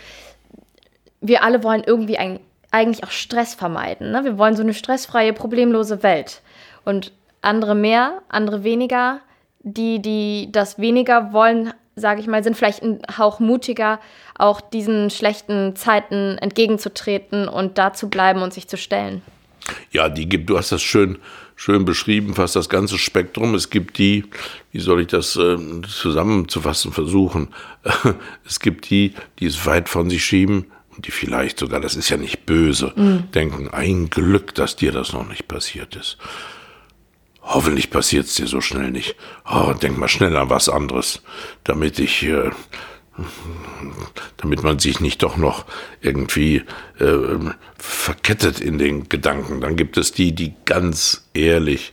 wir 1.21 1.45
alle 1.45 1.63
wollen 1.63 1.83
irgendwie 1.85 2.17
ein, 2.17 2.41
eigentlich 2.71 3.05
auch 3.05 3.11
Stress 3.11 3.55
vermeiden. 3.55 4.11
Ne? 4.11 4.25
Wir 4.25 4.39
wollen 4.39 4.57
so 4.57 4.63
eine 4.63 4.73
stressfreie, 4.75 5.35
problemlose 5.35 6.03
Welt. 6.03 6.41
Und 6.85 7.13
andere 7.43 7.75
mehr, 7.75 8.23
andere 8.29 8.65
weniger. 8.65 9.21
Die, 9.61 10.01
die 10.01 10.51
das 10.51 10.79
weniger 10.79 11.33
wollen, 11.33 11.75
sage 11.97 12.21
ich 12.21 12.27
mal, 12.27 12.43
sind 12.43 12.57
vielleicht 12.57 12.83
ein 12.83 13.03
Hauch 13.19 13.39
mutiger, 13.41 13.99
auch 14.39 14.61
diesen 14.61 15.11
schlechten 15.11 15.77
Zeiten 15.77 16.39
entgegenzutreten 16.39 17.49
und 17.49 17.77
da 17.77 17.93
zu 17.93 18.09
bleiben 18.09 18.41
und 18.41 18.55
sich 18.55 18.69
zu 18.69 18.77
stellen. 18.77 19.21
Ja, 19.91 20.09
die 20.09 20.29
gibt, 20.29 20.49
du 20.51 20.59
hast 20.59 20.73
das 20.73 20.83
schön, 20.83 21.19
schön 21.57 21.85
beschrieben, 21.85 22.35
fast 22.35 22.57
das 22.57 22.69
ganze 22.69 22.99
Spektrum. 22.99 23.55
Es 23.55 23.71
gibt 23.71 23.99
die, 23.99 24.25
wie 24.73 24.81
soll 24.81 25.01
ich 25.03 25.09
das 25.09 25.37
äh, 25.37 25.57
zusammenzufassen 25.87 26.93
versuchen? 26.93 27.49
es 28.47 28.61
gibt 28.61 28.91
die, 28.91 29.15
die 29.39 29.47
es 29.47 29.67
weit 29.67 29.89
von 29.89 30.11
sich 30.11 30.25
schieben 30.25 30.67
und 30.97 31.07
die 31.07 31.11
vielleicht 31.11 31.59
sogar, 31.59 31.81
das 31.81 31.97
ist 31.97 32.09
ja 32.09 32.17
nicht 32.17 32.47
böse, 32.47 32.93
mhm. 32.97 33.31
denken, 33.33 33.69
ein 33.69 34.11
Glück, 34.11 34.55
dass 34.55 34.77
dir 34.77 34.93
das 34.93 35.13
noch 35.13 35.29
nicht 35.29 35.49
passiert 35.49 35.97
ist. 35.97 36.19
Hoffentlich 37.41 37.91
passiert 37.91 38.27
es 38.27 38.35
dir 38.35 38.47
so 38.47 38.61
schnell 38.61 38.91
nicht. 38.91 39.17
Oh, 39.51 39.73
denk 39.73 39.97
mal 39.97 40.09
schnell 40.09 40.37
an 40.37 40.51
was 40.51 40.69
anderes, 40.69 41.23
damit 41.65 41.99
ich 41.99 42.25
äh, 42.25 42.51
damit 44.37 44.63
man 44.63 44.79
sich 44.79 45.01
nicht 45.01 45.23
doch 45.23 45.37
noch 45.37 45.65
irgendwie 46.01 46.63
äh, 46.99 47.39
verkettet 47.77 48.61
in 48.61 48.79
den 48.79 49.09
Gedanken. 49.09 49.61
Dann 49.61 49.77
gibt 49.77 49.97
es 49.97 50.13
die, 50.13 50.35
die 50.35 50.55
ganz 50.65 51.29
ehrlich 51.35 51.93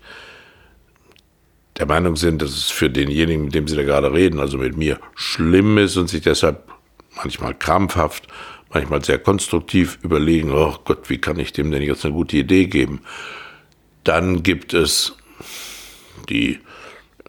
der 1.77 1.87
Meinung 1.87 2.15
sind, 2.15 2.41
dass 2.41 2.51
es 2.51 2.69
für 2.69 2.89
denjenigen, 2.89 3.45
mit 3.45 3.55
dem 3.55 3.67
sie 3.67 3.75
da 3.75 3.83
gerade 3.83 4.13
reden, 4.13 4.39
also 4.39 4.57
mit 4.57 4.77
mir, 4.77 4.99
schlimm 5.13 5.77
ist 5.77 5.97
und 5.97 6.07
sich 6.07 6.21
deshalb 6.21 6.69
manchmal 7.17 7.53
krampfhaft, 7.53 8.27
manchmal 8.73 9.03
sehr 9.03 9.19
konstruktiv 9.19 9.99
überlegen, 10.01 10.51
oh 10.51 10.75
Gott, 10.85 11.09
wie 11.09 11.17
kann 11.17 11.39
ich 11.39 11.53
dem 11.53 11.71
denn 11.71 11.81
jetzt 11.81 12.05
eine 12.05 12.13
gute 12.13 12.37
Idee 12.37 12.67
geben? 12.67 13.01
Dann 14.03 14.43
gibt 14.43 14.73
es 14.73 15.15
die, 16.29 16.59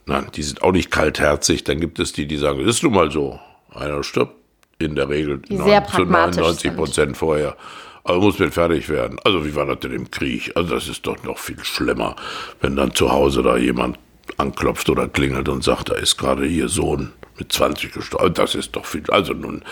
nein, 0.06 0.28
die 0.34 0.42
sind 0.42 0.62
auch 0.62 0.72
nicht 0.72 0.90
kaltherzig, 0.90 1.64
dann 1.64 1.80
gibt 1.80 1.98
es 1.98 2.12
die, 2.12 2.26
die 2.26 2.36
sagen, 2.36 2.60
ist 2.60 2.82
nun 2.82 2.94
mal 2.94 3.10
so, 3.10 3.40
einer 3.76 4.02
stirbt 4.02 4.34
in 4.78 4.94
der 4.94 5.08
Regel 5.08 5.40
neun, 5.48 5.82
zu 5.86 6.04
99 6.04 6.76
Prozent 6.76 7.16
vorher. 7.16 7.56
Also 8.04 8.20
muss 8.20 8.38
mit 8.38 8.54
fertig 8.54 8.88
werden. 8.88 9.18
Also 9.24 9.44
wie 9.44 9.54
war 9.54 9.66
das 9.66 9.80
denn 9.80 9.92
im 9.92 10.10
Krieg? 10.10 10.52
Also 10.54 10.74
das 10.74 10.86
ist 10.88 11.06
doch 11.06 11.22
noch 11.24 11.38
viel 11.38 11.62
schlimmer, 11.64 12.14
wenn 12.60 12.76
dann 12.76 12.94
zu 12.94 13.10
Hause 13.10 13.42
da 13.42 13.56
jemand 13.56 13.98
anklopft 14.36 14.88
oder 14.90 15.08
klingelt 15.08 15.48
und 15.48 15.64
sagt, 15.64 15.90
da 15.90 15.94
ist 15.94 16.16
gerade 16.16 16.46
ihr 16.46 16.68
Sohn 16.68 17.12
mit 17.38 17.52
20 17.52 17.92
gestorben. 17.92 18.34
Das 18.34 18.54
ist 18.54 18.76
doch 18.76 18.84
viel. 18.84 19.02
Also 19.08 19.32
nun, 19.32 19.64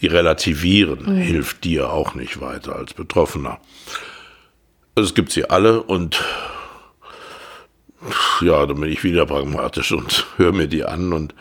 die 0.00 0.06
relativieren 0.06 1.14
mhm. 1.14 1.16
hilft 1.16 1.64
dir 1.64 1.90
auch 1.90 2.14
nicht 2.14 2.40
weiter 2.40 2.76
als 2.76 2.94
Betroffener. 2.94 3.58
Also 4.94 5.08
es 5.08 5.14
gibt 5.14 5.32
sie 5.32 5.48
alle 5.48 5.82
und 5.82 6.22
ja, 8.40 8.66
dann 8.66 8.80
bin 8.80 8.90
ich 8.90 9.04
wieder 9.04 9.26
pragmatisch 9.26 9.92
und 9.92 10.26
höre 10.36 10.52
mir 10.52 10.68
die 10.68 10.84
an 10.84 11.12
und 11.12 11.34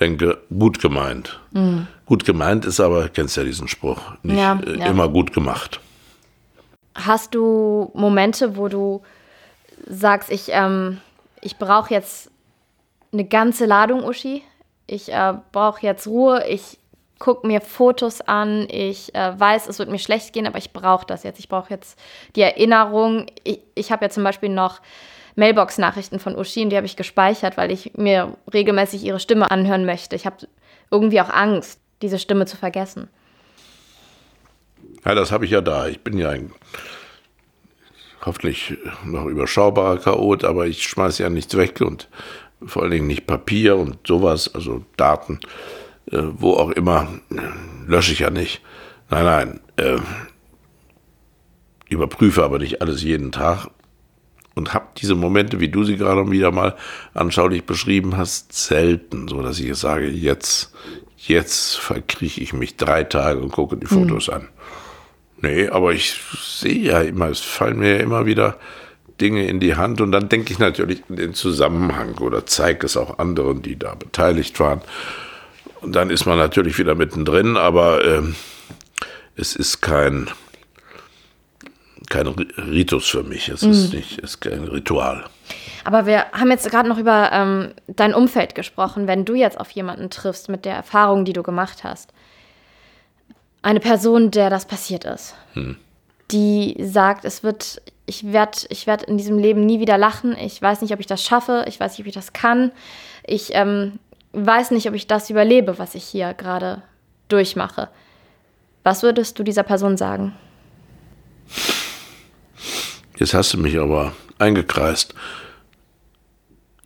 denke, 0.00 0.38
gut 0.56 0.80
gemeint. 0.80 1.40
Mhm. 1.52 1.86
Gut 2.06 2.24
gemeint 2.24 2.64
ist 2.64 2.80
aber, 2.80 3.08
kennst 3.08 3.36
ja 3.36 3.44
diesen 3.44 3.68
Spruch, 3.68 4.00
nicht 4.22 4.38
ja, 4.38 4.58
äh, 4.66 4.78
ja. 4.78 4.86
immer 4.86 5.08
gut 5.08 5.32
gemacht. 5.32 5.80
Hast 6.94 7.34
du 7.34 7.90
Momente, 7.94 8.56
wo 8.56 8.68
du 8.68 9.02
sagst, 9.86 10.30
ich, 10.30 10.48
ähm, 10.48 11.00
ich 11.40 11.56
brauche 11.56 11.92
jetzt 11.92 12.30
eine 13.12 13.24
ganze 13.24 13.66
Ladung 13.66 14.04
Uschi, 14.04 14.42
ich 14.86 15.12
äh, 15.12 15.34
brauche 15.52 15.82
jetzt 15.82 16.06
Ruhe, 16.06 16.44
ich 16.48 16.78
gucke 17.18 17.46
mir 17.46 17.60
Fotos 17.60 18.20
an, 18.20 18.66
ich 18.68 19.14
äh, 19.14 19.38
weiß, 19.38 19.68
es 19.68 19.78
wird 19.78 19.88
mir 19.88 20.00
schlecht 20.00 20.32
gehen, 20.32 20.46
aber 20.46 20.58
ich 20.58 20.72
brauche 20.72 21.06
das 21.06 21.22
jetzt. 21.22 21.38
Ich 21.38 21.48
brauche 21.48 21.70
jetzt 21.70 21.96
die 22.34 22.40
Erinnerung. 22.40 23.26
Ich, 23.44 23.60
ich 23.76 23.92
habe 23.92 24.04
ja 24.04 24.10
zum 24.10 24.24
Beispiel 24.24 24.48
noch 24.48 24.80
Mailbox-Nachrichten 25.36 26.18
von 26.18 26.36
Uschi 26.36 26.62
und 26.62 26.70
die 26.70 26.76
habe 26.76 26.86
ich 26.86 26.96
gespeichert, 26.96 27.56
weil 27.56 27.70
ich 27.70 27.92
mir 27.96 28.36
regelmäßig 28.52 29.04
ihre 29.04 29.20
Stimme 29.20 29.50
anhören 29.50 29.84
möchte. 29.84 30.16
Ich 30.16 30.26
habe 30.26 30.46
irgendwie 30.90 31.20
auch 31.20 31.30
Angst, 31.30 31.80
diese 32.02 32.18
Stimme 32.18 32.46
zu 32.46 32.56
vergessen. 32.56 33.08
Ja, 35.04 35.14
das 35.14 35.32
habe 35.32 35.44
ich 35.44 35.50
ja 35.50 35.60
da. 35.60 35.88
Ich 35.88 36.00
bin 36.00 36.18
ja 36.18 36.30
ein 36.30 36.52
hoffentlich 38.24 38.76
noch 39.04 39.26
überschaubarer 39.26 39.98
Chaot, 39.98 40.44
aber 40.44 40.66
ich 40.66 40.84
schmeiße 40.84 41.22
ja 41.22 41.30
nichts 41.30 41.56
weg 41.56 41.80
und 41.80 42.08
vor 42.64 42.82
allen 42.82 42.92
Dingen 42.92 43.06
nicht 43.08 43.26
Papier 43.26 43.76
und 43.76 44.06
sowas, 44.06 44.54
also 44.54 44.84
Daten, 44.96 45.40
äh, 46.10 46.18
wo 46.20 46.54
auch 46.54 46.70
immer, 46.70 47.08
lösche 47.86 48.12
ich 48.12 48.20
ja 48.20 48.30
nicht. 48.30 48.60
Nein, 49.10 49.24
nein, 49.24 49.60
äh, 49.76 49.98
überprüfe 51.88 52.44
aber 52.44 52.58
nicht 52.58 52.80
alles 52.80 53.02
jeden 53.02 53.32
Tag 53.32 53.68
und 54.54 54.74
habe 54.74 54.86
diese 54.98 55.14
Momente, 55.14 55.60
wie 55.60 55.68
du 55.68 55.84
sie 55.84 55.96
gerade 55.96 56.30
wieder 56.30 56.52
mal 56.52 56.76
anschaulich 57.14 57.64
beschrieben 57.64 58.16
hast, 58.16 58.52
selten, 58.52 59.28
so 59.28 59.42
dass 59.42 59.58
ich 59.58 59.74
sage, 59.76 60.08
jetzt, 60.08 60.72
jetzt 61.16 61.78
verkrieche 61.78 62.40
ich 62.40 62.52
mich 62.52 62.76
drei 62.76 63.04
Tage 63.04 63.40
und 63.40 63.52
gucke 63.52 63.76
die 63.76 63.86
Fotos 63.86 64.28
mhm. 64.28 64.34
an. 64.34 64.48
Nee, 65.40 65.68
aber 65.68 65.92
ich 65.92 66.20
sehe 66.38 66.78
ja 66.78 67.00
immer, 67.00 67.28
es 67.28 67.40
fallen 67.40 67.78
mir 67.78 67.96
ja 67.96 68.02
immer 68.02 68.26
wieder 68.26 68.58
Dinge 69.20 69.46
in 69.46 69.60
die 69.60 69.76
Hand 69.76 70.00
und 70.00 70.12
dann 70.12 70.28
denke 70.28 70.52
ich 70.52 70.58
natürlich 70.58 71.02
in 71.08 71.16
den 71.16 71.34
Zusammenhang 71.34 72.18
oder 72.18 72.46
zeige 72.46 72.86
es 72.86 72.96
auch 72.96 73.18
anderen, 73.18 73.62
die 73.62 73.78
da 73.78 73.94
beteiligt 73.94 74.58
waren. 74.60 74.82
Und 75.80 75.96
dann 75.96 76.10
ist 76.10 76.26
man 76.26 76.38
natürlich 76.38 76.78
wieder 76.78 76.94
mittendrin, 76.94 77.56
aber 77.56 78.04
äh, 78.04 78.22
es 79.36 79.56
ist 79.56 79.80
kein, 79.80 80.28
kein 82.12 82.28
Ritus 82.28 83.08
für 83.08 83.22
mich. 83.22 83.48
Es 83.48 83.62
mhm. 83.62 83.72
ist 83.72 83.94
nicht, 83.94 84.18
es 84.18 84.34
ist 84.34 84.40
kein 84.40 84.64
Ritual. 84.64 85.24
Aber 85.84 86.04
wir 86.06 86.26
haben 86.32 86.50
jetzt 86.50 86.70
gerade 86.70 86.88
noch 86.88 86.98
über 86.98 87.30
ähm, 87.32 87.72
dein 87.86 88.14
Umfeld 88.14 88.54
gesprochen. 88.54 89.06
Wenn 89.06 89.24
du 89.24 89.34
jetzt 89.34 89.58
auf 89.58 89.70
jemanden 89.70 90.10
triffst 90.10 90.50
mit 90.50 90.66
der 90.66 90.74
Erfahrung, 90.74 91.24
die 91.24 91.32
du 91.32 91.42
gemacht 91.42 91.84
hast, 91.84 92.12
eine 93.62 93.80
Person, 93.80 94.30
der 94.30 94.50
das 94.50 94.66
passiert 94.66 95.04
ist, 95.04 95.34
hm. 95.54 95.76
die 96.30 96.76
sagt, 96.80 97.24
es 97.24 97.42
wird, 97.42 97.80
ich 98.04 98.30
werde 98.30 98.58
ich 98.68 98.86
werd 98.86 99.04
in 99.04 99.16
diesem 99.16 99.38
Leben 99.38 99.64
nie 99.64 99.80
wieder 99.80 99.96
lachen. 99.96 100.36
Ich 100.36 100.60
weiß 100.60 100.82
nicht, 100.82 100.92
ob 100.92 101.00
ich 101.00 101.06
das 101.06 101.24
schaffe. 101.24 101.64
Ich 101.66 101.80
weiß 101.80 101.92
nicht, 101.92 102.00
ob 102.00 102.06
ich 102.06 102.14
das 102.14 102.34
kann. 102.34 102.72
Ich 103.24 103.54
ähm, 103.54 103.98
weiß 104.32 104.70
nicht, 104.72 104.86
ob 104.86 104.94
ich 104.94 105.06
das 105.06 105.30
überlebe, 105.30 105.78
was 105.78 105.94
ich 105.94 106.04
hier 106.04 106.34
gerade 106.34 106.82
durchmache. 107.28 107.88
Was 108.82 109.02
würdest 109.02 109.38
du 109.38 109.44
dieser 109.44 109.62
Person 109.62 109.96
sagen? 109.96 110.34
Jetzt 113.22 113.34
hast 113.34 113.54
du 113.54 113.58
mich 113.58 113.78
aber 113.78 114.14
eingekreist. 114.40 115.14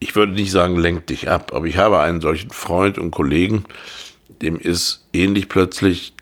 Ich 0.00 0.14
würde 0.14 0.32
nicht 0.32 0.50
sagen, 0.50 0.76
lenk 0.76 1.06
dich 1.06 1.30
ab, 1.30 1.54
aber 1.54 1.64
ich 1.64 1.78
habe 1.78 2.00
einen 2.00 2.20
solchen 2.20 2.50
Freund 2.50 2.98
und 2.98 3.10
Kollegen, 3.10 3.64
dem 4.42 4.58
ist 4.58 5.08
ähnlich 5.14 5.48
plötzlich 5.48 6.12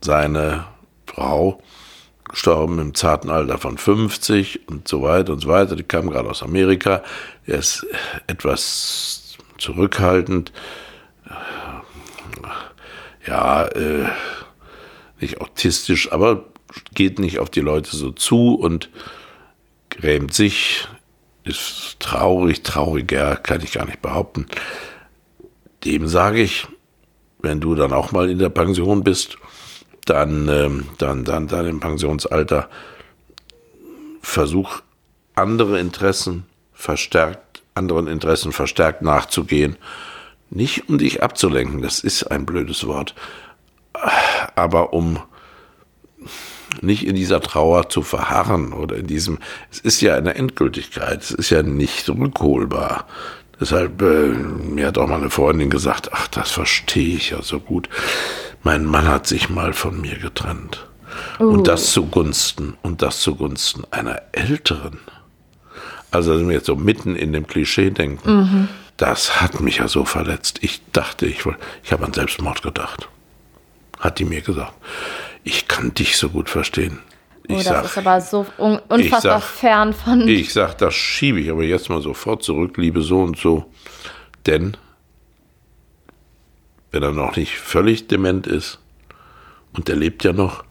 seine 0.00 0.66
Frau 1.06 1.60
gestorben 2.28 2.78
im 2.78 2.94
zarten 2.94 3.30
Alter 3.30 3.58
von 3.58 3.78
50 3.78 4.68
und 4.68 4.86
so 4.86 5.02
weiter 5.02 5.32
und 5.32 5.40
so 5.40 5.48
weiter. 5.48 5.74
Die 5.74 5.82
kam 5.82 6.08
gerade 6.08 6.30
aus 6.30 6.44
Amerika. 6.44 7.02
Er 7.44 7.58
ist 7.58 7.84
etwas 8.28 9.38
zurückhaltend. 9.58 10.52
Ja, 13.26 13.66
äh, 13.66 14.06
nicht 15.20 15.40
autistisch, 15.40 16.12
aber 16.12 16.44
geht 16.94 17.18
nicht 17.18 17.40
auf 17.40 17.50
die 17.50 17.58
Leute 17.58 17.96
so 17.96 18.12
zu 18.12 18.54
und 18.54 18.88
grämt 19.96 20.34
sich, 20.34 20.86
ist 21.44 21.96
traurig, 21.98 22.62
trauriger, 22.62 23.36
kann 23.36 23.62
ich 23.62 23.72
gar 23.72 23.86
nicht 23.86 24.02
behaupten. 24.02 24.46
Dem 25.84 26.06
sage 26.06 26.40
ich, 26.40 26.66
wenn 27.40 27.60
du 27.60 27.74
dann 27.74 27.92
auch 27.92 28.12
mal 28.12 28.30
in 28.30 28.38
der 28.38 28.50
Pension 28.50 29.02
bist, 29.02 29.36
dann, 30.04 30.48
ähm, 30.48 30.88
dann, 30.98 31.24
dann, 31.24 31.48
dann 31.48 31.66
im 31.66 31.80
Pensionsalter, 31.80 32.68
versuch 34.20 34.82
andere 35.34 35.80
Interessen 35.80 36.44
verstärkt, 36.72 37.62
anderen 37.74 38.06
Interessen 38.06 38.52
verstärkt 38.52 39.02
nachzugehen. 39.02 39.76
Nicht 40.50 40.88
um 40.88 40.98
dich 40.98 41.22
abzulenken, 41.22 41.82
das 41.82 42.00
ist 42.00 42.24
ein 42.24 42.46
blödes 42.46 42.86
Wort, 42.86 43.14
aber 44.54 44.92
um 44.92 45.18
nicht 46.80 47.06
in 47.06 47.14
dieser 47.14 47.40
Trauer 47.40 47.88
zu 47.88 48.02
verharren 48.02 48.72
oder 48.72 48.96
in 48.96 49.06
diesem, 49.06 49.38
es 49.70 49.80
ist 49.80 50.00
ja 50.00 50.16
eine 50.16 50.34
Endgültigkeit, 50.34 51.22
es 51.22 51.30
ist 51.30 51.50
ja 51.50 51.62
nicht 51.62 52.08
rückholbar. 52.08 53.06
Deshalb, 53.60 54.02
äh, 54.02 54.28
mir 54.28 54.88
hat 54.88 54.98
auch 54.98 55.06
mal 55.06 55.20
eine 55.20 55.30
Freundin 55.30 55.70
gesagt, 55.70 56.10
ach, 56.12 56.26
das 56.28 56.50
verstehe 56.50 57.16
ich 57.16 57.30
ja 57.30 57.42
so 57.42 57.60
gut. 57.60 57.88
Mein 58.64 58.84
Mann 58.84 59.06
hat 59.06 59.26
sich 59.26 59.50
mal 59.50 59.72
von 59.72 60.00
mir 60.00 60.18
getrennt. 60.18 60.86
Uh. 61.38 61.44
Und 61.44 61.68
das 61.68 61.92
zugunsten, 61.92 62.76
und 62.82 63.02
das 63.02 63.20
zugunsten 63.20 63.84
einer 63.90 64.22
älteren. 64.32 64.98
Also, 66.10 66.36
wenn 66.36 66.48
wir 66.48 66.56
jetzt 66.56 66.66
so 66.66 66.76
mitten 66.76 67.14
in 67.14 67.32
dem 67.32 67.46
Klischee 67.46 67.90
denken, 67.90 68.32
mhm. 68.32 68.68
das 68.96 69.40
hat 69.40 69.60
mich 69.60 69.78
ja 69.78 69.88
so 69.88 70.04
verletzt. 70.04 70.58
Ich 70.62 70.82
dachte, 70.92 71.26
ich, 71.26 71.44
ich 71.84 71.92
habe 71.92 72.04
an 72.04 72.12
Selbstmord 72.12 72.62
gedacht. 72.62 73.08
Hat 74.00 74.18
die 74.18 74.24
mir 74.24 74.40
gesagt 74.40 74.74
ich 75.44 75.68
kann 75.68 75.94
dich 75.94 76.16
so 76.16 76.28
gut 76.28 76.48
verstehen. 76.48 76.98
Ich 77.48 77.54
oh, 77.54 77.56
das 77.58 77.64
sag, 77.66 77.84
ist 77.84 77.98
aber 77.98 78.20
so 78.20 78.46
un 78.58 78.78
unfassbar 78.88 79.40
sag, 79.40 79.42
fern 79.42 79.92
von. 79.92 80.28
Ich 80.28 80.52
sag, 80.52 80.78
das 80.78 80.94
schiebe 80.94 81.40
ich 81.40 81.50
aber 81.50 81.64
jetzt 81.64 81.88
mal 81.88 82.00
sofort 82.00 82.42
zurück, 82.42 82.76
liebe 82.76 83.02
so 83.02 83.22
und 83.22 83.36
so. 83.36 83.66
Denn, 84.46 84.76
wenn 86.92 87.02
er 87.02 87.12
noch 87.12 87.36
nicht 87.36 87.58
völlig 87.58 88.06
dement 88.06 88.46
ist 88.46 88.78
und 89.72 89.88
er 89.88 89.96
lebt 89.96 90.22
ja 90.24 90.32
noch, 90.32 90.64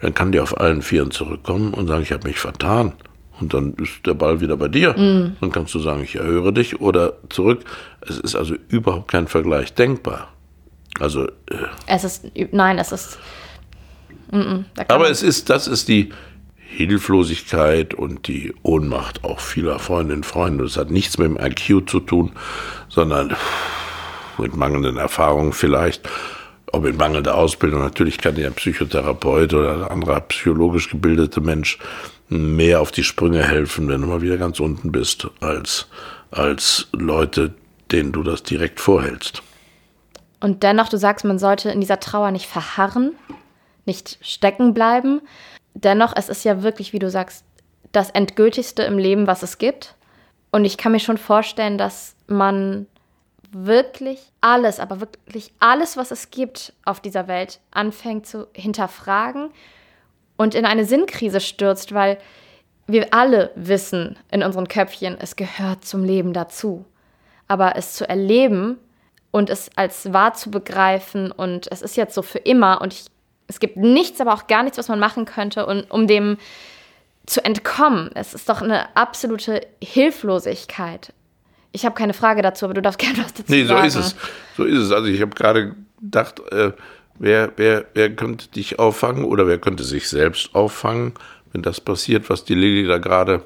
dann 0.00 0.14
kann 0.14 0.32
der 0.32 0.42
auf 0.42 0.60
allen 0.60 0.82
Vieren 0.82 1.12
zurückkommen 1.12 1.72
und 1.72 1.86
sagen, 1.86 2.02
ich 2.02 2.12
habe 2.12 2.26
mich 2.26 2.38
vertan. 2.38 2.92
Und 3.40 3.54
dann 3.54 3.74
ist 3.74 4.04
der 4.04 4.14
Ball 4.14 4.40
wieder 4.40 4.56
bei 4.56 4.68
dir. 4.68 4.92
Mm. 4.92 5.36
Dann 5.40 5.52
kannst 5.52 5.74
du 5.74 5.78
sagen, 5.78 6.02
ich 6.02 6.16
erhöre 6.16 6.52
dich 6.52 6.80
oder 6.80 7.14
zurück. 7.28 7.64
Es 8.00 8.18
ist 8.18 8.36
also 8.36 8.54
überhaupt 8.68 9.10
kein 9.10 9.26
Vergleich 9.26 9.74
denkbar. 9.74 10.28
Also. 11.00 11.26
Äh, 11.26 11.66
es 11.86 12.04
ist, 12.04 12.24
nein, 12.52 12.78
es 12.78 12.92
ist 12.92 13.18
aber 14.88 15.10
es 15.10 15.22
ist, 15.22 15.50
das 15.50 15.66
ist 15.66 15.88
die 15.88 16.10
Hilflosigkeit 16.56 17.92
und 17.92 18.28
die 18.28 18.54
Ohnmacht 18.62 19.24
auch 19.24 19.40
vieler 19.40 19.78
Freundinnen 19.78 20.20
und 20.20 20.26
Freunde. 20.26 20.64
Das 20.64 20.78
hat 20.78 20.90
nichts 20.90 21.18
mit 21.18 21.28
dem 21.28 21.36
IQ 21.36 21.88
zu 21.88 22.00
tun, 22.00 22.32
sondern 22.88 23.36
mit 24.38 24.56
mangelnden 24.56 24.96
Erfahrungen 24.96 25.52
vielleicht, 25.52 26.08
auch 26.72 26.80
mit 26.80 26.96
mangelnder 26.96 27.36
Ausbildung. 27.36 27.80
Natürlich 27.80 28.16
kann 28.16 28.36
der 28.36 28.50
Psychotherapeut 28.50 29.52
oder 29.52 29.74
ein 29.74 29.84
anderer 29.84 30.20
psychologisch 30.22 30.88
gebildete 30.88 31.42
Mensch 31.42 31.78
mehr 32.30 32.80
auf 32.80 32.90
die 32.90 33.04
Sprünge 33.04 33.42
helfen, 33.42 33.88
wenn 33.88 34.00
du 34.00 34.06
mal 34.06 34.22
wieder 34.22 34.38
ganz 34.38 34.58
unten 34.58 34.90
bist, 34.90 35.28
als, 35.40 35.88
als 36.30 36.88
Leute, 36.92 37.52
denen 37.90 38.12
du 38.12 38.22
das 38.22 38.42
direkt 38.42 38.80
vorhältst. 38.80 39.42
Und 40.40 40.62
dennoch, 40.62 40.88
du 40.88 40.96
sagst, 40.96 41.26
man 41.26 41.38
sollte 41.38 41.70
in 41.70 41.80
dieser 41.80 42.00
Trauer 42.00 42.30
nicht 42.30 42.46
verharren, 42.46 43.12
nicht 43.84 44.18
stecken 44.20 44.74
bleiben. 44.74 45.20
Dennoch, 45.74 46.12
es 46.16 46.28
ist 46.28 46.44
ja 46.44 46.62
wirklich, 46.62 46.92
wie 46.92 46.98
du 46.98 47.10
sagst, 47.10 47.44
das 47.92 48.10
Endgültigste 48.10 48.82
im 48.82 48.98
Leben, 48.98 49.26
was 49.26 49.42
es 49.42 49.58
gibt. 49.58 49.94
Und 50.50 50.64
ich 50.64 50.76
kann 50.76 50.92
mir 50.92 51.00
schon 51.00 51.18
vorstellen, 51.18 51.78
dass 51.78 52.14
man 52.26 52.86
wirklich 53.52 54.32
alles, 54.40 54.80
aber 54.80 55.00
wirklich 55.00 55.52
alles, 55.58 55.96
was 55.96 56.10
es 56.10 56.30
gibt 56.30 56.72
auf 56.84 57.00
dieser 57.00 57.28
Welt, 57.28 57.60
anfängt 57.70 58.26
zu 58.26 58.48
hinterfragen 58.54 59.50
und 60.36 60.54
in 60.54 60.64
eine 60.64 60.84
Sinnkrise 60.84 61.40
stürzt, 61.40 61.92
weil 61.92 62.18
wir 62.86 63.12
alle 63.14 63.50
wissen 63.54 64.18
in 64.30 64.42
unseren 64.42 64.68
Köpfchen, 64.68 65.16
es 65.20 65.36
gehört 65.36 65.84
zum 65.84 66.04
Leben 66.04 66.32
dazu. 66.32 66.84
Aber 67.46 67.76
es 67.76 67.94
zu 67.94 68.08
erleben 68.08 68.78
und 69.30 69.50
es 69.50 69.70
als 69.76 70.12
wahr 70.12 70.34
zu 70.34 70.50
begreifen 70.50 71.30
und 71.30 71.70
es 71.70 71.82
ist 71.82 71.96
jetzt 71.96 72.14
so 72.14 72.22
für 72.22 72.38
immer 72.38 72.80
und 72.80 72.92
ich 72.92 73.04
es 73.48 73.60
gibt 73.60 73.76
nichts, 73.76 74.20
aber 74.20 74.34
auch 74.34 74.46
gar 74.46 74.62
nichts, 74.62 74.78
was 74.78 74.88
man 74.88 74.98
machen 74.98 75.24
könnte, 75.24 75.66
um, 75.66 75.84
um 75.88 76.06
dem 76.06 76.38
zu 77.26 77.44
entkommen. 77.44 78.10
Es 78.14 78.34
ist 78.34 78.48
doch 78.48 78.62
eine 78.62 78.96
absolute 78.96 79.66
Hilflosigkeit. 79.82 81.12
Ich 81.72 81.84
habe 81.84 81.94
keine 81.94 82.14
Frage 82.14 82.42
dazu, 82.42 82.64
aber 82.64 82.74
du 82.74 82.82
darfst 82.82 82.98
gerne 82.98 83.18
was 83.18 83.34
dazu 83.34 83.52
nee, 83.52 83.64
sagen. 83.64 83.82
Nee, 83.82 83.88
so 83.88 84.00
ist 84.00 84.06
es. 84.06 84.16
So 84.56 84.64
ist 84.64 84.78
es. 84.78 84.92
Also 84.92 85.08
ich 85.08 85.20
habe 85.20 85.34
gerade 85.34 85.74
gedacht, 86.00 86.40
äh, 86.50 86.72
wer, 87.18 87.52
wer, 87.56 87.86
wer 87.94 88.14
könnte 88.14 88.48
dich 88.48 88.78
auffangen 88.78 89.24
oder 89.24 89.46
wer 89.46 89.58
könnte 89.58 89.84
sich 89.84 90.08
selbst 90.08 90.54
auffangen, 90.54 91.14
wenn 91.52 91.62
das 91.62 91.80
passiert, 91.80 92.30
was 92.30 92.44
die 92.44 92.54
Lilly 92.54 92.86
da 92.86 92.98
gerade 92.98 93.44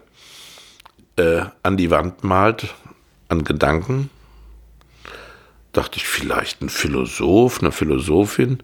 äh, 1.17 1.43
an 1.63 1.77
die 1.77 1.91
Wand 1.91 2.25
malt, 2.25 2.75
an 3.29 3.45
Gedanken. 3.45 4.11
Dachte 5.73 5.99
ich, 5.99 6.07
vielleicht 6.07 6.63
ein 6.63 6.71
Philosoph, 6.71 7.61
eine 7.61 7.73
Philosophin, 7.73 8.63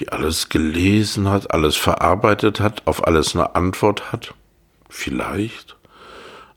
die 0.00 0.08
alles 0.08 0.48
gelesen 0.48 1.28
hat, 1.28 1.52
alles 1.52 1.76
verarbeitet 1.76 2.58
hat, 2.58 2.86
auf 2.86 3.06
alles 3.06 3.36
eine 3.36 3.54
Antwort 3.54 4.12
hat? 4.12 4.34
Vielleicht. 4.88 5.76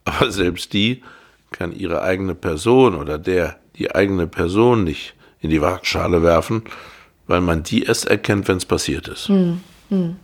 Aber 0.05 0.31
selbst 0.31 0.73
die 0.73 1.03
kann 1.51 1.71
ihre 1.71 2.01
eigene 2.01 2.35
Person 2.35 2.95
oder 2.95 3.17
der 3.17 3.57
die 3.75 3.93
eigene 3.93 4.27
Person 4.27 4.83
nicht 4.83 5.13
in 5.39 5.49
die 5.49 5.61
Waagschale 5.61 6.23
werfen, 6.23 6.63
weil 7.27 7.41
man 7.41 7.63
die 7.63 7.83
erst 7.83 8.05
erkennt, 8.05 8.47
wenn 8.47 8.57
es 8.57 8.65
passiert 8.65 9.07
ist. 9.07 9.27
Hm, 9.27 9.61
hm. 9.89 10.15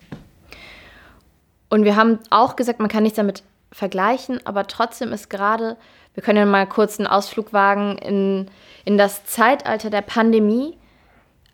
Und 1.70 1.84
wir 1.84 1.96
haben 1.96 2.20
auch 2.30 2.56
gesagt, 2.56 2.80
man 2.80 2.90
kann 2.90 3.04
nichts 3.04 3.18
damit 3.18 3.44
vergleichen, 3.72 4.40
aber 4.46 4.66
trotzdem 4.68 5.12
ist 5.14 5.30
gerade, 5.30 5.78
wir 6.14 6.24
können 6.24 6.38
ja 6.38 6.46
mal 6.46 6.68
kurz 6.68 7.00
einen 7.00 7.08
Ausflug 7.08 7.54
wagen 7.54 7.98
in, 7.98 8.50
in 8.86 8.98
das 8.98 9.26
Zeitalter 9.26 9.90
der 9.90 10.02
Pandemie. 10.02 10.78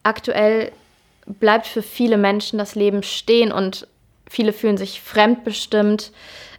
Aktuell 0.03 0.71
bleibt 1.25 1.67
für 1.67 1.81
viele 1.81 2.17
Menschen 2.17 2.59
das 2.59 2.75
Leben 2.75 3.03
stehen 3.03 3.51
und 3.51 3.87
viele 4.29 4.53
fühlen 4.53 4.77
sich 4.77 5.01
fremdbestimmt. 5.01 6.11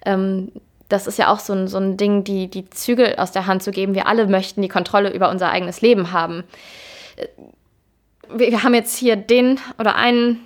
Ähm, 0.04 0.52
das 0.88 1.06
ist 1.06 1.18
ja 1.18 1.32
auch 1.32 1.40
so 1.40 1.52
ein, 1.52 1.68
so 1.68 1.78
ein 1.78 1.96
Ding, 1.96 2.24
die, 2.24 2.48
die 2.48 2.68
Zügel 2.70 3.16
aus 3.16 3.32
der 3.32 3.46
Hand 3.46 3.62
zu 3.62 3.70
geben. 3.70 3.94
Wir 3.94 4.06
alle 4.06 4.26
möchten 4.26 4.62
die 4.62 4.68
Kontrolle 4.68 5.12
über 5.12 5.30
unser 5.30 5.50
eigenes 5.50 5.80
Leben 5.80 6.12
haben. 6.12 6.44
Wir, 8.28 8.62
haben 8.62 8.74
jetzt 8.74 8.96
hier 8.96 9.16
den 9.16 9.58
oder 9.78 9.96
einen 9.96 10.40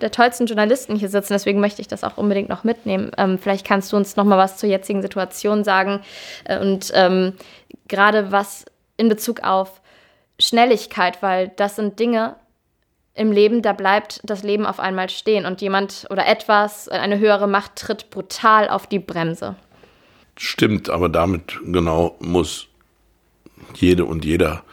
der 0.00 0.10
tollsten 0.10 0.46
Journalisten 0.46 0.96
hier 0.96 1.08
sitzen, 1.08 1.32
deswegen 1.32 1.60
möchte 1.60 1.80
ich 1.80 1.88
das 1.88 2.02
auch 2.02 2.16
unbedingt 2.16 2.48
noch 2.48 2.64
mitnehmen. 2.64 3.12
Ähm, 3.16 3.38
vielleicht 3.38 3.66
kannst 3.66 3.92
du 3.92 3.96
uns 3.96 4.16
noch 4.16 4.24
mal 4.24 4.36
was 4.36 4.56
zur 4.56 4.68
jetzigen 4.68 5.00
Situation 5.00 5.62
sagen 5.62 6.00
äh, 6.44 6.58
und 6.58 6.90
ähm, 6.94 7.34
gerade 7.88 8.32
was 8.32 8.64
in 8.96 9.08
Bezug 9.08 9.44
auf 9.44 9.80
Schnelligkeit, 10.40 11.22
weil 11.22 11.52
das 11.56 11.76
sind 11.76 12.00
Dinge 12.00 12.34
im 13.14 13.30
Leben, 13.32 13.62
da 13.62 13.72
bleibt 13.72 14.20
das 14.24 14.42
Leben 14.42 14.64
auf 14.66 14.80
einmal 14.80 15.10
stehen 15.10 15.44
und 15.44 15.60
jemand 15.60 16.06
oder 16.10 16.26
etwas, 16.26 16.88
eine 16.88 17.18
höhere 17.18 17.46
Macht 17.46 17.76
tritt 17.76 18.10
brutal 18.10 18.68
auf 18.68 18.86
die 18.86 18.98
Bremse. 18.98 19.56
Stimmt, 20.36 20.88
aber 20.88 21.08
damit 21.08 21.58
genau 21.64 22.16
muss 22.20 22.68
jede 23.74 24.04
und 24.06 24.24
jeder 24.24 24.64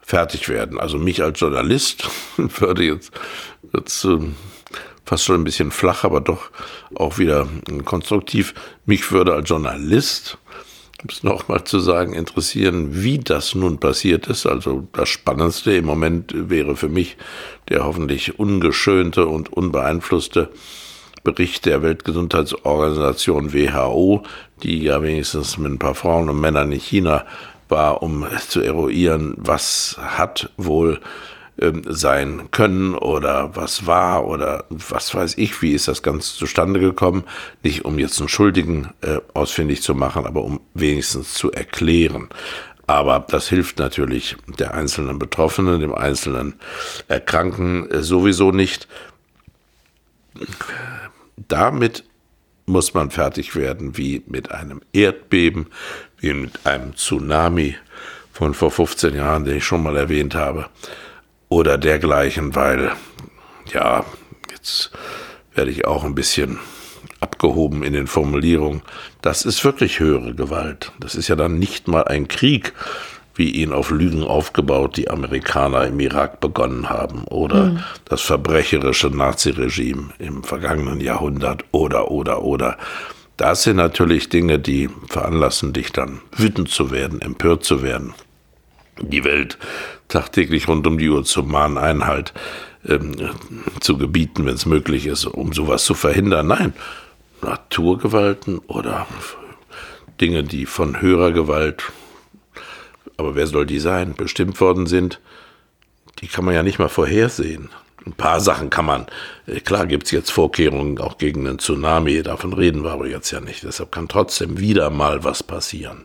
fertig 0.00 0.48
werden. 0.48 0.78
Also 0.80 0.98
mich 0.98 1.22
als 1.22 1.40
Journalist 1.40 2.08
würde 2.36 2.84
jetzt, 2.84 3.12
jetzt 3.74 4.04
äh, 4.04 4.18
fast 5.04 5.24
schon 5.24 5.40
ein 5.40 5.44
bisschen 5.44 5.70
flach, 5.70 6.04
aber 6.04 6.20
doch 6.20 6.50
auch 6.94 7.18
wieder 7.18 7.46
konstruktiv. 7.84 8.54
Mich 8.86 9.12
würde 9.12 9.34
als 9.34 9.48
Journalist, 9.48 10.38
es 11.12 11.22
nochmal 11.22 11.64
zu 11.64 11.80
sagen, 11.80 12.12
interessieren, 12.14 13.02
wie 13.02 13.18
das 13.18 13.54
nun 13.54 13.78
passiert 13.78 14.26
ist. 14.26 14.46
Also 14.46 14.86
das 14.92 15.08
Spannendste 15.08 15.72
im 15.72 15.84
Moment 15.84 16.32
wäre 16.34 16.76
für 16.76 16.88
mich 16.88 17.16
der 17.68 17.84
hoffentlich 17.84 18.38
ungeschönte 18.38 19.26
und 19.26 19.52
unbeeinflusste 19.52 20.50
Bericht 21.22 21.64
der 21.64 21.82
Weltgesundheitsorganisation 21.82 23.54
WHO, 23.54 24.22
die 24.62 24.82
ja 24.82 25.02
wenigstens 25.02 25.56
mit 25.56 25.72
ein 25.72 25.78
paar 25.78 25.94
Frauen 25.94 26.28
und 26.28 26.40
Männern 26.40 26.70
in 26.70 26.80
China 26.80 27.24
war, 27.68 28.02
um 28.02 28.26
zu 28.48 28.60
eruieren, 28.60 29.34
was 29.38 29.96
hat 29.98 30.50
wohl 30.58 31.00
ähm, 31.60 31.82
sein 31.86 32.48
können 32.50 32.94
oder 32.94 33.54
was 33.54 33.86
war 33.86 34.26
oder 34.26 34.64
was 34.70 35.14
weiß 35.14 35.38
ich, 35.38 35.62
wie 35.62 35.72
ist 35.72 35.86
das 35.86 36.02
Ganze 36.02 36.36
zustande 36.36 36.80
gekommen. 36.80 37.24
Nicht 37.62 37.84
um 37.84 37.98
jetzt 37.98 38.18
einen 38.18 38.28
Schuldigen 38.28 38.90
äh, 39.02 39.18
ausfindig 39.34 39.82
zu 39.82 39.94
machen, 39.94 40.26
aber 40.26 40.42
um 40.42 40.60
wenigstens 40.74 41.34
zu 41.34 41.52
erklären. 41.52 42.28
Aber 42.86 43.24
das 43.28 43.48
hilft 43.48 43.78
natürlich 43.78 44.36
der 44.58 44.74
einzelnen 44.74 45.18
Betroffenen, 45.18 45.80
dem 45.80 45.94
einzelnen 45.94 46.54
Erkrankten 47.08 47.90
äh, 47.90 48.02
sowieso 48.02 48.50
nicht. 48.50 48.88
Damit 51.36 52.04
muss 52.66 52.94
man 52.94 53.10
fertig 53.10 53.54
werden 53.56 53.96
wie 53.96 54.22
mit 54.26 54.50
einem 54.50 54.80
Erdbeben, 54.92 55.66
wie 56.18 56.34
mit 56.34 56.66
einem 56.66 56.96
Tsunami 56.96 57.76
von 58.32 58.54
vor 58.54 58.70
15 58.70 59.14
Jahren, 59.14 59.44
den 59.44 59.58
ich 59.58 59.64
schon 59.64 59.82
mal 59.82 59.96
erwähnt 59.96 60.34
habe, 60.34 60.68
oder 61.54 61.78
dergleichen, 61.78 62.56
weil, 62.56 62.90
ja, 63.72 64.04
jetzt 64.50 64.90
werde 65.54 65.70
ich 65.70 65.86
auch 65.86 66.02
ein 66.02 66.16
bisschen 66.16 66.58
abgehoben 67.20 67.84
in 67.84 67.92
den 67.92 68.08
Formulierungen. 68.08 68.82
Das 69.22 69.44
ist 69.44 69.64
wirklich 69.64 70.00
höhere 70.00 70.34
Gewalt. 70.34 70.90
Das 70.98 71.14
ist 71.14 71.28
ja 71.28 71.36
dann 71.36 71.60
nicht 71.60 71.86
mal 71.86 72.02
ein 72.04 72.26
Krieg, 72.26 72.72
wie 73.36 73.50
ihn 73.50 73.72
auf 73.72 73.92
Lügen 73.92 74.24
aufgebaut 74.24 74.96
die 74.96 75.08
Amerikaner 75.10 75.86
im 75.86 76.00
Irak 76.00 76.40
begonnen 76.40 76.90
haben 76.90 77.22
oder 77.24 77.66
mhm. 77.66 77.84
das 78.04 78.20
verbrecherische 78.22 79.08
Naziregime 79.08 80.10
im 80.18 80.42
vergangenen 80.42 81.00
Jahrhundert 81.00 81.64
oder 81.70 82.10
oder 82.10 82.42
oder. 82.42 82.78
Das 83.36 83.62
sind 83.62 83.76
natürlich 83.76 84.28
Dinge, 84.28 84.58
die 84.58 84.90
veranlassen 85.08 85.72
dich 85.72 85.92
dann 85.92 86.20
wütend 86.36 86.68
zu 86.68 86.90
werden, 86.90 87.20
empört 87.20 87.64
zu 87.64 87.80
werden. 87.82 88.12
Die 89.00 89.24
Welt 89.24 89.58
tagtäglich 90.08 90.68
rund 90.68 90.86
um 90.86 90.98
die 90.98 91.08
Uhr 91.08 91.24
zu 91.24 91.42
mahnen, 91.42 91.78
Einhalt 91.78 92.32
ähm, 92.86 93.14
zu 93.80 93.98
gebieten, 93.98 94.46
wenn 94.46 94.54
es 94.54 94.66
möglich 94.66 95.06
ist, 95.06 95.24
um 95.24 95.52
sowas 95.52 95.84
zu 95.84 95.94
verhindern. 95.94 96.46
Nein, 96.46 96.74
Naturgewalten 97.42 98.58
oder 98.58 99.06
Dinge, 100.20 100.44
die 100.44 100.66
von 100.66 101.00
höherer 101.00 101.32
Gewalt 101.32 101.92
aber 103.16 103.34
wer 103.34 103.46
soll 103.46 103.66
die 103.66 103.78
sein, 103.78 104.14
bestimmt 104.14 104.60
worden 104.60 104.86
sind, 104.86 105.20
die 106.20 106.26
kann 106.26 106.44
man 106.44 106.54
ja 106.54 106.62
nicht 106.62 106.78
mal 106.78 106.88
vorhersehen. 106.88 107.70
Ein 108.06 108.12
paar 108.12 108.40
Sachen 108.40 108.70
kann 108.70 108.84
man, 108.84 109.06
äh, 109.46 109.60
klar 109.60 109.86
gibt 109.86 110.04
es 110.04 110.10
jetzt 110.10 110.30
Vorkehrungen 110.30 110.98
auch 110.98 111.16
gegen 111.18 111.46
einen 111.46 111.58
Tsunami, 111.58 112.22
davon 112.22 112.52
reden 112.52 112.84
wir 112.84 112.92
aber 112.92 113.06
jetzt 113.06 113.30
ja 113.30 113.40
nicht. 113.40 113.62
Deshalb 113.62 113.92
kann 113.92 114.08
trotzdem 114.08 114.58
wieder 114.58 114.90
mal 114.90 115.24
was 115.24 115.42
passieren. 115.42 116.04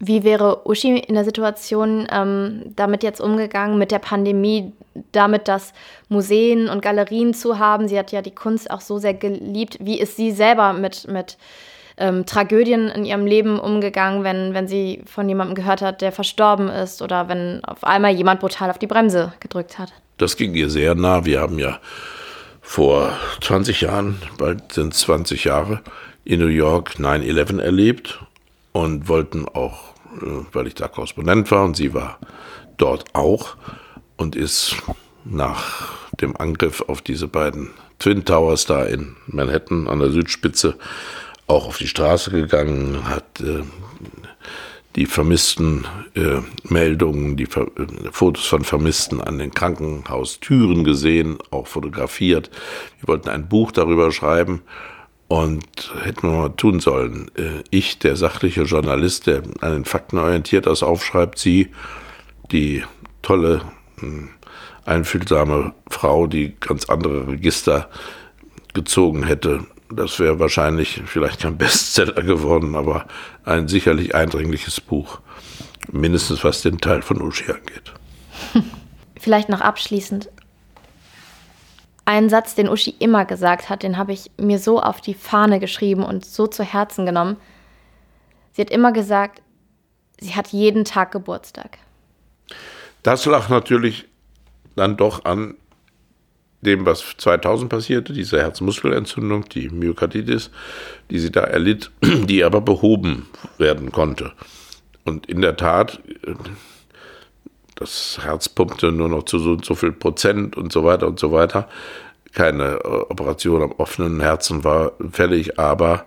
Wie 0.00 0.24
wäre 0.24 0.66
Uschi 0.68 0.98
in 0.98 1.14
der 1.14 1.24
Situation 1.24 2.06
ähm, 2.10 2.72
damit 2.76 3.02
jetzt 3.02 3.20
umgegangen, 3.20 3.78
mit 3.78 3.90
der 3.90 4.00
Pandemie, 4.00 4.72
damit 5.12 5.48
dass 5.48 5.72
Museen 6.08 6.68
und 6.68 6.82
Galerien 6.82 7.32
zu 7.32 7.58
haben? 7.58 7.88
Sie 7.88 7.98
hat 7.98 8.12
ja 8.12 8.20
die 8.20 8.34
Kunst 8.34 8.70
auch 8.70 8.80
so 8.80 8.98
sehr 8.98 9.14
geliebt. 9.14 9.78
Wie 9.80 10.00
ist 10.00 10.16
sie 10.16 10.32
selber 10.32 10.72
mit, 10.72 11.06
mit 11.08 11.38
ähm, 11.96 12.26
Tragödien 12.26 12.88
in 12.88 13.04
ihrem 13.04 13.24
Leben 13.24 13.58
umgegangen, 13.58 14.24
wenn, 14.24 14.52
wenn 14.52 14.66
sie 14.66 15.02
von 15.06 15.28
jemandem 15.28 15.54
gehört 15.54 15.80
hat, 15.80 16.02
der 16.02 16.12
verstorben 16.12 16.68
ist 16.68 17.00
oder 17.00 17.28
wenn 17.28 17.64
auf 17.64 17.84
einmal 17.84 18.12
jemand 18.12 18.40
brutal 18.40 18.70
auf 18.70 18.78
die 18.78 18.88
Bremse 18.88 19.32
gedrückt 19.40 19.78
hat. 19.78 19.92
Das 20.18 20.36
ging 20.36 20.54
ihr 20.54 20.70
sehr 20.70 20.94
nah. 20.94 21.24
Wir 21.24 21.40
haben 21.40 21.58
ja 21.58 21.78
vor 22.60 23.12
20 23.42 23.82
Jahren, 23.82 24.20
bald 24.38 24.72
sind 24.72 24.92
20 24.92 25.44
Jahre, 25.44 25.80
in 26.24 26.40
New 26.40 26.46
York 26.46 26.96
9-11 26.98 27.60
erlebt 27.60 28.18
und 28.74 29.08
wollten 29.08 29.46
auch, 29.48 29.94
äh, 30.20 30.44
weil 30.52 30.66
ich 30.66 30.74
da 30.74 30.88
Korrespondent 30.88 31.50
war 31.50 31.64
und 31.64 31.76
sie 31.76 31.94
war 31.94 32.18
dort 32.76 33.04
auch 33.14 33.56
und 34.16 34.36
ist 34.36 34.76
nach 35.24 35.92
dem 36.20 36.36
Angriff 36.36 36.82
auf 36.88 37.00
diese 37.00 37.28
beiden 37.28 37.70
Twin 37.98 38.24
Towers 38.24 38.66
da 38.66 38.84
in 38.84 39.16
Manhattan 39.26 39.88
an 39.88 40.00
der 40.00 40.10
Südspitze 40.10 40.76
auch 41.46 41.68
auf 41.68 41.78
die 41.78 41.86
Straße 41.86 42.30
gegangen, 42.30 43.08
hat 43.08 43.40
äh, 43.40 43.62
die 44.96 45.06
vermissten 45.06 45.86
äh, 46.14 46.40
Meldungen, 46.64 47.36
die 47.36 47.46
Ver 47.46 47.68
äh, 47.78 48.10
Fotos 48.10 48.46
von 48.46 48.64
Vermissten 48.64 49.20
an 49.20 49.38
den 49.38 49.52
Krankenhaustüren 49.52 50.82
gesehen, 50.82 51.38
auch 51.50 51.68
fotografiert. 51.68 52.50
Wir 52.98 53.08
wollten 53.08 53.28
ein 53.28 53.48
Buch 53.48 53.70
darüber 53.70 54.10
schreiben 54.10 54.62
und 55.28 55.92
hätten 56.02 56.28
wir 56.28 56.36
mal 56.36 56.48
tun 56.50 56.80
sollen. 56.80 57.30
Äh, 57.36 57.62
ich, 57.70 57.98
der 57.98 58.16
sachliche 58.16 58.62
Journalist, 58.62 59.26
der 59.26 59.42
an 59.60 59.72
den 59.72 59.84
Fakten 59.84 60.18
orientiert 60.18 60.66
das 60.66 60.82
aufschreibt, 60.82 61.38
sie, 61.38 61.70
die 62.52 62.84
tolle, 63.22 63.62
hm, 63.98 64.30
einfühlsame 64.84 65.72
Frau, 65.88 66.26
die 66.26 66.54
ganz 66.60 66.88
andere 66.90 67.26
Register 67.28 67.88
gezogen 68.74 69.24
hätte, 69.24 69.66
das 69.90 70.18
wäre 70.18 70.38
wahrscheinlich 70.38 71.02
vielleicht 71.06 71.40
kein 71.40 71.56
Bestseller 71.56 72.22
geworden, 72.22 72.74
aber 72.74 73.06
ein 73.44 73.68
sicherlich 73.68 74.14
eindringliches 74.14 74.80
Buch. 74.80 75.20
Mindestens 75.92 76.42
was 76.44 76.62
den 76.62 76.78
Teil 76.78 77.02
von 77.02 77.20
Uschi 77.20 77.50
angeht. 77.50 77.92
Vielleicht 79.20 79.48
noch 79.48 79.60
abschließend. 79.60 80.30
Ein 82.06 82.28
Satz, 82.28 82.54
den 82.54 82.68
Uschi 82.68 82.94
immer 82.98 83.24
gesagt 83.24 83.70
hat, 83.70 83.82
den 83.82 83.96
habe 83.96 84.12
ich 84.12 84.30
mir 84.36 84.58
so 84.58 84.80
auf 84.80 85.00
die 85.00 85.14
Fahne 85.14 85.58
geschrieben 85.58 86.02
und 86.04 86.24
so 86.24 86.46
zu 86.46 86.62
Herzen 86.62 87.06
genommen. 87.06 87.36
Sie 88.52 88.60
hat 88.60 88.70
immer 88.70 88.92
gesagt, 88.92 89.42
sie 90.20 90.34
hat 90.34 90.48
jeden 90.48 90.84
Tag 90.84 91.12
Geburtstag. 91.12 91.78
Das 93.02 93.24
lag 93.24 93.48
natürlich 93.48 94.06
dann 94.76 94.96
doch 94.96 95.24
an 95.24 95.54
dem, 96.60 96.86
was 96.86 97.14
2000 97.18 97.70
passierte, 97.70 98.12
diese 98.12 98.38
Herzmuskelentzündung, 98.38 99.48
die 99.48 99.68
Myokarditis, 99.68 100.50
die 101.10 101.18
sie 101.18 101.30
da 101.30 101.42
erlitt, 101.42 101.90
die 102.02 102.42
aber 102.44 102.60
behoben 102.60 103.28
werden 103.58 103.92
konnte. 103.92 104.32
Und 105.04 105.26
in 105.26 105.42
der 105.42 105.56
Tat, 105.56 106.00
das 107.74 108.18
Herz 108.22 108.48
pumpte 108.48 108.92
nur 108.92 109.08
noch 109.08 109.24
zu 109.24 109.38
so 109.38 109.50
und 109.50 109.64
so 109.64 109.74
viel 109.74 109.92
Prozent 109.92 110.56
und 110.56 110.72
so 110.72 110.84
weiter 110.84 111.06
und 111.06 111.18
so 111.18 111.32
weiter. 111.32 111.68
Keine 112.32 112.74
äh, 112.74 112.86
Operation 112.86 113.62
am 113.62 113.72
offenen 113.72 114.20
Herzen 114.20 114.64
war 114.64 114.92
fällig, 115.12 115.58
aber 115.58 116.04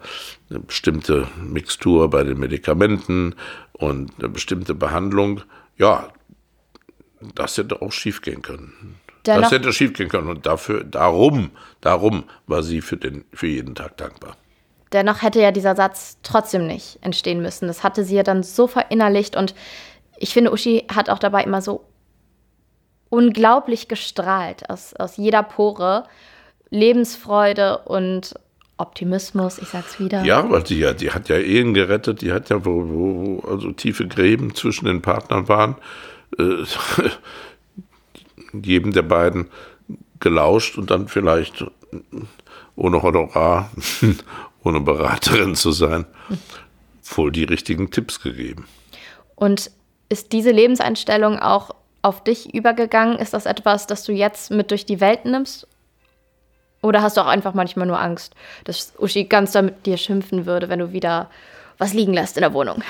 eine 0.49 0.59
bestimmte 0.59 1.27
Mixtur 1.41 2.09
bei 2.09 2.23
den 2.23 2.39
Medikamenten 2.39 3.35
und 3.73 4.11
eine 4.19 4.29
bestimmte 4.29 4.73
Behandlung, 4.73 5.41
ja, 5.77 6.09
das 7.35 7.57
hätte 7.57 7.81
auch 7.81 7.91
schief 7.91 8.21
gehen 8.21 8.41
können. 8.41 8.97
Dennoch, 9.25 9.43
das 9.43 9.51
hätte 9.51 9.73
schiefgehen 9.73 10.09
können. 10.09 10.29
Und 10.29 10.45
dafür, 10.45 10.83
darum, 10.83 11.51
darum 11.81 12.23
war 12.47 12.63
sie 12.63 12.81
für, 12.81 12.97
den, 12.97 13.25
für 13.33 13.47
jeden 13.47 13.75
Tag 13.75 13.97
dankbar. 13.97 14.37
Dennoch 14.93 15.21
hätte 15.21 15.41
ja 15.41 15.51
dieser 15.51 15.75
Satz 15.75 16.17
trotzdem 16.23 16.65
nicht 16.65 16.99
entstehen 17.01 17.41
müssen. 17.41 17.67
Das 17.67 17.83
hatte 17.83 18.05
sie 18.05 18.15
ja 18.15 18.23
dann 18.23 18.41
so 18.43 18.67
verinnerlicht. 18.67 19.35
Und 19.35 19.53
ich 20.17 20.33
finde, 20.33 20.51
Uschi 20.51 20.85
hat 20.93 21.09
auch 21.09 21.19
dabei 21.19 21.43
immer 21.43 21.61
so 21.61 21.85
unglaublich 23.09 23.87
gestrahlt 23.87 24.69
aus, 24.69 24.93
aus 24.95 25.17
jeder 25.17 25.43
Pore. 25.43 26.03
Lebensfreude 26.69 27.77
und 27.79 28.33
Optimismus, 28.77 29.57
ich 29.57 29.69
sag's 29.69 29.99
wieder. 29.99 30.23
Ja, 30.23 30.49
weil 30.49 30.65
sie 30.65 30.79
ja, 30.79 30.93
die 30.93 31.11
hat 31.11 31.29
ja 31.29 31.37
Ehen 31.37 31.73
gerettet, 31.73 32.21
die 32.21 32.31
hat 32.31 32.49
ja, 32.49 32.65
wo, 32.65 32.87
wo 32.87 33.47
also 33.47 33.71
tiefe 33.71 34.07
Gräben 34.07 34.53
zwischen 34.53 34.85
den 34.85 35.01
Partnern 35.01 35.47
waren. 35.47 35.75
Äh, 36.37 36.63
jedem 38.61 38.93
der 38.93 39.01
beiden 39.01 39.47
gelauscht 40.19 40.77
und 40.77 40.91
dann 40.91 41.07
vielleicht 41.07 41.65
ohne 42.75 43.01
Honorar, 43.01 43.71
ohne 44.63 44.81
Beraterin 44.81 45.55
zu 45.55 45.71
sein, 45.71 46.05
wohl 47.03 47.31
die 47.31 47.45
richtigen 47.45 47.91
Tipps 47.91 48.19
gegeben. 48.21 48.65
Und 49.35 49.71
ist 50.09 50.31
diese 50.31 50.51
Lebenseinstellung 50.51 51.39
auch 51.39 51.71
auf 52.01 52.23
dich 52.23 52.53
übergegangen? 52.53 53.17
Ist 53.17 53.33
das 53.33 53.45
etwas, 53.45 53.87
das 53.87 54.03
du 54.03 54.11
jetzt 54.11 54.51
mit 54.51 54.71
durch 54.71 54.85
die 54.85 55.01
Welt 55.01 55.25
nimmst? 55.25 55.67
Oder 56.81 57.01
hast 57.01 57.17
du 57.17 57.21
auch 57.21 57.27
einfach 57.27 57.53
manchmal 57.53 57.87
nur 57.87 57.99
Angst, 57.99 58.33
dass 58.63 58.93
Uschi 58.97 59.25
ganz 59.25 59.51
da 59.51 59.61
mit 59.61 59.85
dir 59.85 59.97
schimpfen 59.97 60.45
würde, 60.45 60.69
wenn 60.69 60.79
du 60.79 60.93
wieder 60.93 61.29
was 61.77 61.93
liegen 61.93 62.13
lässt 62.13 62.37
in 62.37 62.41
der 62.41 62.53
Wohnung? 62.53 62.83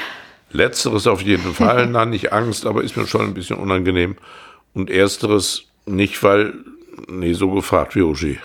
Letzteres 0.52 1.08
auf 1.08 1.22
jeden 1.22 1.54
Fall, 1.54 1.88
na 1.92 2.06
nicht 2.06 2.32
Angst, 2.34 2.66
aber 2.66 2.84
ist 2.84 2.96
mir 2.96 3.08
schon 3.08 3.22
ein 3.22 3.34
bisschen 3.34 3.58
unangenehm. 3.58 4.18
Und 4.74 4.90
ersteres 4.90 5.64
nicht, 5.86 6.22
weil, 6.22 6.54
nee, 7.08 7.34
so 7.34 7.52
gefragt 7.52 7.96
wie 7.96 8.02
Uschi 8.02 8.40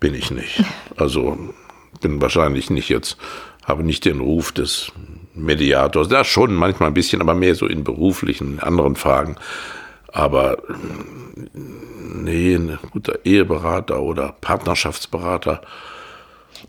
bin 0.00 0.14
ich 0.14 0.30
nicht. 0.30 0.62
Also 0.96 1.38
bin 2.02 2.20
wahrscheinlich 2.20 2.68
nicht 2.68 2.90
jetzt, 2.90 3.16
habe 3.64 3.84
nicht 3.84 4.04
den 4.04 4.20
Ruf 4.20 4.52
des 4.52 4.92
Mediators. 5.44 6.08
Da 6.08 6.24
schon 6.24 6.54
manchmal 6.54 6.90
ein 6.90 6.94
bisschen, 6.94 7.20
aber 7.20 7.34
mehr 7.34 7.54
so 7.54 7.66
in 7.66 7.84
beruflichen, 7.84 8.60
anderen 8.60 8.96
Fragen. 8.96 9.36
Aber 10.12 10.58
nee, 11.52 12.54
ein 12.54 12.78
guter 12.90 13.24
Eheberater 13.24 14.00
oder 14.00 14.34
Partnerschaftsberater. 14.40 15.62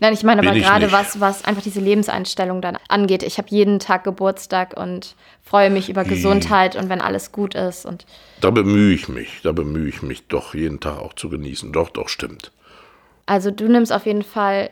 Nein, 0.00 0.14
ich 0.14 0.22
meine 0.22 0.46
aber 0.46 0.58
gerade 0.58 0.90
was, 0.92 1.20
was 1.20 1.44
einfach 1.44 1.62
diese 1.62 1.80
Lebenseinstellung 1.80 2.62
dann 2.62 2.78
angeht. 2.88 3.22
Ich 3.22 3.38
habe 3.38 3.48
jeden 3.50 3.78
Tag 3.78 4.04
Geburtstag 4.04 4.74
und 4.76 5.14
freue 5.42 5.70
mich 5.70 5.88
über 5.90 6.04
Gesundheit 6.04 6.76
und 6.76 6.88
wenn 6.88 7.00
alles 7.00 7.32
gut 7.32 7.54
ist. 7.54 7.84
Und 7.84 8.06
da 8.40 8.50
bemühe 8.50 8.94
ich 8.94 9.08
mich, 9.08 9.40
da 9.42 9.52
bemühe 9.52 9.88
ich 9.88 10.02
mich 10.02 10.26
doch 10.28 10.54
jeden 10.54 10.80
Tag 10.80 10.98
auch 10.98 11.14
zu 11.14 11.28
genießen. 11.28 11.72
Doch, 11.72 11.90
doch, 11.90 12.08
stimmt. 12.08 12.52
Also 13.26 13.50
du 13.50 13.68
nimmst 13.68 13.92
auf 13.92 14.06
jeden 14.06 14.22
Fall, 14.22 14.70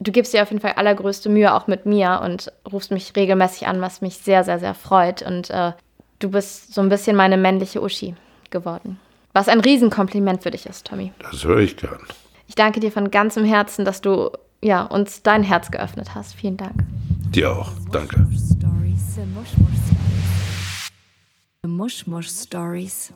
du 0.00 0.12
gibst 0.12 0.34
dir 0.34 0.42
auf 0.42 0.50
jeden 0.50 0.60
Fall 0.60 0.72
allergrößte 0.72 1.28
Mühe 1.28 1.52
auch 1.54 1.66
mit 1.66 1.86
mir 1.86 2.20
und 2.24 2.52
rufst 2.70 2.90
mich 2.90 3.14
regelmäßig 3.16 3.66
an, 3.66 3.80
was 3.80 4.00
mich 4.00 4.18
sehr, 4.18 4.44
sehr, 4.44 4.58
sehr 4.58 4.74
freut. 4.74 5.22
Und 5.22 5.50
äh, 5.50 5.72
du 6.18 6.30
bist 6.30 6.74
so 6.74 6.80
ein 6.80 6.88
bisschen 6.88 7.16
meine 7.16 7.36
männliche 7.36 7.82
Uschi 7.82 8.14
geworden. 8.50 8.98
Was 9.32 9.48
ein 9.48 9.60
Riesenkompliment 9.60 10.42
für 10.42 10.50
dich 10.50 10.66
ist, 10.66 10.86
Tommy. 10.86 11.12
Das 11.18 11.44
höre 11.44 11.58
ich 11.58 11.76
gern. 11.76 11.98
Ich 12.46 12.54
danke 12.54 12.80
dir 12.80 12.92
von 12.92 13.10
ganzem 13.10 13.44
Herzen, 13.44 13.84
dass 13.84 14.00
du 14.00 14.30
ja, 14.62 14.82
uns 14.82 15.22
dein 15.22 15.42
Herz 15.42 15.70
geöffnet 15.70 16.14
hast. 16.14 16.34
Vielen 16.34 16.56
Dank. 16.56 16.84
Dir 17.30 17.52
auch. 17.52 17.72
Danke. 17.90 18.26
Mushmush 21.66 22.28
Stories. 22.28 23.12